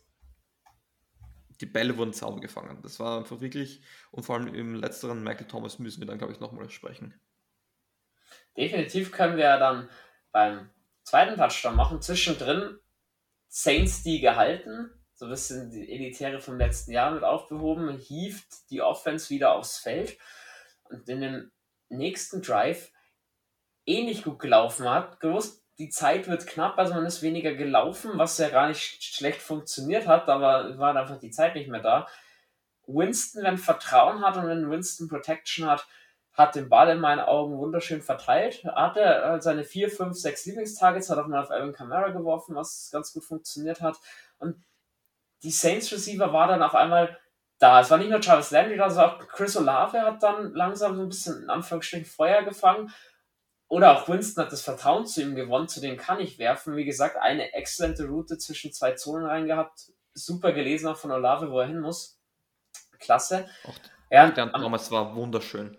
die 1.62 1.66
Bälle 1.66 1.98
wurden 1.98 2.14
Zaun 2.14 2.42
gefangen. 2.42 2.82
Das 2.82 3.00
war 3.00 3.20
einfach 3.20 3.42
wirklich, 3.42 3.82
und 4.12 4.24
vor 4.24 4.36
allem 4.36 4.54
im 4.54 4.76
letzteren 4.76 5.24
Michael 5.24 5.48
Thomas 5.48 5.80
müssen 5.80 6.02
wir 6.02 6.08
dann, 6.08 6.18
glaube 6.18 6.34
ich, 6.34 6.40
nochmal 6.40 6.70
sprechen. 6.70 7.20
Definitiv 8.58 9.12
können 9.12 9.38
wir 9.38 9.58
dann 9.58 9.90
beim 10.32 10.70
zweiten 11.04 11.38
Touchdown 11.38 11.76
machen. 11.76 12.02
Zwischendrin 12.02 12.78
Saints 13.48 14.04
die 14.04 14.20
gehalten, 14.20 14.90
so 15.14 15.26
ein 15.26 15.32
bisschen 15.32 15.72
die 15.72 15.90
Elitäre 15.92 16.40
vom 16.40 16.58
letzten 16.58 16.92
Jahr 16.92 17.12
mit 17.12 17.24
aufbehoben, 17.24 17.98
hieft 17.98 18.70
die 18.70 18.82
Offense 18.82 19.30
wieder 19.30 19.54
aufs 19.54 19.78
Feld 19.78 20.18
und 20.84 21.08
in 21.08 21.22
dem 21.22 21.52
nächsten 21.90 22.42
Drive 22.42 22.92
ähnlich 23.86 24.24
gut 24.24 24.40
gelaufen 24.40 24.90
hat, 24.90 25.20
gewusst, 25.20 25.65
die 25.78 25.90
Zeit 25.90 26.28
wird 26.28 26.48
knapp, 26.48 26.78
also 26.78 26.94
man 26.94 27.06
ist 27.06 27.22
weniger 27.22 27.54
gelaufen, 27.54 28.12
was 28.16 28.38
ja 28.38 28.50
gar 28.50 28.68
nicht 28.68 29.04
schlecht 29.04 29.42
funktioniert 29.42 30.08
hat, 30.08 30.30
aber 30.30 30.78
war 30.78 30.96
einfach 30.96 31.20
die 31.20 31.32
Zeit 31.32 31.56
nicht 31.56 31.70
mehr 31.70 31.82
da. 31.82 32.08
Winston, 32.88 33.44
wenn 33.44 33.58
Vertrauen 33.58 34.22
hat 34.22 34.38
und 34.38 34.48
wenn 34.48 34.70
Winston 34.70 35.10
Protection 35.10 35.68
hat, 35.68 35.86
hat 36.34 36.56
den 36.56 36.70
Ball 36.70 36.90
in 36.90 37.00
meinen 37.00 37.22
Augen 37.22 37.58
wunderschön 37.58 38.02
verteilt. 38.02 38.64
Hat 38.66 38.98
er 38.98 39.42
seine 39.42 39.64
vier, 39.64 39.90
fünf, 39.90 40.18
sechs 40.18 40.46
Lieblingstargets, 40.46 41.10
hat 41.10 41.18
auch 41.18 41.28
mal 41.28 41.42
auf 41.42 41.50
Evan 41.50 41.74
Kamara 41.74 42.10
geworfen, 42.10 42.56
was 42.56 42.90
ganz 42.92 43.14
gut 43.14 43.24
funktioniert 43.24 43.82
hat. 43.82 43.98
Und 44.38 44.62
die 45.44 45.52
Saints 45.52 45.92
Receiver 45.92 46.34
war 46.34 46.48
dann 46.48 46.62
auf 46.62 46.76
einmal 46.76 47.18
da. 47.60 47.80
Es 47.80 47.90
war 47.90 47.98
nicht 47.98 48.10
nur 48.10 48.20
Charles 48.20 48.52
Landry 48.52 48.78
da, 48.78 48.90
sondern 48.90 49.12
auch 49.12 49.28
Chris 49.28 49.56
Olave 49.56 50.02
hat 50.02 50.24
dann 50.24 50.54
langsam 50.54 50.96
so 50.96 51.04
ein 51.04 51.10
bisschen 51.10 51.44
in 51.44 51.50
Anführungsstrichen 51.50 52.06
Feuer 52.06 52.44
gefangen. 52.44 52.92
Oder 53.68 53.94
auch 53.94 54.08
Winston 54.08 54.46
hat 54.46 54.52
das 54.52 54.62
Vertrauen 54.62 55.06
zu 55.08 55.22
ihm 55.22 55.36
gewonnen, 55.36 55.68
zu 55.68 55.82
dem 55.82 55.98
kann 55.98 56.20
ich 56.20 56.38
werfen. 56.38 56.76
Wie 56.76 56.86
gesagt, 56.86 57.18
eine 57.18 57.54
exzellente 57.54 58.06
Route 58.06 58.38
zwischen 58.38 58.72
zwei 58.72 58.94
Zonen 58.94 59.26
rein 59.26 59.48
gehabt. 59.48 59.92
Super 60.14 60.54
gelesen 60.54 60.88
auch 60.88 60.98
von 60.98 61.12
Olave, 61.12 61.52
wo 61.52 61.60
er 61.60 61.68
hin 61.68 61.82
muss. 61.82 62.20
Klasse. 63.00 63.50
Auch 63.66 63.76
ja, 64.10 64.30
der 64.30 64.52
Thomas 64.52 64.92
war 64.92 65.16
wunderschön. 65.16 65.78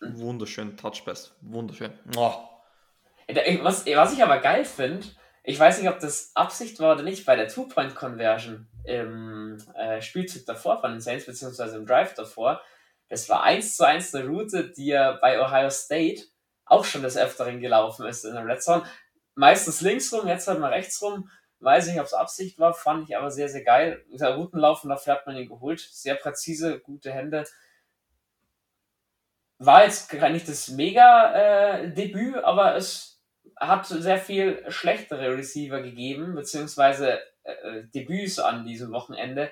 Wunderschön, 0.00 0.76
Touchpass. 0.76 1.34
Wunderschön. 1.40 1.92
Oh. 2.16 2.32
Was, 3.62 3.86
was 3.86 4.12
ich 4.12 4.22
aber 4.22 4.38
geil 4.38 4.64
finde, 4.64 5.06
ich 5.42 5.58
weiß 5.58 5.80
nicht, 5.80 5.88
ob 5.88 5.98
das 5.98 6.30
Absicht 6.34 6.78
war 6.80 6.94
oder 6.94 7.02
nicht, 7.02 7.26
bei 7.26 7.34
der 7.34 7.48
Two-Point-Conversion 7.48 8.68
im 8.84 9.58
äh, 9.74 10.00
Spielzug 10.00 10.46
davor 10.46 10.80
von 10.80 10.92
den 10.92 11.00
Saints, 11.00 11.26
beziehungsweise 11.26 11.76
im 11.76 11.86
Drive 11.86 12.14
davor, 12.14 12.60
das 13.08 13.28
war 13.28 13.42
eins 13.42 13.76
zu 13.76 13.86
eins 13.86 14.14
eine 14.14 14.28
Route, 14.28 14.70
die 14.70 14.90
er 14.90 15.18
bei 15.18 15.40
Ohio 15.40 15.70
State 15.70 16.22
auch 16.66 16.84
schon 16.84 17.02
des 17.02 17.16
Öfteren 17.16 17.60
gelaufen 17.60 18.06
ist 18.06 18.24
in 18.24 18.34
der 18.34 18.44
Red 18.44 18.62
Zone. 18.62 18.84
Meistens 19.34 19.80
links 19.80 20.12
rum, 20.12 20.28
jetzt 20.28 20.46
halt 20.48 20.60
mal 20.60 20.72
rechts 20.72 21.00
rum. 21.00 21.30
Weiß 21.60 21.86
nicht, 21.86 21.98
ob 21.98 22.06
es 22.06 22.12
Absicht 22.12 22.58
war, 22.58 22.74
fand 22.74 23.08
ich 23.08 23.16
aber 23.16 23.30
sehr, 23.30 23.48
sehr 23.48 23.64
geil. 23.64 24.04
Der 24.10 24.34
Routenlaufen, 24.34 24.90
dafür 24.90 25.14
hat 25.14 25.26
man 25.26 25.36
ihn 25.36 25.48
geholt. 25.48 25.80
Sehr 25.80 26.14
präzise, 26.14 26.80
gute 26.80 27.12
Hände 27.12 27.44
war 29.58 29.84
jetzt 29.84 30.10
gar 30.10 30.28
nicht 30.28 30.48
das 30.48 30.68
Mega-Debüt, 30.68 32.36
äh, 32.36 32.40
aber 32.40 32.76
es 32.76 33.22
hat 33.56 33.86
sehr 33.86 34.18
viel 34.18 34.64
schlechtere 34.68 35.36
Receiver 35.36 35.80
gegeben, 35.80 36.34
beziehungsweise 36.34 37.20
äh, 37.44 37.84
Debüts 37.94 38.38
an 38.38 38.66
diesem 38.66 38.92
Wochenende, 38.92 39.50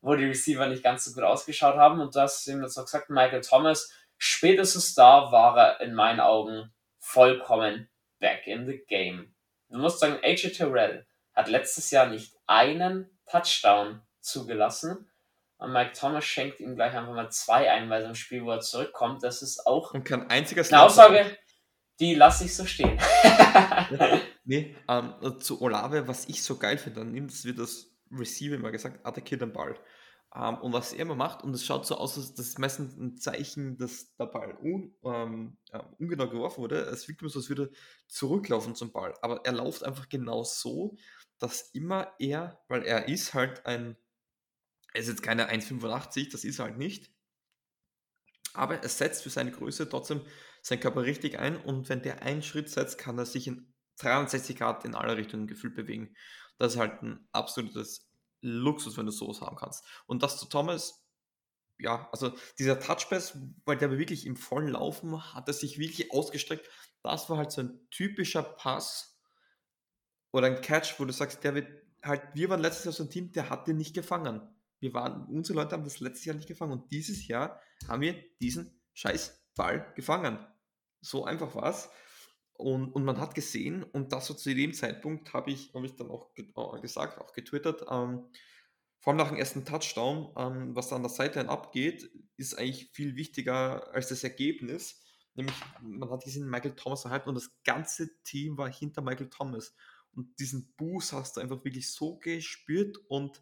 wo 0.00 0.16
die 0.16 0.24
Receiver 0.24 0.66
nicht 0.66 0.82
ganz 0.82 1.04
so 1.04 1.14
gut 1.14 1.22
ausgeschaut 1.22 1.76
haben. 1.76 2.00
Und 2.00 2.16
das 2.16 2.46
wir 2.46 2.60
jetzt 2.60 2.76
noch 2.76 2.84
gesagt, 2.84 3.10
Michael 3.10 3.42
Thomas, 3.42 3.92
spätestens 4.18 4.94
da 4.94 5.32
war 5.32 5.56
er 5.56 5.80
in 5.80 5.94
meinen 5.94 6.20
Augen 6.20 6.72
vollkommen 6.98 7.88
back 8.18 8.46
in 8.46 8.66
the 8.66 8.84
game. 8.88 9.34
Du 9.70 9.78
musst 9.78 10.00
sagen, 10.00 10.18
AJ 10.22 10.50
Terrell 10.50 11.06
hat 11.34 11.48
letztes 11.48 11.90
Jahr 11.90 12.06
nicht 12.06 12.34
einen 12.46 13.18
Touchdown 13.30 14.02
zugelassen 14.20 15.10
und 15.58 15.72
Mike 15.72 15.92
Thomas 15.92 16.24
schenkt 16.24 16.60
ihm 16.60 16.76
gleich 16.76 16.94
einfach 16.94 17.12
mal 17.12 17.30
zwei 17.30 17.70
ein, 17.70 17.90
weil 17.90 18.02
so 18.02 18.08
ein 18.08 18.14
Spiel, 18.14 18.44
wo 18.44 18.50
er 18.50 18.60
zurückkommt, 18.60 19.22
das 19.22 19.42
ist 19.42 19.66
auch 19.66 19.92
und 19.92 20.04
kein 20.04 20.30
einziger 20.30 20.64
eine 20.64 20.82
Aussage, 20.82 21.36
die 22.00 22.14
lasse 22.14 22.44
ich 22.44 22.54
so 22.54 22.64
stehen. 22.64 22.98
nee, 24.44 24.76
ähm, 24.88 25.40
zu 25.40 25.60
Olave, 25.60 26.06
was 26.06 26.28
ich 26.28 26.42
so 26.42 26.56
geil 26.56 26.78
finde, 26.78 27.00
dann 27.00 27.10
nimmt 27.10 27.32
es 27.32 27.44
wie 27.44 27.54
das 27.54 27.86
Receiver 28.12 28.54
immer 28.54 28.70
gesagt, 28.70 29.04
attackiert 29.04 29.40
den 29.40 29.52
Ball. 29.52 29.76
Ähm, 30.34 30.56
und 30.58 30.72
was 30.72 30.92
er 30.92 31.00
immer 31.00 31.14
macht, 31.14 31.42
und 31.42 31.54
es 31.54 31.64
schaut 31.64 31.86
so 31.86 31.96
aus, 31.96 32.16
als 32.18 32.34
das 32.34 32.48
ist 32.48 32.58
meistens 32.58 32.96
ein 32.96 33.16
Zeichen, 33.16 33.78
dass 33.78 34.14
der 34.16 34.26
Ball 34.26 34.56
un, 34.62 34.94
ähm, 35.04 35.56
äh, 35.72 35.80
ungenau 35.98 36.28
geworfen 36.28 36.60
wurde. 36.62 36.80
Es 36.80 37.08
wirkt 37.08 37.22
immer 37.22 37.30
so, 37.30 37.38
als 37.38 37.48
würde 37.48 37.70
zurücklaufen 38.08 38.74
zum 38.74 38.92
Ball. 38.92 39.14
Aber 39.22 39.44
er 39.44 39.52
läuft 39.52 39.84
einfach 39.84 40.08
genau 40.08 40.44
so, 40.44 40.96
dass 41.38 41.70
immer 41.72 42.12
er, 42.18 42.60
weil 42.68 42.82
er 42.82 43.08
ist 43.08 43.34
halt 43.34 43.64
ein 43.66 43.96
er 44.94 45.00
ist 45.02 45.08
jetzt 45.08 45.22
keine 45.22 45.50
1,85, 45.50 46.30
das 46.32 46.44
ist 46.44 46.58
er 46.58 46.66
halt 46.66 46.78
nicht. 46.78 47.12
Aber 48.54 48.82
er 48.82 48.88
setzt 48.88 49.22
für 49.22 49.30
seine 49.30 49.52
Größe 49.52 49.88
trotzdem 49.88 50.22
seinen 50.62 50.80
Körper 50.80 51.04
richtig 51.04 51.38
ein 51.38 51.56
und 51.56 51.88
wenn 51.88 52.02
der 52.02 52.22
einen 52.22 52.42
Schritt 52.42 52.68
setzt, 52.70 52.98
kann 52.98 53.18
er 53.18 53.26
sich 53.26 53.46
in 53.46 53.72
63 53.98 54.56
Grad 54.56 54.84
in 54.84 54.94
alle 54.94 55.16
Richtungen 55.16 55.46
gefühlt 55.46 55.74
bewegen. 55.74 56.14
Das 56.58 56.74
ist 56.74 56.78
halt 56.80 57.02
ein 57.02 57.28
absolutes 57.32 58.07
Luxus, 58.40 58.96
wenn 58.96 59.06
du 59.06 59.12
sowas 59.12 59.40
haben 59.40 59.56
kannst. 59.56 59.84
Und 60.06 60.22
das 60.22 60.38
zu 60.38 60.46
Thomas, 60.46 61.06
ja, 61.78 62.08
also 62.12 62.32
dieser 62.58 62.80
Touchpass, 62.80 63.38
weil 63.64 63.76
der 63.76 63.96
wirklich 63.98 64.26
im 64.26 64.36
vollen 64.36 64.68
Laufen 64.68 65.34
hat 65.34 65.48
er 65.48 65.54
sich 65.54 65.78
wirklich 65.78 66.12
ausgestreckt. 66.12 66.68
Das 67.02 67.30
war 67.30 67.38
halt 67.38 67.52
so 67.52 67.62
ein 67.62 67.88
typischer 67.90 68.42
Pass 68.42 69.20
oder 70.32 70.48
ein 70.48 70.60
Catch, 70.60 70.98
wo 70.98 71.04
du 71.04 71.12
sagst, 71.12 71.44
der 71.44 71.54
wird 71.54 71.68
halt, 72.02 72.22
wir 72.34 72.48
waren 72.48 72.60
letztes 72.60 72.84
Jahr 72.84 72.92
so 72.92 73.04
ein 73.04 73.10
Team, 73.10 73.32
der 73.32 73.50
hat 73.50 73.66
den 73.66 73.76
nicht 73.76 73.94
gefangen. 73.94 74.42
Wir 74.80 74.94
waren, 74.94 75.26
unsere 75.26 75.58
Leute 75.58 75.72
haben 75.72 75.84
das 75.84 76.00
letztes 76.00 76.24
Jahr 76.24 76.36
nicht 76.36 76.48
gefangen 76.48 76.72
und 76.72 76.92
dieses 76.92 77.26
Jahr 77.26 77.60
haben 77.88 78.02
wir 78.02 78.14
diesen 78.40 78.80
scheiß 78.94 79.46
Ball 79.54 79.92
gefangen. 79.94 80.38
So 81.00 81.24
einfach 81.24 81.54
war 81.54 81.70
es. 81.70 81.88
Und, 82.58 82.90
und 82.90 83.04
man 83.04 83.20
hat 83.20 83.36
gesehen, 83.36 83.84
und 83.84 84.12
das 84.12 84.26
so 84.26 84.34
zu 84.34 84.52
dem 84.52 84.74
Zeitpunkt 84.74 85.32
habe 85.32 85.52
ich, 85.52 85.72
hab 85.74 85.84
ich 85.84 85.94
dann 85.94 86.10
auch 86.10 86.30
äh, 86.36 86.80
gesagt, 86.80 87.18
auch 87.18 87.32
getwittert, 87.32 87.86
ähm, 87.88 88.26
vor 89.00 89.12
allem 89.12 89.18
nach 89.18 89.28
dem 89.28 89.38
ersten 89.38 89.64
Touchdown, 89.64 90.34
ähm, 90.36 90.74
was 90.74 90.88
da 90.88 90.96
an 90.96 91.02
der 91.02 91.10
Sideline 91.10 91.48
abgeht, 91.48 92.10
ist 92.36 92.58
eigentlich 92.58 92.90
viel 92.92 93.14
wichtiger 93.14 93.94
als 93.94 94.08
das 94.08 94.24
Ergebnis. 94.24 95.00
Nämlich, 95.34 95.54
man 95.80 96.10
hat 96.10 96.24
gesehen, 96.24 96.50
Michael 96.50 96.74
Thomas 96.74 97.04
erhalten 97.04 97.28
und 97.28 97.36
das 97.36 97.62
ganze 97.62 98.20
Team 98.24 98.58
war 98.58 98.68
hinter 98.68 99.02
Michael 99.02 99.30
Thomas. 99.30 99.76
Und 100.10 100.36
diesen 100.40 100.74
Boost 100.76 101.12
hast 101.12 101.36
du 101.36 101.40
einfach 101.40 101.64
wirklich 101.64 101.92
so 101.92 102.18
gespürt 102.18 102.98
und 103.06 103.40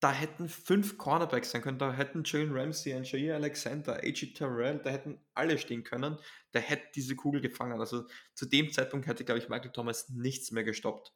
da 0.00 0.12
hätten 0.12 0.48
fünf 0.48 0.96
Cornerbacks 0.96 1.50
sein 1.50 1.62
können. 1.62 1.78
Da 1.78 1.92
hätten 1.92 2.22
Jalen 2.24 2.56
Ramsey, 2.56 2.94
ein 2.94 3.04
Jair 3.04 3.34
Alexander, 3.34 3.96
A.G. 3.96 4.32
Terrell, 4.32 4.78
da 4.78 4.90
hätten 4.90 5.20
alle 5.34 5.58
stehen 5.58 5.82
können. 5.82 6.18
Der 6.54 6.60
hätte 6.60 6.88
diese 6.94 7.16
Kugel 7.16 7.40
gefangen. 7.40 7.80
Also 7.80 8.04
zu 8.34 8.46
dem 8.46 8.70
Zeitpunkt 8.70 9.06
hätte, 9.06 9.24
glaube 9.24 9.40
ich, 9.40 9.48
Michael 9.48 9.72
Thomas 9.72 10.08
nichts 10.10 10.52
mehr 10.52 10.62
gestoppt. 10.62 11.12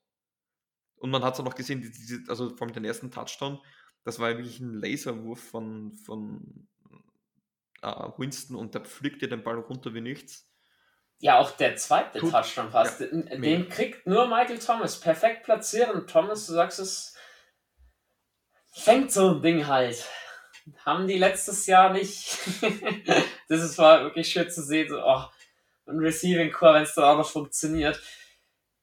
Und 0.97 1.11
man 1.11 1.23
hat 1.23 1.35
es 1.35 1.41
auch 1.41 1.45
noch 1.45 1.55
gesehen, 1.55 1.81
diese, 1.81 2.23
also 2.29 2.57
vor 2.57 2.67
allem 2.67 2.75
den 2.75 2.85
ersten 2.85 3.11
Touchdown, 3.11 3.61
das 4.05 4.19
war 4.19 4.31
ja 4.31 4.37
wirklich 4.37 4.61
ein 4.61 4.75
Laserwurf 4.75 5.41
von, 5.41 5.95
von 5.95 6.69
uh, 7.85 8.13
Winston 8.19 8.57
und 8.57 8.75
der 8.75 8.83
pflückt 8.83 9.23
dir 9.23 9.29
den 9.29 9.43
Ball 9.43 9.59
runter 9.59 9.95
wie 9.95 10.01
nichts. 10.01 10.49
Ja, 11.19 11.39
auch 11.39 11.53
der 11.53 11.77
zweite 11.77 12.19
Touchdown 12.19 12.71
fast. 12.71 13.01
Ja, 13.01 13.07
den 13.07 13.41
mega. 13.41 13.73
kriegt 13.73 14.09
nur 14.09 14.27
Michael 14.27 14.59
Thomas. 14.59 14.99
Perfekt 14.99 15.45
platzieren. 15.45 16.09
Thomas, 16.09 16.47
du 16.47 16.53
sagst 16.53 16.81
es, 16.81 17.12
fängt 18.73 19.13
so 19.13 19.31
ein 19.31 19.43
Ding 19.43 19.67
halt. 19.67 20.05
Haben 20.85 21.07
die 21.07 21.19
letztes 21.19 21.67
Jahr 21.67 21.93
nicht. 21.93 22.39
das 23.49 23.63
ist 23.63 23.79
war 23.79 24.05
wirklich 24.05 24.29
schön 24.29 24.51
zu 24.51 24.63
sehen, 24.63 24.89
so, 24.89 25.03
oh, 25.03 25.25
ein 25.87 25.99
Receiving 25.99 26.53
Core, 26.53 26.75
wenn 26.75 26.83
es 26.83 26.95
dann 26.95 27.05
auch 27.05 27.19
noch 27.19 27.29
funktioniert. 27.29 28.01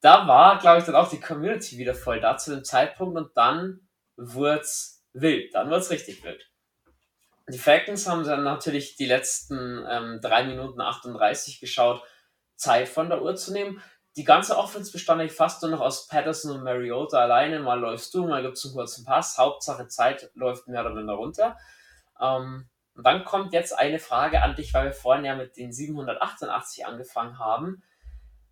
Da 0.02 0.28
war, 0.28 0.60
glaube 0.60 0.80
ich, 0.80 0.86
dann 0.86 0.96
auch 0.96 1.10
die 1.10 1.20
Community 1.20 1.78
wieder 1.78 1.96
voll 1.96 2.20
da 2.20 2.38
zu 2.38 2.52
dem 2.52 2.64
Zeitpunkt 2.64 3.18
und 3.18 3.36
dann 3.36 3.88
wurde 4.16 4.62
es 4.62 5.04
wild. 5.14 5.54
Dann 5.54 5.68
wurde 5.68 5.80
es 5.80 5.92
richtig 5.92 6.24
wild. 6.24 6.50
Die 7.48 7.58
Falcons 7.58 8.08
haben 8.08 8.24
dann 8.24 8.44
natürlich 8.44 8.96
die 8.96 9.08
letzten 9.08 9.86
ähm, 9.90 10.20
3 10.22 10.44
Minuten 10.46 10.82
38 10.82 11.60
geschaut, 11.60 12.04
Zeit 12.56 12.88
von 12.88 13.10
der 13.10 13.22
Uhr 13.22 13.36
zu 13.36 13.52
nehmen 13.52 13.82
die 14.20 14.26
ganze 14.26 14.58
Offense 14.58 14.92
bestand 14.92 15.22
eigentlich 15.22 15.32
fast 15.32 15.62
nur 15.62 15.72
noch 15.72 15.80
aus 15.80 16.06
Patterson 16.08 16.52
und 16.52 16.66
Mariota 16.66 17.20
alleine. 17.20 17.62
Mal 17.62 17.80
läufst 17.80 18.14
du, 18.14 18.28
mal 18.28 18.42
gibt 18.42 18.58
es 18.58 18.66
einen 18.66 18.74
kurzen 18.74 19.06
Pass. 19.06 19.38
Hauptsache 19.38 19.88
Zeit 19.88 20.30
läuft 20.34 20.68
mehr 20.68 20.82
oder 20.82 20.94
minder 20.94 21.14
runter. 21.14 21.58
Ähm, 22.20 22.68
und 22.96 23.04
dann 23.06 23.24
kommt 23.24 23.54
jetzt 23.54 23.72
eine 23.72 23.98
Frage 23.98 24.42
an 24.42 24.58
dich, 24.58 24.74
weil 24.74 24.88
wir 24.88 24.92
vorhin 24.92 25.24
ja 25.24 25.36
mit 25.38 25.56
den 25.56 25.72
788 25.72 26.86
angefangen 26.86 27.40
haben. 27.40 27.82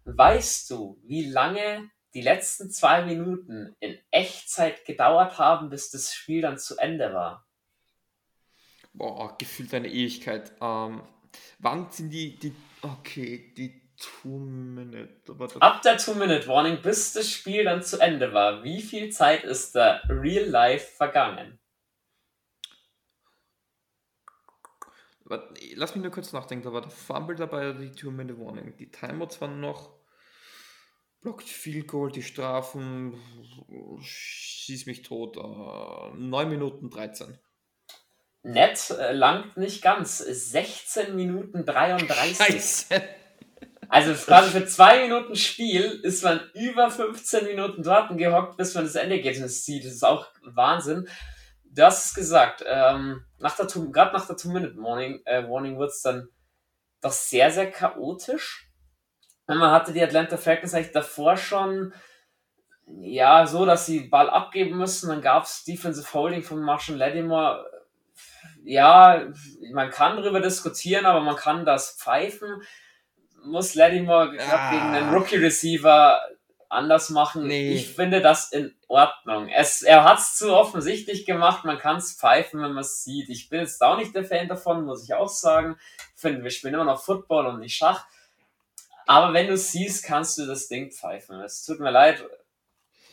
Weißt 0.05 0.69
du, 0.69 1.01
wie 1.03 1.29
lange 1.29 1.91
die 2.13 2.21
letzten 2.21 2.71
zwei 2.71 3.03
Minuten 3.03 3.75
in 3.81 3.99
Echtzeit 4.11 4.85
gedauert 4.85 5.37
haben, 5.37 5.69
bis 5.69 5.91
das 5.91 6.13
Spiel 6.13 6.41
dann 6.41 6.57
zu 6.57 6.77
Ende 6.77 7.13
war? 7.13 7.45
Boah, 8.93 9.37
gefühlt 9.37 9.73
eine 9.73 9.89
Ewigkeit. 9.89 10.53
Ähm, 10.61 11.01
wann 11.59 11.91
sind 11.91 12.11
die, 12.11 12.39
die, 12.39 12.55
okay, 12.81 13.53
die 13.57 13.86
Two-Minute. 13.97 15.09
Ab 15.59 15.81
der 15.81 15.97
Two-Minute-Warning, 15.97 16.81
bis 16.81 17.13
das 17.13 17.29
Spiel 17.31 17.63
dann 17.63 17.81
zu 17.81 17.99
Ende 17.99 18.33
war, 18.33 18.63
wie 18.63 18.81
viel 18.81 19.09
Zeit 19.11 19.43
ist 19.43 19.75
da 19.75 20.01
real 20.07 20.45
life 20.45 20.95
vergangen? 20.95 21.59
Lass 25.75 25.93
mich 25.93 26.03
nur 26.03 26.11
kurz 26.11 26.31
nachdenken, 26.31 26.63
da 26.65 26.73
war 26.73 26.81
der 26.81 26.91
Fumble 26.91 27.35
dabei, 27.35 27.73
die 27.73 27.91
Two-Minute-Warning. 27.91 28.77
Die 28.77 28.89
Timeouts 28.89 29.41
waren 29.41 29.59
noch. 29.59 29.97
Blockt 31.21 31.49
Field 31.49 31.87
Goal, 31.87 32.11
die 32.11 32.23
Strafen, 32.23 33.19
schieß 33.99 34.85
mich 34.85 35.01
tot. 35.01 35.35
Äh, 35.35 36.15
9 36.15 36.49
Minuten 36.49 36.89
13. 36.89 37.37
Nett, 38.43 38.91
äh, 38.91 39.11
langt 39.11 39.57
nicht 39.57 39.81
ganz. 39.81 40.19
16 40.19 41.15
Minuten 41.15 41.65
33. 41.65 42.37
Scheiße. 42.37 43.16
Also 43.89 44.13
quasi 44.13 44.51
für 44.51 44.65
zwei 44.65 45.03
Minuten 45.03 45.35
Spiel 45.35 45.83
ist 46.03 46.23
man 46.23 46.41
über 46.53 46.89
15 46.89 47.45
Minuten 47.45 47.83
dort 47.83 48.15
gehockt, 48.17 48.57
bis 48.57 48.75
man 48.75 48.83
das 48.83 48.95
Endergebnis 48.95 49.63
sieht. 49.63 49.85
Das 49.85 49.93
ist 49.93 50.05
auch 50.05 50.27
Wahnsinn. 50.43 51.07
Du 51.63 51.83
hast 51.83 52.05
es 52.05 52.13
gesagt, 52.13 52.63
ähm, 52.67 53.23
nach 53.39 53.55
der 53.55 53.67
gerade 53.67 54.13
nach 54.13 54.27
der 54.27 54.35
Two-Minute-Warning 54.35 55.21
äh, 55.25 55.47
Warning 55.47 55.77
wurde 55.77 55.91
es 55.91 56.01
dann 56.01 56.27
doch 57.01 57.11
sehr, 57.11 57.51
sehr 57.51 57.71
chaotisch. 57.71 58.69
Und 59.45 59.57
man 59.57 59.71
hatte 59.71 59.93
die 59.93 60.03
Atlanta 60.03 60.35
Falcons 60.35 60.73
eigentlich 60.73 60.91
davor 60.91 61.37
schon 61.37 61.93
ja, 62.87 63.45
so, 63.45 63.65
dass 63.65 63.85
sie 63.85 64.01
Ball 64.01 64.29
abgeben 64.29 64.77
müssen. 64.77 65.09
Dann 65.09 65.21
gab 65.21 65.43
es 65.43 65.63
Defensive 65.63 66.13
Holding 66.13 66.41
von 66.41 66.61
Marshall 66.61 66.97
Lattimore. 66.97 67.65
Ja, 68.63 69.27
man 69.71 69.91
kann 69.91 70.17
darüber 70.17 70.41
diskutieren, 70.41 71.05
aber 71.05 71.21
man 71.21 71.35
kann 71.35 71.65
das 71.65 71.97
pfeifen 71.97 72.61
muss 73.43 73.75
Lattimore 73.75 74.37
ah. 74.39 74.71
gegen 74.71 74.83
einen 74.83 75.13
Rookie-Receiver 75.13 76.19
anders 76.69 77.09
machen. 77.09 77.47
Nee. 77.47 77.73
Ich 77.73 77.89
finde 77.89 78.21
das 78.21 78.51
in 78.51 78.75
Ordnung. 78.87 79.49
Es, 79.49 79.81
er 79.81 80.03
hat 80.03 80.19
es 80.19 80.35
zu 80.35 80.53
offensichtlich 80.53 81.25
gemacht, 81.25 81.65
man 81.65 81.79
kann 81.79 81.97
es 81.97 82.13
pfeifen, 82.13 82.61
wenn 82.61 82.73
man 82.73 82.81
es 82.81 83.03
sieht. 83.03 83.29
Ich 83.29 83.49
bin 83.49 83.61
jetzt 83.61 83.81
auch 83.81 83.97
nicht 83.97 84.15
der 84.15 84.25
Fan 84.25 84.47
davon, 84.47 84.85
muss 84.85 85.03
ich 85.03 85.13
auch 85.13 85.29
sagen. 85.29 85.77
Ich 86.15 86.21
finde, 86.21 86.43
wir 86.43 86.51
spielen 86.51 86.73
immer 86.73 86.83
noch 86.83 87.03
Football 87.03 87.47
und 87.47 87.59
nicht 87.59 87.75
Schach. 87.75 88.05
Aber 89.05 89.33
wenn 89.33 89.47
du 89.47 89.55
siehst, 89.55 90.03
kannst 90.03 90.37
du 90.37 90.45
das 90.45 90.67
Ding 90.67 90.91
pfeifen. 90.91 91.39
Es 91.39 91.63
tut 91.63 91.79
mir 91.79 91.91
leid, 91.91 92.23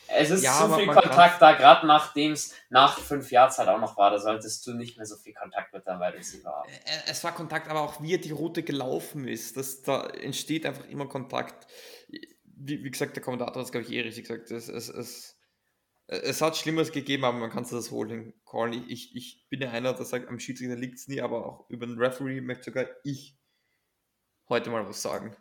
es 0.09 0.31
ist 0.31 0.43
ja, 0.43 0.53
zu 0.53 0.75
viel 0.75 0.87
Kontakt 0.87 1.41
da, 1.41 1.53
gerade 1.53 1.87
nachdem 1.87 2.33
es 2.33 2.55
nach 2.71 2.99
fünf 2.99 3.31
Jahren 3.31 3.51
Zeit 3.51 3.69
auch 3.69 3.81
noch 3.81 3.97
war. 3.97 4.11
Da 4.11 4.19
solltest 4.19 4.67
du 4.67 4.75
nicht 4.75 4.97
mehr 4.97 5.07
so 5.07 5.17
viel 5.17 5.35
Kontakt 5.35 5.73
mit 5.73 5.87
deinem 5.87 6.01
Wide 6.01 6.19
Receiver 6.19 6.51
haben. 6.51 6.71
Es 7.07 7.25
war 7.25 7.33
Kontakt, 7.33 7.69
aber 7.69 7.83
auch 7.83 8.03
wie 8.03 8.19
die 8.19 8.31
Route 8.31 8.63
gelaufen 8.63 9.27
ist. 9.27 9.57
Das, 9.57 9.83
da 9.83 10.07
entsteht 10.07 10.67
einfach 10.67 10.87
immer 10.87 11.07
Kontakt. 11.07 11.67
Wie, 12.45 12.85
wie 12.85 12.91
gesagt, 12.91 13.17
der 13.17 13.23
Kommentator 13.23 13.57
hat 13.57 13.67
es, 13.67 13.73
glaube 13.73 13.87
ich, 13.87 13.93
eh 13.93 14.01
richtig 14.01 14.29
gesagt. 14.29 14.51
Es, 14.51 14.69
es, 14.69 14.89
es, 14.89 15.39
es 16.07 16.43
hat 16.43 16.57
Schlimmeres 16.57 16.93
gegeben, 16.93 17.25
aber 17.25 17.39
man 17.39 17.51
kann 17.51 17.65
es 17.65 17.71
das 17.71 17.91
holen. 17.91 18.35
callen. 18.45 18.85
Ich, 18.89 19.15
ich 19.17 19.47
bin 19.49 19.61
ja 19.61 19.71
einer, 19.71 19.95
der 19.95 20.05
sagt, 20.05 20.29
am 20.29 20.39
Schiedsrichter 20.39 20.77
liegt 20.77 20.99
es 20.99 21.09
nie, 21.09 21.21
aber 21.21 21.47
auch 21.47 21.71
über 21.71 21.87
den 21.87 21.99
Referee 21.99 22.41
möchte 22.41 22.65
sogar 22.65 22.87
ich 23.05 23.37
heute 24.49 24.71
mal 24.71 24.87
was 24.87 25.03
sagen. 25.03 25.37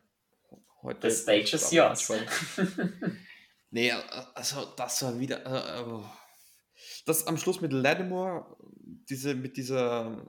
Heute 0.81 1.09
The 1.09 1.15
stage 1.15 1.55
is 1.55 1.71
yours. 1.71 2.11
Nee, 3.73 3.91
also 4.35 4.65
das 4.77 5.01
war 5.01 5.19
wieder. 5.19 5.43
Äh, 5.47 6.03
das 7.07 7.25
am 7.25 7.37
Schluss 7.37 7.59
mit 7.59 7.73
Lattimore, 7.73 8.55
diese, 9.09 9.33
mit 9.33 9.57
dieser 9.57 10.23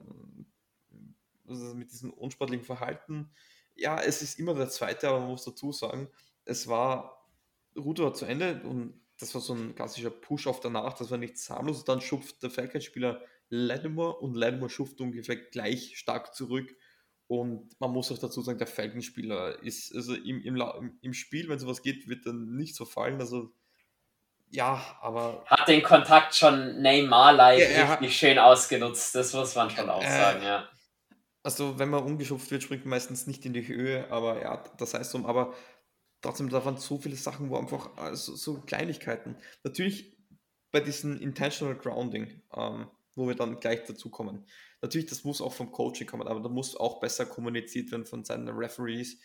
also 1.47 1.75
mit 1.75 1.91
diesem 1.91 2.11
unsportlichen 2.11 2.65
Verhalten, 2.65 3.29
ja, 3.75 4.01
es 4.01 4.23
ist 4.23 4.39
immer 4.39 4.55
der 4.55 4.69
zweite, 4.69 5.07
aber 5.09 5.19
man 5.19 5.29
muss 5.29 5.45
dazu 5.45 5.71
sagen, 5.71 6.09
es 6.43 6.67
war, 6.67 7.29
Route 7.77 8.03
war 8.03 8.15
zu 8.15 8.25
Ende 8.25 8.63
und 8.63 8.99
das 9.19 9.35
war 9.35 9.41
so 9.41 9.53
ein 9.53 9.75
klassischer 9.75 10.09
Push 10.09 10.47
auf 10.47 10.59
danach, 10.59 10.97
das 10.97 11.11
war 11.11 11.19
nichts 11.19 11.47
harmlos. 11.47 11.85
Dann 11.85 12.01
schupft 12.01 12.41
der 12.41 12.49
Falcons-Spieler 12.49 13.21
Lattimore 13.49 14.17
und 14.21 14.33
Lattimore 14.33 14.71
schupft 14.71 14.99
ungefähr 15.01 15.35
gleich 15.35 15.99
stark 15.99 16.33
zurück 16.33 16.75
und 17.27 17.69
man 17.79 17.91
muss 17.91 18.11
auch 18.11 18.17
dazu 18.17 18.41
sagen, 18.41 18.59
der 18.59 18.67
Falkenspieler 18.67 19.61
ist, 19.63 19.95
also 19.95 20.13
im, 20.13 20.41
im, 20.41 20.99
im 21.01 21.13
Spiel, 21.13 21.49
wenn 21.49 21.59
sowas 21.59 21.81
geht, 21.81 22.07
wird 22.07 22.25
dann 22.25 22.55
nicht 22.55 22.75
so 22.75 22.85
fallen. 22.85 23.19
Also 23.19 23.51
ja, 24.49 24.97
aber. 25.01 25.43
Hat 25.47 25.67
den 25.67 25.83
Kontakt 25.83 26.35
schon 26.35 26.81
Neymar-like 26.81 27.69
ja, 27.69 27.93
richtig 27.93 28.15
schön 28.15 28.39
ausgenutzt, 28.39 29.15
das 29.15 29.33
muss 29.33 29.55
man 29.55 29.69
schon 29.69 29.89
auch 29.89 30.03
äh, 30.03 30.09
sagen, 30.09 30.43
ja. 30.43 30.69
Also, 31.43 31.77
wenn 31.77 31.89
man 31.89 32.03
umgeschupft 32.03 32.49
wird, 32.51 32.63
springt 32.63 32.85
man 32.85 32.91
meistens 32.91 33.27
nicht 33.27 33.45
in 33.45 33.53
die 33.53 33.67
Höhe, 33.67 34.09
aber 34.11 34.41
ja, 34.41 34.63
das 34.77 34.93
heißt 34.93 35.11
so, 35.11 35.25
aber 35.25 35.53
trotzdem, 36.21 36.49
da 36.49 36.63
waren 36.65 36.77
so 36.77 36.97
viele 36.97 37.15
Sachen, 37.15 37.49
wo 37.49 37.57
einfach 37.57 37.97
also, 37.97 38.35
so 38.35 38.61
Kleinigkeiten. 38.61 39.35
Natürlich 39.63 40.15
bei 40.71 40.79
diesem 40.79 41.19
Intentional 41.21 41.75
Grounding, 41.75 42.41
ähm, 42.55 42.87
wo 43.15 43.27
wir 43.27 43.35
dann 43.35 43.59
gleich 43.59 43.83
dazu 43.85 44.09
kommen. 44.09 44.45
Natürlich, 44.81 45.07
das 45.07 45.23
muss 45.23 45.41
auch 45.41 45.53
vom 45.53 45.71
Coaching 45.71 46.07
kommen, 46.07 46.27
aber 46.27 46.41
da 46.41 46.49
muss 46.49 46.75
auch 46.75 46.99
besser 46.99 47.25
kommuniziert 47.25 47.91
werden 47.91 48.05
von 48.05 48.23
seinen 48.23 48.49
Referees, 48.49 49.19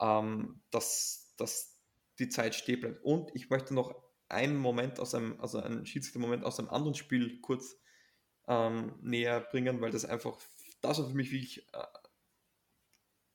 ähm, 0.00 0.62
dass, 0.70 1.34
dass 1.36 1.78
die 2.18 2.28
Zeit 2.28 2.54
stehen 2.54 2.80
bleibt. 2.80 3.02
Und 3.02 3.34
ich 3.34 3.50
möchte 3.50 3.74
noch 3.74 3.94
einen 4.28 4.56
Moment 4.56 5.00
aus 5.00 5.14
einem, 5.14 5.40
also 5.40 5.58
einen 5.58 5.86
Schiedsrichter-Moment 5.86 6.44
aus 6.44 6.58
einem 6.58 6.68
anderen 6.68 6.94
Spiel 6.94 7.40
kurz 7.40 7.76
ähm, 8.46 8.94
näher 9.00 9.40
bringen, 9.40 9.80
weil 9.80 9.90
das 9.90 10.04
einfach, 10.04 10.38
das 10.80 10.98
war 10.98 11.08
für 11.08 11.14
mich 11.14 11.32
wirklich 11.32 11.66
äh, 11.72 11.86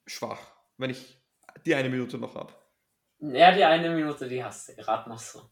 schwach, 0.05 0.55
wenn 0.77 0.89
ich 0.89 1.19
die 1.65 1.75
eine 1.75 1.89
Minute 1.89 2.17
noch 2.17 2.35
habe. 2.35 2.53
Ja, 3.19 3.55
die 3.55 3.63
eine 3.63 3.89
Minute, 3.89 4.27
die 4.27 4.43
hast 4.43 4.69
du 4.69 4.75
gerade 4.75 5.09
noch 5.09 5.19
so. 5.19 5.49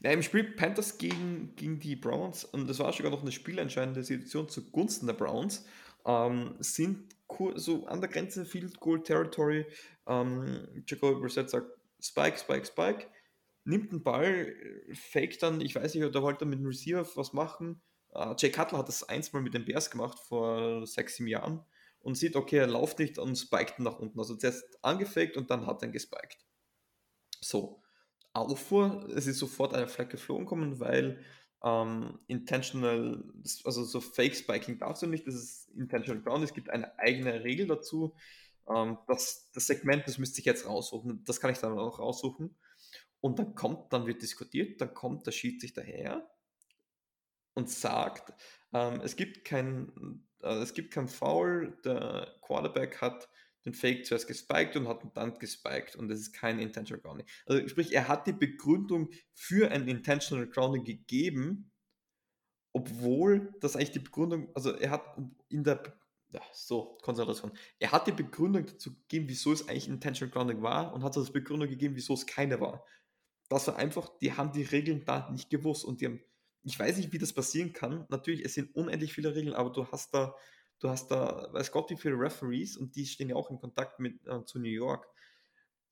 Ja, 0.00 0.10
Im 0.10 0.22
Spiel 0.22 0.44
Panthers 0.44 0.98
gegen, 0.98 1.54
gegen 1.56 1.78
die 1.78 1.96
Browns, 1.96 2.44
und 2.44 2.68
das 2.68 2.78
war 2.80 2.92
sogar 2.92 3.10
noch 3.10 3.22
eine 3.22 3.32
spielentscheidende 3.32 4.02
Situation 4.02 4.48
zugunsten 4.48 5.06
der 5.06 5.14
Browns, 5.14 5.64
ähm, 6.06 6.56
sind 6.58 7.14
so 7.54 7.86
an 7.86 8.00
der 8.00 8.10
Grenze 8.10 8.44
Field 8.44 8.80
Goal 8.80 9.02
Territory. 9.02 9.66
Ähm, 10.06 10.82
Jacoby 10.86 11.20
Brissett 11.20 11.50
sagt 11.50 11.70
Spike, 12.00 12.38
Spike, 12.38 12.66
Spike, 12.66 13.06
nimmt 13.64 13.92
den 13.92 14.02
Ball, 14.02 14.54
fake 14.92 15.38
dann, 15.38 15.60
ich 15.60 15.74
weiß 15.74 15.94
nicht, 15.94 16.04
oder 16.04 16.22
wollte 16.22 16.46
mit 16.46 16.58
dem 16.58 16.66
Receiver 16.66 17.06
was 17.14 17.32
machen. 17.32 17.80
Äh, 18.14 18.34
Jay 18.38 18.50
Cutler 18.50 18.78
hat 18.78 18.88
das 18.88 19.08
eins 19.08 19.32
mal 19.32 19.42
mit 19.42 19.54
den 19.54 19.64
Bears 19.64 19.90
gemacht 19.90 20.18
vor 20.18 20.86
sechs, 20.86 21.16
sieben 21.16 21.28
Jahren 21.28 21.64
und 22.00 22.16
sieht, 22.16 22.36
okay, 22.36 22.56
er 22.58 22.66
läuft 22.66 22.98
nicht 22.98 23.18
und 23.18 23.36
spiked 23.36 23.78
nach 23.78 23.98
unten. 23.98 24.18
Also 24.18 24.34
zuerst 24.36 24.64
angefaked 24.82 25.36
und 25.36 25.50
dann 25.50 25.66
hat 25.66 25.82
er 25.82 25.88
ihn 25.88 25.92
gespiked. 25.92 26.47
So, 27.40 27.82
Auffuhr, 28.32 29.08
es 29.14 29.26
ist 29.26 29.38
sofort 29.38 29.74
eine 29.74 29.88
Flag 29.88 30.08
geflogen 30.10 30.46
kommen, 30.46 30.80
weil 30.80 31.24
ähm, 31.64 32.18
intentional, 32.28 33.24
also 33.64 33.84
so 33.84 34.00
Fake 34.00 34.36
Spiking 34.36 34.78
darfst 34.78 35.02
du 35.02 35.06
nicht, 35.06 35.26
das 35.26 35.34
ist 35.34 35.68
intentional 35.70 36.22
ground, 36.22 36.44
es 36.44 36.54
gibt 36.54 36.70
eine 36.70 36.96
eigene 36.98 37.42
Regel 37.42 37.66
dazu. 37.66 38.14
Ähm, 38.68 38.98
das, 39.08 39.50
das 39.52 39.66
Segment, 39.66 40.06
das 40.06 40.18
müsste 40.18 40.40
ich 40.40 40.46
jetzt 40.46 40.66
raussuchen, 40.66 41.24
das 41.24 41.40
kann 41.40 41.50
ich 41.50 41.58
dann 41.58 41.78
auch 41.78 41.98
raussuchen. 41.98 42.56
Und 43.20 43.38
dann 43.38 43.54
kommt, 43.54 43.92
dann 43.92 44.06
wird 44.06 44.22
diskutiert, 44.22 44.80
dann 44.80 44.94
kommt 44.94 45.26
der 45.26 45.32
Schiedsrichter 45.32 45.80
daher 45.80 46.30
und 47.54 47.68
sagt, 47.68 48.32
ähm, 48.72 49.00
es 49.02 49.16
gibt 49.16 49.44
kein, 49.44 50.22
äh, 50.42 50.58
es 50.58 50.74
gibt 50.74 50.92
kein 50.92 51.08
Foul, 51.08 51.76
der 51.84 52.34
Quarterback 52.42 53.00
hat 53.00 53.28
den 53.64 53.74
Fake 53.74 54.06
zuerst 54.06 54.26
gespiked 54.26 54.76
und 54.76 54.88
hat 54.88 55.02
dann 55.14 55.38
gespiked 55.38 55.96
und 55.96 56.10
es 56.10 56.20
ist 56.20 56.32
kein 56.32 56.58
Intentional 56.58 57.00
Grounding. 57.02 57.26
Also 57.46 57.66
sprich, 57.68 57.92
er 57.92 58.08
hat 58.08 58.26
die 58.26 58.32
Begründung 58.32 59.10
für 59.34 59.70
ein 59.70 59.88
Intentional 59.88 60.46
Grounding 60.46 60.84
gegeben, 60.84 61.70
obwohl 62.72 63.54
das 63.60 63.76
eigentlich 63.76 63.92
die 63.92 63.98
Begründung, 63.98 64.54
also 64.54 64.72
er 64.72 64.90
hat 64.90 65.18
in 65.48 65.64
der, 65.64 65.82
ja, 66.30 66.40
so, 66.52 66.98
Konzentration, 67.02 67.52
er 67.78 67.92
hat 67.92 68.06
die 68.06 68.12
Begründung 68.12 68.66
dazu 68.66 68.94
gegeben, 68.94 69.28
wieso 69.28 69.52
es 69.52 69.68
eigentlich 69.68 69.88
Intentional 69.88 70.32
Grounding 70.32 70.62
war 70.62 70.94
und 70.94 71.02
hat 71.02 71.16
das 71.16 71.32
Begründung 71.32 71.68
gegeben, 71.68 71.96
wieso 71.96 72.14
es 72.14 72.26
keine 72.26 72.60
war. 72.60 72.84
Das 73.48 73.66
war 73.66 73.76
einfach, 73.76 74.08
die 74.18 74.32
haben 74.32 74.52
die 74.52 74.62
Regeln 74.62 75.04
da 75.04 75.30
nicht 75.30 75.50
gewusst 75.50 75.84
und 75.84 76.00
die 76.00 76.06
haben, 76.06 76.20
ich 76.62 76.78
weiß 76.78 76.98
nicht, 76.98 77.12
wie 77.12 77.18
das 77.18 77.32
passieren 77.32 77.72
kann. 77.72 78.06
Natürlich, 78.10 78.44
es 78.44 78.54
sind 78.54 78.74
unendlich 78.74 79.14
viele 79.14 79.34
Regeln, 79.34 79.54
aber 79.54 79.70
du 79.70 79.86
hast 79.90 80.12
da 80.12 80.34
Du 80.80 80.88
hast 80.88 81.08
da, 81.08 81.48
weiß 81.52 81.72
Gott, 81.72 81.90
wie 81.90 81.96
viele 81.96 82.14
Referees 82.14 82.76
und 82.76 82.94
die 82.94 83.06
stehen 83.06 83.30
ja 83.30 83.36
auch 83.36 83.50
in 83.50 83.58
Kontakt 83.58 83.98
mit 83.98 84.26
äh, 84.26 84.44
zu 84.44 84.58
New 84.58 84.68
York. 84.68 85.08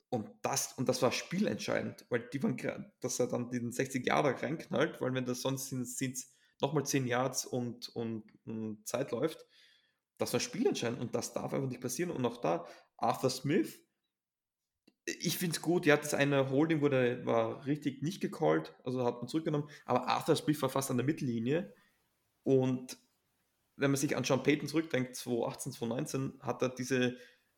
Und 0.09 0.29
das, 0.41 0.73
und 0.73 0.87
das 0.87 1.01
war 1.01 1.11
spielentscheidend, 1.11 2.05
weil 2.09 2.29
die 2.31 2.41
waren, 2.41 2.93
dass 3.01 3.19
er 3.19 3.27
dann 3.27 3.49
den 3.49 3.73
60 3.73 4.05
Jahre 4.05 4.41
reinknallt, 4.41 5.01
weil 5.01 5.13
wenn 5.13 5.25
das 5.25 5.41
sonst 5.41 5.69
sind 5.69 5.81
es 6.15 6.37
nochmal 6.61 6.85
10 6.85 7.05
Yards 7.05 7.45
und, 7.45 7.89
und, 7.89 8.23
und, 8.45 8.87
Zeit 8.87 9.11
läuft. 9.11 9.45
Das 10.17 10.33
war 10.33 10.39
spielentscheidend 10.39 11.01
und 11.01 11.13
das 11.13 11.33
darf 11.33 11.53
einfach 11.53 11.67
nicht 11.67 11.81
passieren. 11.81 12.11
Und 12.11 12.25
auch 12.25 12.37
da, 12.37 12.65
Arthur 12.95 13.29
Smith, 13.29 13.79
ich 15.05 15.37
finde 15.37 15.55
es 15.55 15.61
gut, 15.61 15.85
ja, 15.85 15.97
das 15.97 16.13
eine 16.13 16.49
Holding 16.49 16.81
wurde, 16.81 17.25
war 17.25 17.65
richtig 17.65 18.01
nicht 18.01 18.21
gecallt, 18.21 18.75
also 18.83 19.05
hat 19.05 19.17
man 19.17 19.27
zurückgenommen, 19.27 19.69
aber 19.85 20.07
Arthur 20.07 20.35
Smith 20.35 20.61
war 20.61 20.69
fast 20.69 20.91
an 20.91 20.97
der 20.97 21.05
Mittellinie 21.05 21.73
und 22.43 22.97
wenn 23.77 23.91
man 23.91 23.99
sich 23.99 24.17
an 24.17 24.23
Sean 24.23 24.43
Payton 24.43 24.67
zurückdenkt, 24.67 25.15
2018, 25.15 25.71
2019, 25.73 26.39
hat 26.41 26.61
er 26.61 26.69
diese 26.69 27.17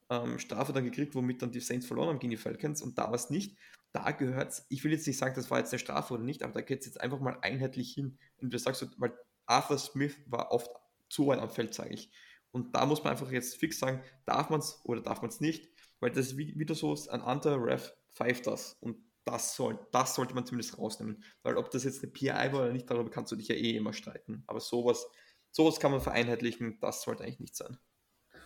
ähm, 0.09 0.39
Strafe 0.39 0.73
dann 0.73 0.85
gekriegt, 0.85 1.15
womit 1.15 1.41
dann 1.41 1.51
die 1.51 1.59
Saints 1.59 1.85
verloren 1.85 2.09
haben 2.09 2.19
gegen 2.19 2.31
die 2.31 2.37
Falcons 2.37 2.81
und 2.81 2.97
da 2.97 3.05
war 3.05 3.13
es 3.13 3.29
nicht. 3.29 3.57
Da 3.91 4.11
gehört 4.11 4.51
es, 4.51 4.65
ich 4.69 4.83
will 4.83 4.91
jetzt 4.91 5.07
nicht 5.07 5.17
sagen, 5.17 5.33
das 5.35 5.49
war 5.49 5.59
jetzt 5.59 5.73
eine 5.73 5.79
Strafe 5.79 6.13
oder 6.13 6.23
nicht, 6.23 6.43
aber 6.43 6.53
da 6.53 6.61
geht 6.61 6.81
es 6.81 6.85
jetzt 6.85 7.01
einfach 7.01 7.19
mal 7.19 7.37
einheitlich 7.41 7.93
hin. 7.93 8.17
Und 8.37 8.53
du 8.53 8.59
sagst, 8.59 8.87
weil 8.97 9.13
Arthur 9.45 9.79
Smith 9.79 10.15
war 10.27 10.51
oft 10.51 10.69
zu 11.09 11.27
weit 11.27 11.39
am 11.39 11.49
Feld, 11.49 11.73
sage 11.73 11.93
ich. 11.93 12.11
Und 12.51 12.75
da 12.75 12.85
muss 12.85 13.03
man 13.03 13.11
einfach 13.11 13.31
jetzt 13.31 13.57
fix 13.57 13.79
sagen, 13.79 14.03
darf 14.25 14.49
man 14.49 14.59
es 14.59 14.79
oder 14.83 15.01
darf 15.01 15.21
man 15.21 15.29
es 15.29 15.39
nicht, 15.39 15.69
weil 15.99 16.11
das 16.11 16.37
wieder 16.37 16.75
so 16.75 16.93
ist, 16.93 17.07
ein 17.09 17.21
anderer 17.21 17.63
Ref 17.63 17.93
pfeift 18.11 18.47
das. 18.47 18.73
Und 18.79 18.97
das, 19.25 19.55
soll, 19.55 19.79
das 19.91 20.15
sollte 20.15 20.33
man 20.33 20.45
zumindest 20.45 20.77
rausnehmen. 20.77 21.23
Weil 21.43 21.57
ob 21.57 21.69
das 21.71 21.83
jetzt 21.83 22.03
eine 22.03 22.11
PI 22.11 22.27
war 22.27 22.61
oder 22.61 22.73
nicht, 22.73 22.89
darüber 22.89 23.09
kannst 23.09 23.31
du 23.31 23.35
dich 23.35 23.47
ja 23.47 23.55
eh 23.55 23.75
immer 23.75 23.93
streiten. 23.93 24.43
Aber 24.47 24.59
sowas 24.59 25.07
sowas 25.51 25.79
kann 25.79 25.91
man 25.91 26.01
vereinheitlichen, 26.01 26.79
das 26.81 27.01
sollte 27.01 27.23
eigentlich 27.23 27.39
nicht 27.39 27.55
sein. 27.55 27.77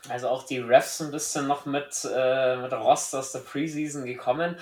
Also 0.10 0.28
auch 0.28 0.46
die 0.46 0.60
Refs 0.60 1.02
ein 1.02 1.12
bisschen 1.12 1.48
noch 1.48 1.66
mit, 1.66 2.08
äh, 2.14 2.58
mit 2.58 2.74
Rost 2.74 3.16
aus 3.16 3.32
der 3.32 3.40
Preseason 3.40 4.06
gekommen. 4.06 4.58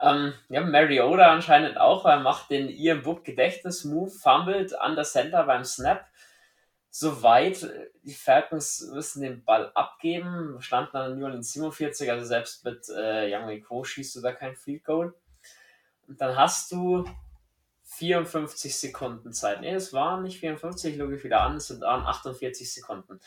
Ähm, 0.00 0.34
ja, 0.48 0.60
Mariota 0.60 1.32
anscheinend 1.32 1.78
auch, 1.78 2.04
er 2.04 2.20
macht 2.20 2.50
den 2.50 2.68
Ian 2.68 3.02
Book 3.02 3.24
Gedächtnis-Move, 3.24 4.10
fummelt 4.10 4.78
an 4.78 4.94
der 4.94 5.04
Center 5.04 5.44
beim 5.44 5.64
Snap. 5.64 6.04
Soweit, 6.90 7.68
die 8.04 8.14
Falcons 8.14 8.88
müssen 8.92 9.22
den 9.22 9.44
Ball 9.44 9.72
abgeben, 9.74 10.60
standen 10.60 10.90
dann 10.92 11.18
New 11.18 11.24
Orleans 11.24 11.52
47, 11.52 12.10
also 12.10 12.24
selbst 12.24 12.64
mit 12.64 12.88
äh, 12.88 13.34
Young 13.34 13.60
Co. 13.62 13.82
schießt 13.82 14.14
du 14.14 14.20
da 14.20 14.32
kein 14.32 14.54
Field 14.54 14.84
Goal. 14.84 15.14
Und 16.06 16.20
dann 16.20 16.36
hast 16.36 16.70
du 16.70 17.04
54 17.96 18.76
Sekunden 18.76 19.32
Zeit. 19.32 19.60
Ne, 19.60 19.74
es 19.74 19.92
waren 19.92 20.22
nicht 20.22 20.40
54, 20.40 20.96
logge 20.96 21.16
ich 21.16 21.24
wieder 21.24 21.42
an, 21.42 21.56
es 21.56 21.68
sind 21.68 21.84
48 21.84 22.72
Sekunden. 22.72 23.20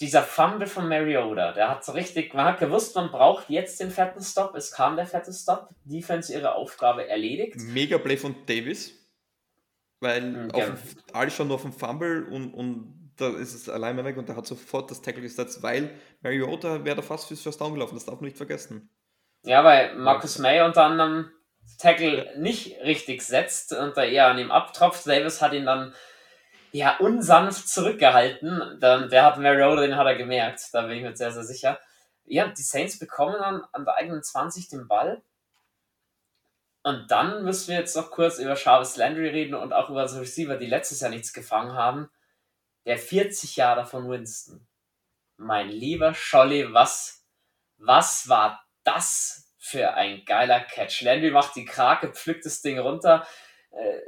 Dieser 0.00 0.22
Fumble 0.22 0.66
von 0.66 0.88
Mariota, 0.88 1.52
der 1.52 1.68
hat 1.68 1.84
so 1.84 1.92
richtig, 1.92 2.34
man 2.34 2.46
hat 2.46 2.58
gewusst, 2.58 2.96
man 2.96 3.12
braucht 3.12 3.48
jetzt 3.48 3.78
den 3.78 3.90
fetten 3.90 4.22
Stop. 4.22 4.56
Es 4.56 4.72
kam 4.72 4.96
der 4.96 5.06
fette 5.06 5.32
Stop. 5.32 5.68
Defense 5.84 6.32
ihre 6.32 6.54
Aufgabe 6.54 7.06
erledigt. 7.06 7.56
Mega 7.56 7.98
Play 7.98 8.16
von 8.16 8.34
Davis, 8.46 8.92
weil 10.00 10.22
mhm, 10.22 10.50
auf 10.50 10.66
ja. 10.66 10.74
alles 11.12 11.34
schon 11.34 11.52
auf 11.52 11.62
dem 11.62 11.72
Fumble 11.72 12.26
und, 12.26 12.52
und 12.52 13.12
da 13.16 13.28
ist 13.28 13.54
es 13.54 13.68
allein 13.68 13.94
mal 13.94 14.04
weg 14.04 14.16
und 14.16 14.28
der 14.28 14.36
hat 14.36 14.46
sofort 14.46 14.90
das 14.90 15.02
Tackle 15.02 15.22
gesetzt, 15.22 15.62
weil 15.62 15.90
Mariota 16.22 16.84
wäre 16.84 16.96
da 16.96 17.02
fast 17.02 17.28
fürs 17.28 17.42
First 17.42 17.60
Down 17.60 17.74
gelaufen, 17.74 17.94
das 17.94 18.04
darf 18.04 18.16
man 18.16 18.24
nicht 18.24 18.36
vergessen. 18.36 18.90
Ja, 19.44 19.64
weil 19.64 19.96
Marcus 19.96 20.38
May 20.38 20.62
unter 20.62 20.84
anderem 20.84 21.30
Tackle 21.78 22.32
nicht 22.38 22.80
richtig 22.82 23.22
setzt 23.22 23.72
und 23.72 23.96
da 23.96 24.04
eher 24.04 24.28
an 24.28 24.38
ihm 24.38 24.50
abtropft. 24.50 25.06
Davis 25.06 25.42
hat 25.42 25.52
ihn 25.52 25.66
dann 25.66 25.94
ja 26.70 26.96
unsanft 26.98 27.68
zurückgehalten. 27.68 28.78
Dann, 28.80 29.08
der 29.10 29.24
hat 29.24 29.38
Mariota, 29.38 29.82
den 29.82 29.96
hat 29.96 30.06
er 30.06 30.14
gemerkt. 30.14 30.68
Da 30.72 30.82
bin 30.82 30.96
ich 30.96 31.02
mir 31.02 31.16
sehr, 31.16 31.32
sehr 31.32 31.44
sicher. 31.44 31.80
Ja, 32.24 32.46
die 32.48 32.62
Saints 32.62 32.98
bekommen 32.98 33.36
dann 33.38 33.64
an 33.72 33.84
der 33.84 33.96
eigenen 33.96 34.22
20 34.22 34.68
den 34.68 34.86
Ball. 34.86 35.22
Und 36.84 37.10
dann 37.10 37.44
müssen 37.44 37.68
wir 37.68 37.76
jetzt 37.76 37.96
noch 37.96 38.10
kurz 38.10 38.38
über 38.38 38.56
Jarvis 38.56 38.96
Landry 38.96 39.28
reden 39.28 39.54
und 39.54 39.72
auch 39.72 39.90
über 39.90 40.08
so 40.08 40.18
Receiver, 40.18 40.56
die 40.56 40.66
letztes 40.66 41.00
Jahr 41.00 41.10
nichts 41.10 41.32
gefangen 41.32 41.74
haben. 41.74 42.10
Der 42.86 42.98
40 42.98 43.56
Jahre 43.56 43.86
von 43.86 44.08
Winston. 44.08 44.66
Mein 45.36 45.68
lieber 45.68 46.14
Scholli, 46.14 46.72
was, 46.72 47.24
was 47.76 48.28
war 48.28 48.64
das 48.84 49.41
für 49.64 49.94
ein 49.94 50.24
geiler 50.24 50.58
Catch. 50.58 51.02
Landry 51.02 51.30
macht 51.30 51.54
die 51.54 51.64
Krake, 51.64 52.08
pflückt 52.08 52.44
das 52.44 52.62
Ding 52.62 52.80
runter. 52.80 53.24
Äh, 53.70 54.00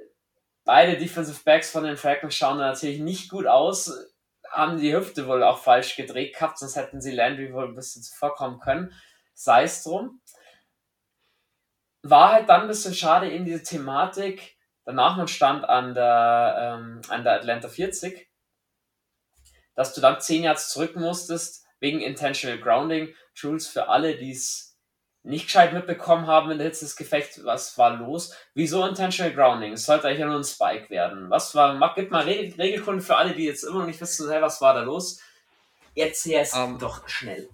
beide 0.64 0.98
Defensive 0.98 1.44
Backs 1.44 1.70
von 1.70 1.84
den 1.84 1.96
Falcons 1.96 2.34
schauen 2.34 2.58
natürlich 2.58 2.98
nicht 2.98 3.30
gut 3.30 3.46
aus, 3.46 3.92
haben 4.50 4.78
die 4.78 4.92
Hüfte 4.92 5.28
wohl 5.28 5.44
auch 5.44 5.58
falsch 5.58 5.94
gedreht 5.94 6.34
gehabt, 6.34 6.58
sonst 6.58 6.74
hätten 6.74 7.00
sie 7.00 7.12
Landry 7.12 7.52
wohl 7.54 7.68
ein 7.68 7.76
bisschen 7.76 8.02
zuvorkommen 8.02 8.58
können. 8.58 8.92
Sei 9.32 9.62
es 9.62 9.84
drum. 9.84 10.20
War 12.02 12.32
halt 12.32 12.48
dann 12.48 12.62
ein 12.62 12.68
bisschen 12.68 12.94
schade 12.94 13.30
in 13.30 13.44
diese 13.44 13.62
Thematik. 13.62 14.56
Danach 14.84 15.16
man 15.16 15.28
stand 15.28 15.64
an 15.64 15.94
der, 15.94 16.78
ähm, 16.80 17.00
an 17.10 17.22
der 17.22 17.34
Atlanta 17.34 17.68
40, 17.68 18.28
dass 19.76 19.94
du 19.94 20.00
dann 20.00 20.20
10 20.20 20.42
Yards 20.42 20.68
zurück 20.70 20.96
musstest 20.96 21.64
wegen 21.78 22.00
Intentional 22.00 22.58
Grounding. 22.58 23.14
Jules, 23.36 23.68
für 23.68 23.88
alle, 23.88 24.16
die 24.16 24.32
es 24.32 24.73
nicht 25.24 25.46
gescheit 25.46 25.72
mitbekommen 25.72 26.26
haben 26.26 26.50
in 26.50 26.58
der 26.58 26.66
Hitze 26.66 26.84
des 26.84 26.96
Gefechts, 26.96 27.42
was 27.44 27.76
war 27.78 27.96
los. 27.96 28.34
Wieso 28.54 28.86
Intentional 28.86 29.32
Grounding? 29.32 29.72
Es 29.72 29.86
sollte 29.86 30.06
eigentlich 30.06 30.20
ja 30.20 30.26
nur 30.26 30.36
ein 30.36 30.44
Spike 30.44 30.90
werden. 30.90 31.30
Was 31.30 31.54
war, 31.54 31.74
mach, 31.74 31.94
gib 31.94 32.10
mal 32.10 32.24
Regel, 32.24 32.54
Regelkunde 32.60 33.02
für 33.02 33.16
alle, 33.16 33.34
die 33.34 33.44
jetzt 33.44 33.64
immer 33.64 33.80
noch 33.80 33.86
nicht 33.86 34.00
wissen, 34.00 34.30
hey, 34.30 34.42
was 34.42 34.60
war 34.60 34.74
da 34.74 34.82
los? 34.82 35.20
Erzähl 35.96 36.40
es 36.40 36.52
um, 36.52 36.74
ähm, 36.74 36.78
doch 36.78 37.08
schnell. 37.08 37.48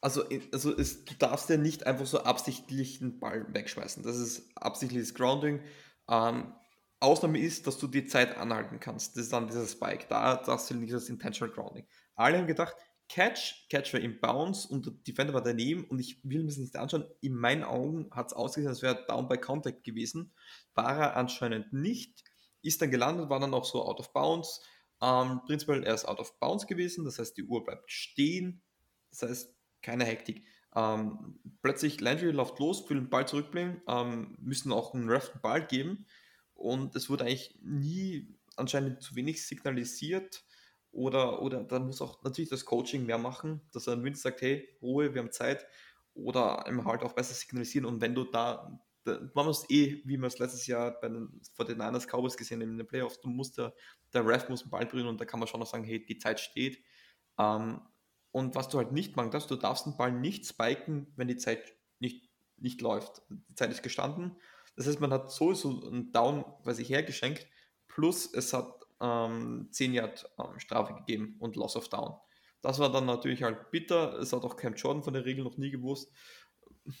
Also, 0.00 0.24
also 0.52 0.74
es, 0.76 1.04
du 1.04 1.14
darfst 1.18 1.50
ja 1.50 1.58
nicht 1.58 1.86
einfach 1.86 2.06
so 2.06 2.22
absichtlich 2.22 3.02
einen 3.02 3.18
Ball 3.20 3.44
wegschmeißen. 3.48 4.02
Das 4.02 4.16
ist 4.16 4.50
absichtliches 4.56 5.14
Grounding. 5.14 5.62
Ähm, 6.08 6.54
Ausnahme 7.00 7.38
ist, 7.40 7.66
dass 7.66 7.76
du 7.76 7.88
die 7.88 8.06
Zeit 8.06 8.38
anhalten 8.38 8.80
kannst. 8.80 9.16
Das 9.16 9.24
ist 9.24 9.32
dann 9.32 9.48
dieser 9.48 9.66
Spike. 9.66 10.06
Da 10.08 10.36
darfst 10.36 10.70
du 10.70 10.74
nicht 10.74 10.94
das 10.94 11.10
Intentional 11.10 11.54
Grounding. 11.54 11.86
Alle 12.14 12.38
haben 12.38 12.46
gedacht, 12.46 12.74
Catch, 13.08 13.68
Catch 13.70 13.92
war 13.92 14.00
im 14.00 14.20
Bounce 14.20 14.68
und 14.68 14.86
der 14.86 14.92
Defender 14.92 15.32
war 15.32 15.42
daneben 15.42 15.84
und 15.84 15.98
ich 15.98 16.18
will 16.24 16.40
mir 16.40 16.48
das 16.48 16.56
nicht 16.56 16.76
anschauen. 16.76 17.06
In 17.20 17.34
meinen 17.34 17.62
Augen 17.62 18.08
hat 18.10 18.28
es 18.28 18.32
ausgesehen, 18.32 18.68
als 18.68 18.82
wäre 18.82 18.96
er 18.96 19.06
down 19.06 19.28
by 19.28 19.38
contact 19.38 19.84
gewesen. 19.84 20.32
War 20.74 20.98
er 20.98 21.16
anscheinend 21.16 21.72
nicht. 21.72 22.24
Ist 22.62 22.82
dann 22.82 22.90
gelandet, 22.90 23.30
war 23.30 23.38
dann 23.38 23.54
auch 23.54 23.64
so 23.64 23.84
out 23.84 24.00
of 24.00 24.12
bounds. 24.12 24.60
Ähm, 25.00 25.40
prinzipiell 25.46 25.84
er 25.84 25.94
ist 25.94 26.06
out 26.06 26.18
of 26.18 26.38
bounds 26.40 26.66
gewesen, 26.66 27.04
das 27.04 27.18
heißt 27.18 27.36
die 27.36 27.44
Uhr 27.44 27.64
bleibt 27.64 27.90
stehen. 27.90 28.62
Das 29.10 29.22
heißt 29.22 29.54
keine 29.82 30.04
Hektik. 30.04 30.44
Ähm, 30.74 31.38
plötzlich 31.62 32.00
Landry 32.00 32.32
läuft 32.32 32.58
los, 32.58 32.88
will 32.90 32.98
den 32.98 33.10
Ball 33.10 33.26
zurückbringen, 33.26 33.82
ähm, 33.88 34.36
müssen 34.40 34.72
auch 34.72 34.94
einen 34.94 35.08
Ref 35.08 35.32
Ball 35.40 35.64
geben 35.64 36.06
und 36.54 36.96
es 36.96 37.08
wurde 37.08 37.24
eigentlich 37.24 37.58
nie 37.62 38.34
anscheinend 38.56 39.02
zu 39.02 39.14
wenig 39.14 39.46
signalisiert 39.46 40.44
oder, 40.96 41.42
oder 41.42 41.62
da 41.62 41.78
muss 41.78 42.00
auch 42.00 42.22
natürlich 42.22 42.48
das 42.48 42.64
Coaching 42.64 43.04
mehr 43.04 43.18
machen, 43.18 43.60
dass 43.72 43.86
er 43.86 43.94
dann 43.94 44.04
wenigstens 44.04 44.22
sagt, 44.22 44.40
hey, 44.40 44.66
Ruhe, 44.80 45.12
wir 45.12 45.20
haben 45.20 45.30
Zeit 45.30 45.66
oder 46.14 46.64
einem 46.64 46.86
halt 46.86 47.02
auch 47.02 47.12
besser 47.12 47.34
signalisieren 47.34 47.84
und 47.84 48.00
wenn 48.00 48.14
du 48.14 48.24
da, 48.24 48.80
da 49.04 49.20
man 49.34 49.44
muss 49.44 49.68
eh, 49.68 50.00
wie 50.06 50.16
wir 50.16 50.26
es 50.26 50.38
letztes 50.38 50.66
Jahr 50.66 50.98
bei 50.98 51.08
den, 51.10 51.38
vor 51.52 51.66
den 51.66 51.76
Niners 51.76 52.06
Cowboys 52.06 52.36
gesehen 52.38 52.62
haben 52.62 52.70
in 52.70 52.78
den 52.78 52.86
Playoffs, 52.86 53.20
du 53.20 53.28
musst 53.28 53.58
der, 53.58 53.74
der 54.14 54.26
Ref 54.26 54.48
muss 54.48 54.62
den 54.62 54.70
Ball 54.70 54.86
bringen 54.86 55.06
und 55.06 55.20
da 55.20 55.26
kann 55.26 55.38
man 55.38 55.46
schon 55.46 55.60
noch 55.60 55.66
sagen, 55.66 55.84
hey, 55.84 56.04
die 56.04 56.16
Zeit 56.16 56.40
steht. 56.40 56.82
Ähm, 57.38 57.82
und 58.32 58.54
was 58.54 58.70
du 58.70 58.78
halt 58.78 58.92
nicht 58.92 59.16
machen 59.16 59.30
darfst, 59.30 59.50
du 59.50 59.56
darfst 59.56 59.84
den 59.84 59.98
Ball 59.98 60.12
nicht 60.12 60.46
spiken, 60.46 61.12
wenn 61.16 61.28
die 61.28 61.36
Zeit 61.36 61.74
nicht, 61.98 62.30
nicht 62.56 62.80
läuft. 62.80 63.22
Die 63.28 63.54
Zeit 63.54 63.70
ist 63.70 63.82
gestanden. 63.82 64.36
Das 64.76 64.86
heißt, 64.86 65.00
man 65.00 65.12
hat 65.12 65.30
sowieso 65.30 65.86
einen 65.86 66.12
Down 66.12 66.44
bei 66.64 66.72
sich 66.72 66.88
hergeschenkt, 66.88 67.46
plus 67.86 68.32
es 68.32 68.54
hat 68.54 68.85
ähm, 69.00 69.68
10 69.70 69.94
Yard 69.94 70.30
ähm, 70.38 70.58
Strafe 70.58 70.94
gegeben 70.94 71.36
und 71.38 71.56
Loss 71.56 71.76
of 71.76 71.88
Down. 71.88 72.14
Das 72.62 72.78
war 72.78 72.90
dann 72.90 73.06
natürlich 73.06 73.42
halt 73.42 73.70
bitter. 73.70 74.18
Es 74.18 74.32
hat 74.32 74.44
auch 74.44 74.56
Cam 74.56 74.74
Jordan 74.74 75.02
von 75.02 75.14
der 75.14 75.24
Regel 75.24 75.44
noch 75.44 75.56
nie 75.56 75.70
gewusst. 75.70 76.12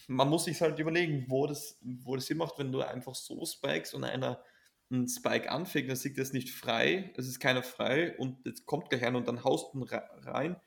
Man 0.06 0.28
muss 0.28 0.44
sich 0.44 0.60
halt 0.60 0.78
überlegen, 0.78 1.26
wo 1.28 1.46
das, 1.46 1.78
wo 1.82 2.16
das 2.16 2.26
Sinn 2.26 2.38
macht, 2.38 2.58
wenn 2.58 2.72
du 2.72 2.80
einfach 2.80 3.14
so 3.14 3.44
spikes 3.44 3.94
und 3.94 4.04
einer 4.04 4.42
einen 4.88 5.08
Spike 5.08 5.50
anfängt, 5.50 5.88
dann 5.88 5.96
sieht 5.96 6.16
das 6.16 6.32
nicht 6.32 6.50
frei, 6.50 7.12
es 7.16 7.26
ist 7.26 7.40
keiner 7.40 7.64
frei 7.64 8.16
und 8.18 8.46
jetzt 8.46 8.66
kommt 8.66 8.88
gleich 8.88 9.04
einer 9.04 9.18
und 9.18 9.26
dann 9.26 9.42
haust 9.42 9.74
du 9.74 9.82
rein 9.82 10.60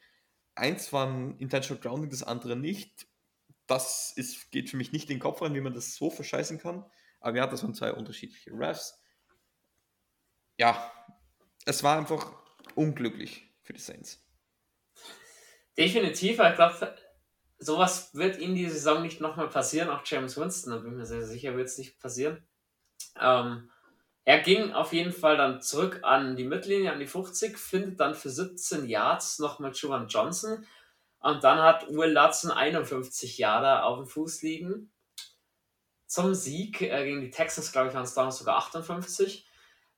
eins 0.59 0.91
war 0.93 1.07
ein 1.07 1.37
Intentional 1.37 1.81
Grounding, 1.81 2.09
das 2.09 2.23
andere 2.23 2.55
nicht. 2.55 3.07
Das 3.67 4.13
ist, 4.15 4.51
geht 4.51 4.69
für 4.69 4.77
mich 4.77 4.91
nicht 4.91 5.09
in 5.09 5.17
den 5.17 5.21
Kopf 5.21 5.41
rein, 5.41 5.55
wie 5.55 5.61
man 5.61 5.73
das 5.73 5.95
so 5.95 6.09
verscheißen 6.09 6.59
kann. 6.59 6.85
Aber 7.19 7.37
ja, 7.37 7.47
das 7.47 7.63
waren 7.63 7.73
zwei 7.73 7.93
unterschiedliche 7.93 8.51
Refs. 8.51 8.99
Ja, 10.57 10.91
es 11.69 11.83
war 11.83 11.97
einfach 11.97 12.31
unglücklich 12.73 13.47
für 13.61 13.73
die 13.73 13.79
Saints. 13.79 14.25
Definitiv, 15.77 16.39
ich 16.39 16.55
glaube, 16.55 16.95
sowas 17.59 18.09
wird 18.13 18.37
in 18.37 18.55
die 18.55 18.67
Saison 18.67 19.03
nicht 19.03 19.21
nochmal 19.21 19.49
passieren. 19.49 19.89
Auch 19.89 20.01
James 20.03 20.35
Winston, 20.35 20.71
da 20.71 20.79
bin 20.79 20.91
ich 20.91 20.97
mir 20.97 21.05
sehr 21.05 21.25
sicher, 21.25 21.55
wird 21.55 21.67
es 21.67 21.77
nicht 21.77 21.99
passieren. 21.99 22.45
Ähm, 23.19 23.69
er 24.25 24.39
ging 24.39 24.73
auf 24.73 24.93
jeden 24.93 25.13
Fall 25.13 25.37
dann 25.37 25.61
zurück 25.61 25.99
an 26.03 26.35
die 26.35 26.43
Mittellinie, 26.43 26.91
an 26.91 26.99
die 26.99 27.07
50, 27.07 27.57
findet 27.57 27.99
dann 27.99 28.15
für 28.15 28.29
17 28.29 28.87
Yards 28.87 29.39
nochmal 29.39 29.71
Juwan 29.73 30.07
Johnson. 30.07 30.65
Und 31.19 31.43
dann 31.43 31.59
hat 31.59 31.87
Will 31.89 32.11
Lutson 32.11 32.51
51 32.51 33.37
Yards 33.37 33.83
auf 33.83 33.97
dem 33.97 34.07
Fuß 34.07 34.41
liegen. 34.41 34.91
Zum 36.07 36.33
Sieg 36.33 36.81
äh, 36.81 37.05
gegen 37.05 37.21
die 37.21 37.29
Texans, 37.29 37.71
glaube 37.71 37.89
ich, 37.89 37.93
waren 37.93 38.03
es 38.03 38.15
damals 38.15 38.39
sogar 38.39 38.57
58. 38.57 39.48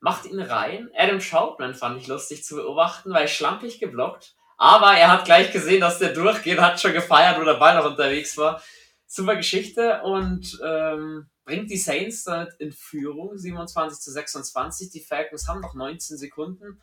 Macht 0.02 0.26
ihn 0.26 0.41
rein. 0.41 0.89
Adam 0.97 1.20
Troutman 1.20 1.76
fand 1.76 2.02
ich 2.02 2.08
lustig 2.08 2.43
zu 2.43 2.56
beobachten, 2.56 3.14
weil 3.14 3.28
schlampig 3.28 3.80
geblockt. 3.80 4.36
Aber 4.58 4.97
er 4.97 5.12
hat 5.12 5.26
gleich 5.26 5.52
gesehen, 5.52 5.82
dass 5.82 5.99
der 5.99 6.14
durchgeht, 6.14 6.60
hat 6.60 6.82
schon 6.82 6.93
gefeiert, 6.93 7.39
wo 7.39 7.43
der 7.43 7.54
Ball 7.54 7.76
noch 7.76 7.86
unterwegs 7.86 8.36
war. 8.38 8.62
Super 9.06 9.36
Geschichte. 9.36 10.02
Und 10.02 10.60
ähm, 10.64 11.30
bringt 11.45 11.70
die 11.70 11.78
Saints 11.78 12.24
damit 12.24 12.54
in 12.60 12.72
Führung, 12.72 13.38
27 13.38 13.99
zu 13.99 14.12
26. 14.12 14.89
Die 14.89 15.02
Falcons 15.02 15.47
haben 15.47 15.62
noch 15.62 15.76
19 15.76 16.18
Sekunden. 16.18 16.82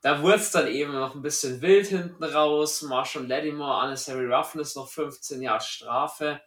Da 0.00 0.20
wurde 0.20 0.36
es 0.36 0.50
dann 0.50 0.66
eben 0.66 0.92
noch 0.92 1.14
ein 1.14 1.22
bisschen 1.22 1.62
wild 1.62 1.86
hinten 1.86 2.24
raus. 2.24 2.82
Marshall 2.82 3.26
Lattimore, 3.26 3.84
Unnecessary 3.84 4.26
Roughness, 4.26 4.74
noch 4.74 4.88
15 4.90 5.42
Jahre 5.42 5.60
Strafe. 5.60 6.40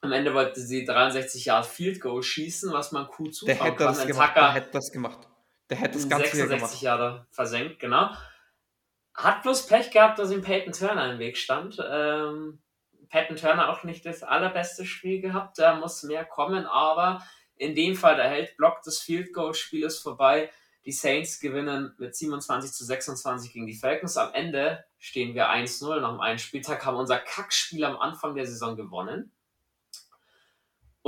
Am 0.00 0.12
Ende 0.12 0.32
wollte 0.32 0.60
sie 0.60 0.84
63 0.84 1.46
Jahre 1.46 1.64
Field 1.64 2.00
Goal 2.00 2.22
schießen, 2.22 2.72
was 2.72 2.92
man 2.92 3.08
cool 3.18 3.30
zutrauen 3.30 3.58
der 3.58 3.66
hätte 3.66 3.76
kann. 3.78 3.94
Das 3.94 4.06
gemacht, 4.06 4.36
der 4.36 4.52
hätte 4.52 4.70
das 4.70 4.92
gemacht. 4.92 5.28
Der 5.70 5.76
hätte 5.76 5.94
das 5.94 6.08
Ganze 6.08 6.36
66 6.36 6.80
Jahre 6.82 7.26
versenkt, 7.30 7.78
genau. 7.80 8.10
Hat 9.14 9.42
bloß 9.42 9.66
Pech 9.66 9.90
gehabt, 9.90 10.18
dass 10.18 10.30
ihm 10.30 10.42
Peyton 10.42 10.72
Turner 10.72 11.12
im 11.12 11.18
Weg 11.18 11.36
stand. 11.36 11.78
Ähm, 11.84 12.60
Patton 13.08 13.36
Turner 13.36 13.70
auch 13.70 13.84
nicht 13.84 14.04
das 14.06 14.22
allerbeste 14.22 14.84
Spiel 14.84 15.20
gehabt. 15.20 15.58
Da 15.58 15.76
muss 15.76 16.02
mehr 16.02 16.24
kommen, 16.24 16.66
aber 16.66 17.22
in 17.56 17.74
dem 17.74 17.96
Fall, 17.96 18.16
der 18.16 18.28
Held 18.28 18.56
blockt 18.56 18.86
das 18.86 19.00
Field 19.00 19.32
Goal, 19.32 19.54
Spiel 19.54 19.84
ist 19.84 20.00
vorbei. 20.00 20.50
Die 20.84 20.92
Saints 20.92 21.40
gewinnen 21.40 21.94
mit 21.98 22.14
27 22.16 22.72
zu 22.72 22.84
26 22.84 23.52
gegen 23.52 23.66
die 23.66 23.74
Falcons. 23.74 24.16
Am 24.16 24.32
Ende 24.32 24.84
stehen 24.98 25.34
wir 25.34 25.50
1-0. 25.50 26.00
Nach 26.00 26.10
dem 26.10 26.20
einen 26.20 26.38
Spieltag 26.38 26.86
haben 26.86 26.96
unser 26.96 27.18
Kackspiel 27.18 27.84
am 27.84 27.98
Anfang 27.98 28.34
der 28.34 28.46
Saison 28.46 28.76
gewonnen. 28.76 29.32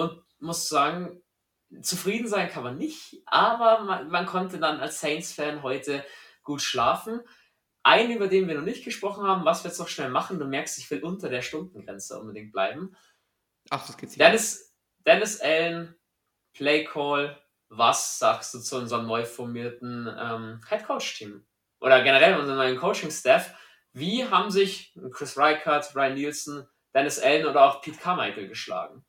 Und 0.00 0.22
muss 0.38 0.68
sagen, 0.68 1.22
zufrieden 1.82 2.26
sein 2.26 2.48
kann 2.48 2.62
man 2.62 2.78
nicht, 2.78 3.22
aber 3.26 3.84
man, 3.84 4.08
man 4.08 4.26
konnte 4.26 4.58
dann 4.58 4.80
als 4.80 5.00
Saints-Fan 5.00 5.62
heute 5.62 6.04
gut 6.42 6.62
schlafen. 6.62 7.20
Einen, 7.82 8.12
über 8.12 8.28
den 8.28 8.48
wir 8.48 8.54
noch 8.54 8.64
nicht 8.64 8.84
gesprochen 8.84 9.26
haben, 9.26 9.44
was 9.44 9.62
wir 9.62 9.70
jetzt 9.70 9.78
noch 9.78 9.88
schnell 9.88 10.10
machen, 10.10 10.38
du 10.38 10.46
merkst, 10.46 10.78
ich 10.78 10.90
will 10.90 11.02
unter 11.02 11.28
der 11.28 11.42
Stundengrenze 11.42 12.18
unbedingt 12.18 12.52
bleiben. 12.52 12.96
Ach, 13.70 13.86
das 13.86 13.96
geht's 13.96 14.12
nicht. 14.12 14.20
Dennis, 14.20 14.74
Dennis 15.06 15.40
Allen, 15.40 15.94
Play 16.54 16.84
Call, 16.84 17.38
was 17.68 18.18
sagst 18.18 18.54
du 18.54 18.58
zu 18.58 18.78
unserem 18.78 19.06
neu 19.06 19.24
formierten 19.24 20.08
ähm, 20.18 20.60
Head 20.68 20.84
Coach 20.84 21.18
Team? 21.18 21.46
Oder 21.80 22.02
generell 22.02 22.38
unserem 22.38 22.58
neuen 22.58 22.78
Coaching 22.78 23.10
Staff? 23.10 23.54
Wie 23.92 24.26
haben 24.26 24.50
sich 24.50 24.94
Chris 25.12 25.36
Reichert, 25.36 25.94
Ryan 25.94 26.14
Nielsen, 26.14 26.68
Dennis 26.94 27.18
Allen 27.18 27.46
oder 27.46 27.64
auch 27.64 27.80
Pete 27.80 27.98
Carmichael 27.98 28.48
geschlagen? 28.48 29.04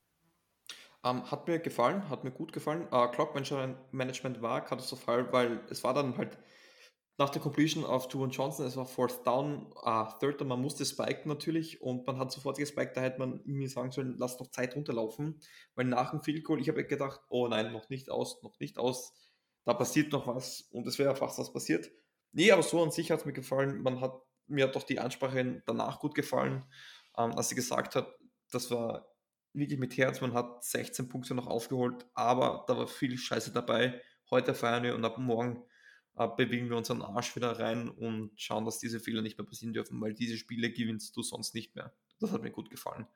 Ähm, 1.04 1.30
hat 1.32 1.48
mir 1.48 1.60
gefallen, 1.60 2.10
hat 2.10 2.24
mir 2.24 2.32
gut 2.32 2.54
gefallen. 2.54 2.88
Uh, 2.92 3.08
Clock 3.08 3.34
Management 3.34 4.42
war 4.42 4.64
katastrophal, 4.64 5.32
weil 5.34 5.62
es 5.70 5.84
war 5.84 5.94
dann 5.94 6.18
halt 6.18 6.38
nach 7.18 7.30
der 7.30 7.42
Completion 7.42 7.86
auf 7.86 8.12
Juwan 8.12 8.32
Johnson, 8.32 8.66
es 8.66 8.76
war 8.78 8.86
Fourth 8.86 9.26
Down, 9.26 9.72
uh, 9.86 10.06
Third 10.20 10.44
man 10.44 10.62
musste 10.62 10.86
spiken 10.86 11.30
natürlich 11.30 11.82
und 11.82 12.08
man 12.08 12.18
hat 12.18 12.32
sofort 12.32 12.58
gespiked, 12.58 12.98
da 12.98 13.02
hätte 13.02 13.20
man 13.20 13.42
irgendwie 13.42 13.68
sagen 13.68 13.92
sollen, 13.92 14.16
lass 14.18 14.38
doch 14.38 14.50
Zeit 14.50 14.76
runterlaufen, 14.76 15.40
weil 15.76 15.86
nach 15.86 16.12
dem 16.12 16.22
Field 16.22 16.44
Goal, 16.44 16.60
ich 16.60 16.70
habe 16.70 16.84
gedacht, 16.86 17.22
oh 17.30 17.48
nein, 17.48 17.74
noch 17.74 17.90
nicht 17.90 18.10
aus, 18.10 18.42
noch 18.42 18.60
nicht 18.60 18.80
aus, 18.80 19.14
da 19.66 19.74
passiert 19.74 20.12
noch 20.12 20.26
was 20.26 20.62
und 20.72 20.88
es 20.88 20.98
wäre 20.98 21.16
fast 21.16 21.38
was 21.38 21.54
passiert. 21.54 21.92
Nee, 22.32 22.52
aber 22.52 22.64
so 22.64 22.82
an 22.82 22.92
sich 22.92 23.12
hat 23.12 23.20
es 23.20 23.26
mir 23.26 23.34
gefallen, 23.34 23.84
man 23.84 24.02
hat, 24.02 24.20
mir 24.48 24.66
hat 24.66 24.76
doch 24.76 24.84
die 24.84 25.00
Ansprache 25.00 25.62
danach 25.68 26.00
gut 26.00 26.16
gefallen, 26.16 26.66
ähm, 27.18 27.34
als 27.34 27.50
sie 27.50 27.56
gesagt 27.56 27.96
hat, 27.96 28.08
das 28.52 28.72
war 28.72 29.11
wirklich 29.54 29.80
mit 29.80 29.98
Herz, 29.98 30.22
man 30.22 30.34
hat 30.34 30.64
16 30.64 31.10
Punkte 31.10 31.36
noch 31.36 31.48
aufgeholt, 31.48 32.06
aber 32.14 32.66
da 32.68 32.78
war 32.78 32.88
viel 32.88 33.18
Scheiße 33.18 33.52
dabei, 33.52 34.02
heute 34.30 34.54
feiern 34.54 34.84
wir 34.84 34.96
und 34.96 35.04
ab 35.04 35.18
morgen 35.18 35.64
äh, 36.16 36.28
bewegen 36.36 36.70
wir 36.70 36.78
unseren 36.78 37.02
Arsch 37.02 37.36
wieder 37.36 37.60
rein 37.60 37.90
und 37.90 38.32
schauen, 38.36 38.66
dass 38.66 38.80
diese 38.80 39.00
Fehler 39.00 39.22
nicht 39.22 39.38
mehr 39.38 39.48
passieren 39.48 39.74
dürfen, 39.74 40.00
weil 40.02 40.14
diese 40.14 40.38
Spiele 40.38 40.72
gewinnst 40.72 41.16
du 41.16 41.24
sonst 41.24 41.54
nicht 41.56 41.76
mehr. 41.76 41.94
Das 42.20 42.32
hat 42.32 42.44
mir 42.44 42.52
gut 42.52 42.70
gefallen. 42.70 43.08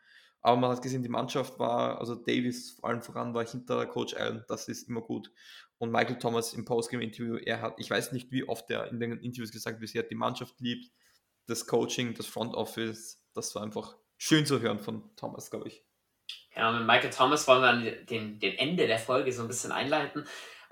Aber 0.42 0.58
man 0.58 0.72
hat 0.72 0.82
gesehen, 0.82 1.02
die 1.02 1.10
Mannschaft 1.10 1.58
war, 1.58 2.00
also 2.00 2.14
Davis 2.14 2.72
vor 2.72 2.90
allem 2.90 3.02
voran 3.02 3.34
war 3.34 3.46
hinter 3.46 3.86
Coach 3.88 4.14
Allen, 4.14 4.46
das 4.48 4.68
ist 4.68 4.88
immer 4.88 5.02
gut. 5.02 5.32
Und 5.80 5.92
Michael 5.92 6.20
Thomas 6.20 6.54
im 6.54 6.66
Postgame-Interview, 6.66 7.38
er 7.38 7.62
hat, 7.62 7.80
ich 7.80 7.90
weiß 7.90 8.12
nicht, 8.12 8.32
wie 8.32 8.48
oft 8.48 8.70
er 8.70 8.90
in 8.92 9.00
den 9.00 9.14
Interviews 9.14 9.52
gesagt 9.52 9.82
hat, 9.82 9.96
er 9.96 10.04
hat 10.04 10.12
die 10.12 10.16
Mannschaft 10.16 10.60
liebt, 10.60 10.92
das 11.48 11.66
Coaching, 11.66 12.14
das 12.14 12.28
Front 12.28 12.54
Office, 12.54 13.24
das 13.34 13.56
war 13.56 13.64
einfach 13.64 13.98
schön 14.18 14.46
zu 14.46 14.62
hören 14.62 14.80
von 14.80 15.16
Thomas, 15.16 15.50
glaube 15.50 15.68
ich. 15.68 15.84
Ja, 16.56 16.72
mit 16.72 16.88
Michael 16.88 17.10
Thomas 17.10 17.47
wollen 17.47 17.84
wir 17.84 17.91
den, 18.06 18.39
den 18.39 18.58
Ende 18.58 18.88
der 18.88 18.99
Folge 18.99 19.32
so 19.32 19.41
ein 19.41 19.47
bisschen 19.47 19.72
einleiten 19.72 20.26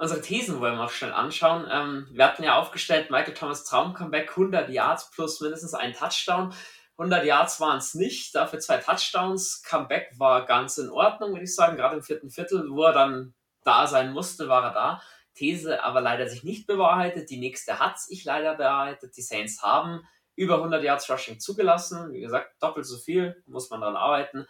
unsere 0.03 0.21
Thesen 0.21 0.59
wollen 0.59 0.77
wir 0.77 0.85
auch 0.85 0.89
schnell 0.89 1.13
anschauen. 1.13 1.67
Ähm, 1.71 2.07
wir 2.11 2.25
hatten 2.25 2.43
ja 2.43 2.59
aufgestellt, 2.59 3.09
Michael 3.09 3.33
Thomas 3.33 3.63
Traum-Comeback, 3.63 4.29
100 4.31 4.69
Yards 4.69 5.11
plus 5.11 5.39
mindestens 5.41 5.73
ein 5.73 5.93
Touchdown. 5.93 6.53
100 6.97 7.25
Yards 7.25 7.59
waren 7.59 7.77
es 7.77 7.95
nicht, 7.95 8.35
dafür 8.35 8.59
zwei 8.59 8.77
Touchdowns. 8.77 9.63
Comeback 9.63 10.11
war 10.17 10.45
ganz 10.45 10.77
in 10.77 10.89
Ordnung, 10.89 11.31
würde 11.31 11.45
ich 11.45 11.55
sagen. 11.55 11.77
Gerade 11.77 11.97
im 11.97 12.03
vierten 12.03 12.29
Viertel, 12.29 12.69
wo 12.69 12.83
er 12.83 12.93
dann 12.93 13.33
da 13.63 13.87
sein 13.87 14.11
musste, 14.13 14.47
war 14.47 14.63
er 14.63 14.73
da. 14.73 15.01
These 15.33 15.83
aber 15.83 16.01
leider 16.01 16.27
sich 16.27 16.43
nicht 16.43 16.67
bewahrheitet. 16.67 17.29
Die 17.29 17.39
nächste 17.39 17.79
hat 17.79 17.99
sich 17.99 18.23
leider 18.25 18.55
bewahrheitet. 18.55 19.17
Die 19.17 19.23
Saints 19.23 19.63
haben 19.63 20.07
über 20.35 20.55
100 20.55 20.83
Yards 20.83 21.09
Rushing 21.09 21.39
zugelassen. 21.39 22.11
Wie 22.11 22.21
gesagt, 22.21 22.61
doppelt 22.61 22.85
so 22.85 22.97
viel, 22.97 23.41
muss 23.47 23.69
man 23.69 23.81
daran 23.81 23.95
arbeiten. 23.95 24.45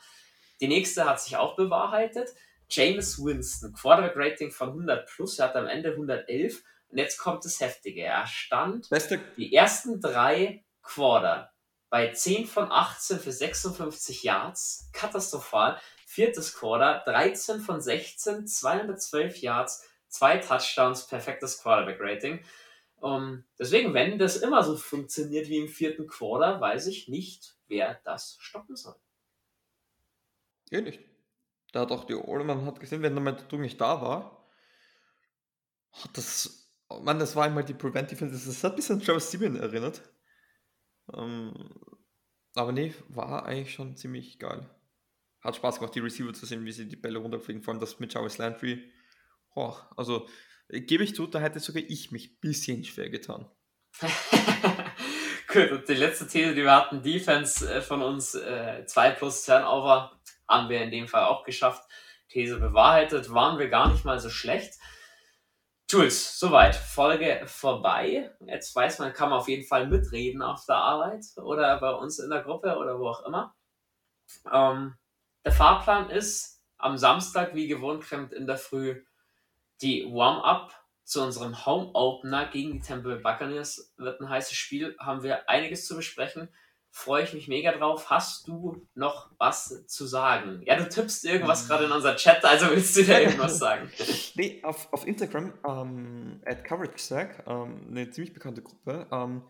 Die 0.62 0.68
nächste 0.68 1.06
hat 1.06 1.22
sich 1.22 1.38
auch 1.38 1.56
bewahrheitet. 1.56 2.30
James 2.70 3.24
Winston, 3.24 3.74
Quarterback 3.74 4.14
Rating 4.16 4.52
von 4.52 4.70
100 4.70 5.08
plus, 5.08 5.38
er 5.40 5.50
hat 5.50 5.56
am 5.56 5.68
Ende 5.68 5.92
111 5.92 6.64
und 6.90 6.98
jetzt 6.98 7.18
kommt 7.18 7.46
das 7.46 7.60
Heftige. 7.60 8.04
Er 8.04 8.26
stand 8.26 8.90
Beste. 8.90 9.20
die 9.38 9.54
ersten 9.54 10.00
drei 10.00 10.64
Quarter 10.82 11.54
bei 11.94 12.12
10 12.12 12.48
von 12.48 12.72
18 12.72 13.20
für 13.20 13.32
56 13.32 14.24
Yards, 14.24 14.90
katastrophal. 14.94 15.80
Viertes 16.08 16.56
Quarter, 16.56 17.04
13 17.06 17.60
von 17.60 17.82
16, 17.82 18.48
212 18.48 19.38
Yards, 19.42 19.88
zwei 20.08 20.38
Touchdowns, 20.38 21.06
perfektes 21.06 21.62
Quarterback-Rating. 21.62 22.44
Um, 23.00 23.44
deswegen, 23.60 23.94
wenn 23.94 24.18
das 24.18 24.38
immer 24.38 24.64
so 24.64 24.76
funktioniert 24.76 25.50
wie 25.50 25.58
im 25.58 25.68
vierten 25.68 26.08
Quarter, 26.08 26.60
weiß 26.60 26.88
ich 26.88 27.10
nicht, 27.10 27.58
wer 27.68 28.00
das 28.04 28.38
stoppen 28.40 28.76
soll. 28.76 28.96
Eh 30.74 30.82
nicht. 30.82 31.00
Da 31.72 31.82
hat 31.82 31.92
auch 31.92 32.06
die 32.06 32.16
man 32.16 32.66
hat 32.66 32.80
gesehen, 32.80 33.02
wenn 33.02 33.16
der 33.16 33.34
Druck 33.34 33.60
nicht 33.60 33.80
da 33.80 34.02
war, 34.02 34.48
hat 35.92 36.18
das, 36.18 36.72
man, 37.02 37.20
das 37.20 37.36
war 37.36 37.46
einmal 37.46 37.64
die 37.64 37.74
Prevent 37.74 38.10
Defense, 38.12 38.46
das 38.46 38.64
hat 38.64 38.74
ein 38.74 38.76
bisschen 38.76 38.98
an 38.98 39.06
Travis 39.06 39.30
Simeon 39.30 39.56
erinnert. 39.56 40.02
Ähm, 41.14 41.54
aber 42.56 42.72
nee, 42.72 42.94
war 43.10 43.46
eigentlich 43.46 43.74
schon 43.74 43.96
ziemlich 43.96 44.40
geil. 44.40 44.70
Hat 45.42 45.56
Spaß 45.56 45.80
gemacht, 45.80 45.94
die 45.94 46.00
Receiver 46.00 46.34
zu 46.34 46.46
sehen, 46.46 46.66
wie 46.66 46.72
sie 46.72 46.88
die 46.88 46.96
Bälle 46.96 47.20
runterfliegen, 47.20 47.62
vor 47.62 47.74
allem 47.74 47.82
das 47.82 48.00
mit 48.00 48.14
Jarvis 48.14 48.38
Landry. 48.38 48.92
Oh, 49.56 49.76
also 49.96 50.28
gebe 50.70 51.04
ich 51.04 51.16
zu, 51.16 51.28
da 51.28 51.40
hätte 51.40 51.60
sogar 51.60 51.84
ich 51.88 52.12
mich 52.12 52.32
ein 52.32 52.40
bisschen 52.40 52.84
schwer 52.84 53.10
getan. 53.10 53.50
Gut, 55.48 55.72
und 55.72 55.88
die 55.88 55.94
letzte 55.94 56.28
These, 56.28 56.56
die 56.56 56.64
wir 56.64 56.72
hatten, 56.72 57.04
Defense 57.04 57.72
äh, 57.72 57.82
von 57.82 58.02
uns, 58.02 58.32
2 58.32 58.40
äh, 58.42 59.12
plus 59.16 59.46
Turnover, 59.46 60.20
haben 60.54 60.70
wir 60.70 60.82
in 60.82 60.92
dem 60.92 61.08
Fall 61.08 61.26
auch 61.26 61.44
geschafft. 61.44 61.84
These 62.30 62.60
bewahrheitet, 62.60 63.34
waren 63.34 63.60
wir 63.60 63.70
gar 63.70 63.92
nicht 63.92 64.06
mal 64.06 64.20
so 64.20 64.30
schlecht. 64.30 64.74
Jules, 65.90 66.40
soweit. 66.40 66.76
Folge 66.76 67.44
vorbei. 67.46 68.32
Jetzt 68.40 68.76
weiß 68.76 69.00
man, 69.00 69.14
kann 69.14 69.30
man 69.30 69.40
auf 69.40 69.48
jeden 69.48 69.68
Fall 69.68 69.88
mitreden 69.88 70.42
auf 70.42 70.66
der 70.66 70.78
Arbeit 70.78 71.26
oder 71.38 71.80
bei 71.80 71.92
uns 71.92 72.20
in 72.20 72.30
der 72.30 72.42
Gruppe 72.42 72.78
oder 72.78 72.98
wo 72.98 73.10
auch 73.10 73.26
immer. 73.26 73.56
Ähm, 74.52 74.96
der 75.46 75.52
Fahrplan 75.52 76.10
ist 76.10 76.64
am 76.78 76.98
Samstag, 76.98 77.54
wie 77.54 77.68
gewohnt, 77.68 78.08
kommt 78.10 78.34
in 78.34 78.48
der 78.48 78.58
Früh 78.58 79.04
die 79.82 80.06
Warm-up 80.06 80.74
zu 81.04 81.22
unserem 81.22 81.66
Home-Opener 81.66 82.48
gegen 82.48 82.74
die 82.74 82.80
Temple 82.80 83.18
Buccaneers. 83.18 83.94
Wird 83.98 84.22
ein 84.22 84.30
heißes 84.30 84.56
Spiel, 84.56 84.96
haben 85.00 85.22
wir 85.22 85.48
einiges 85.50 85.86
zu 85.86 85.96
besprechen. 85.96 86.50
Freue 86.96 87.24
ich 87.24 87.34
mich 87.34 87.48
mega 87.48 87.72
drauf. 87.72 88.12
Hast 88.12 88.48
du 88.48 88.86
noch 88.94 89.32
was 89.40 89.88
zu 89.88 90.06
sagen? 90.06 90.62
Ja, 90.64 90.76
du 90.76 90.88
tippst 90.88 91.26
irgendwas 91.26 91.64
mhm. 91.64 91.68
gerade 91.68 91.86
in 91.86 91.92
unser 91.92 92.16
Chat, 92.16 92.46
also 92.46 92.70
willst 92.70 92.96
du 92.96 93.04
da 93.04 93.20
irgendwas 93.20 93.58
sagen? 93.58 93.90
nee, 94.36 94.62
auf, 94.64 94.94
auf 94.94 95.08
Instagram, 95.08 95.54
ähm, 95.68 96.40
at 96.46 96.64
CoverageSack, 96.64 97.46
ähm, 97.48 97.88
eine 97.90 98.12
ziemlich 98.12 98.36
bekannte 98.36 98.62
Gruppe, 98.62 99.08
ähm, 99.12 99.42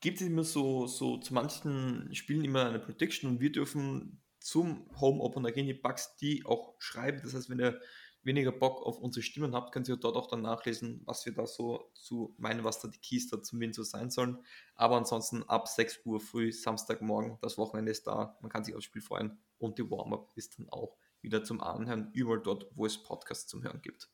gibt 0.00 0.20
es 0.20 0.26
immer 0.26 0.42
so, 0.42 0.88
so 0.88 1.18
zu 1.18 1.32
manchen 1.34 2.12
Spielen 2.16 2.44
immer 2.44 2.66
eine 2.66 2.80
Prediction 2.80 3.30
und 3.30 3.40
wir 3.40 3.52
dürfen 3.52 4.20
zum 4.40 4.90
Home 5.00 5.22
Opener 5.22 5.52
gehen, 5.52 5.68
die 5.68 5.74
Bugs, 5.74 6.16
die 6.16 6.44
auch 6.44 6.74
schreiben. 6.80 7.20
Das 7.22 7.32
heißt, 7.32 7.48
wenn 7.48 7.60
ihr 7.60 7.80
weniger 8.24 8.52
Bock 8.52 8.82
auf 8.82 8.98
unsere 8.98 9.22
Stimmen 9.22 9.54
habt, 9.54 9.72
könnt 9.72 9.88
ihr 9.88 9.96
dort 9.96 10.16
auch 10.16 10.28
dann 10.28 10.42
nachlesen, 10.42 11.02
was 11.04 11.26
wir 11.26 11.34
da 11.34 11.46
so 11.46 11.90
zu 11.94 12.34
meinen, 12.38 12.64
was 12.64 12.80
da 12.80 12.88
die 12.88 12.98
Keys 12.98 13.28
da 13.28 13.42
zum 13.42 13.60
Win 13.60 13.72
so 13.72 13.82
sein 13.82 14.10
sollen. 14.10 14.44
Aber 14.74 14.96
ansonsten 14.96 15.42
ab 15.44 15.68
6 15.68 16.02
Uhr 16.04 16.20
früh, 16.20 16.52
Samstagmorgen, 16.52 17.38
das 17.40 17.58
Wochenende 17.58 17.90
ist 17.90 18.06
da, 18.06 18.36
man 18.40 18.50
kann 18.50 18.64
sich 18.64 18.74
aufs 18.74 18.84
Spiel 18.84 19.02
freuen 19.02 19.38
und 19.58 19.78
die 19.78 19.90
Warm-Up 19.90 20.30
ist 20.36 20.58
dann 20.58 20.68
auch 20.68 20.96
wieder 21.20 21.44
zum 21.44 21.60
Anhören, 21.60 22.10
überall 22.12 22.40
dort, 22.40 22.66
wo 22.74 22.86
es 22.86 23.02
Podcasts 23.02 23.46
zum 23.46 23.62
Hören 23.62 23.80
gibt. 23.80 24.10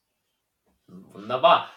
Wunderbar. 0.86 1.70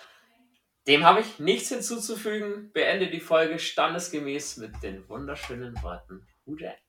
Dem 0.88 1.04
habe 1.04 1.22
ich 1.22 1.40
nichts 1.40 1.70
hinzuzufügen. 1.70 2.72
Beende 2.74 3.10
die 3.10 3.20
Folge 3.20 3.60
standesgemäß 3.60 4.58
mit 4.58 4.82
den 4.82 5.08
wunderschönen 5.08 5.82
Worten 5.84 6.28
Hudet. 6.46 6.80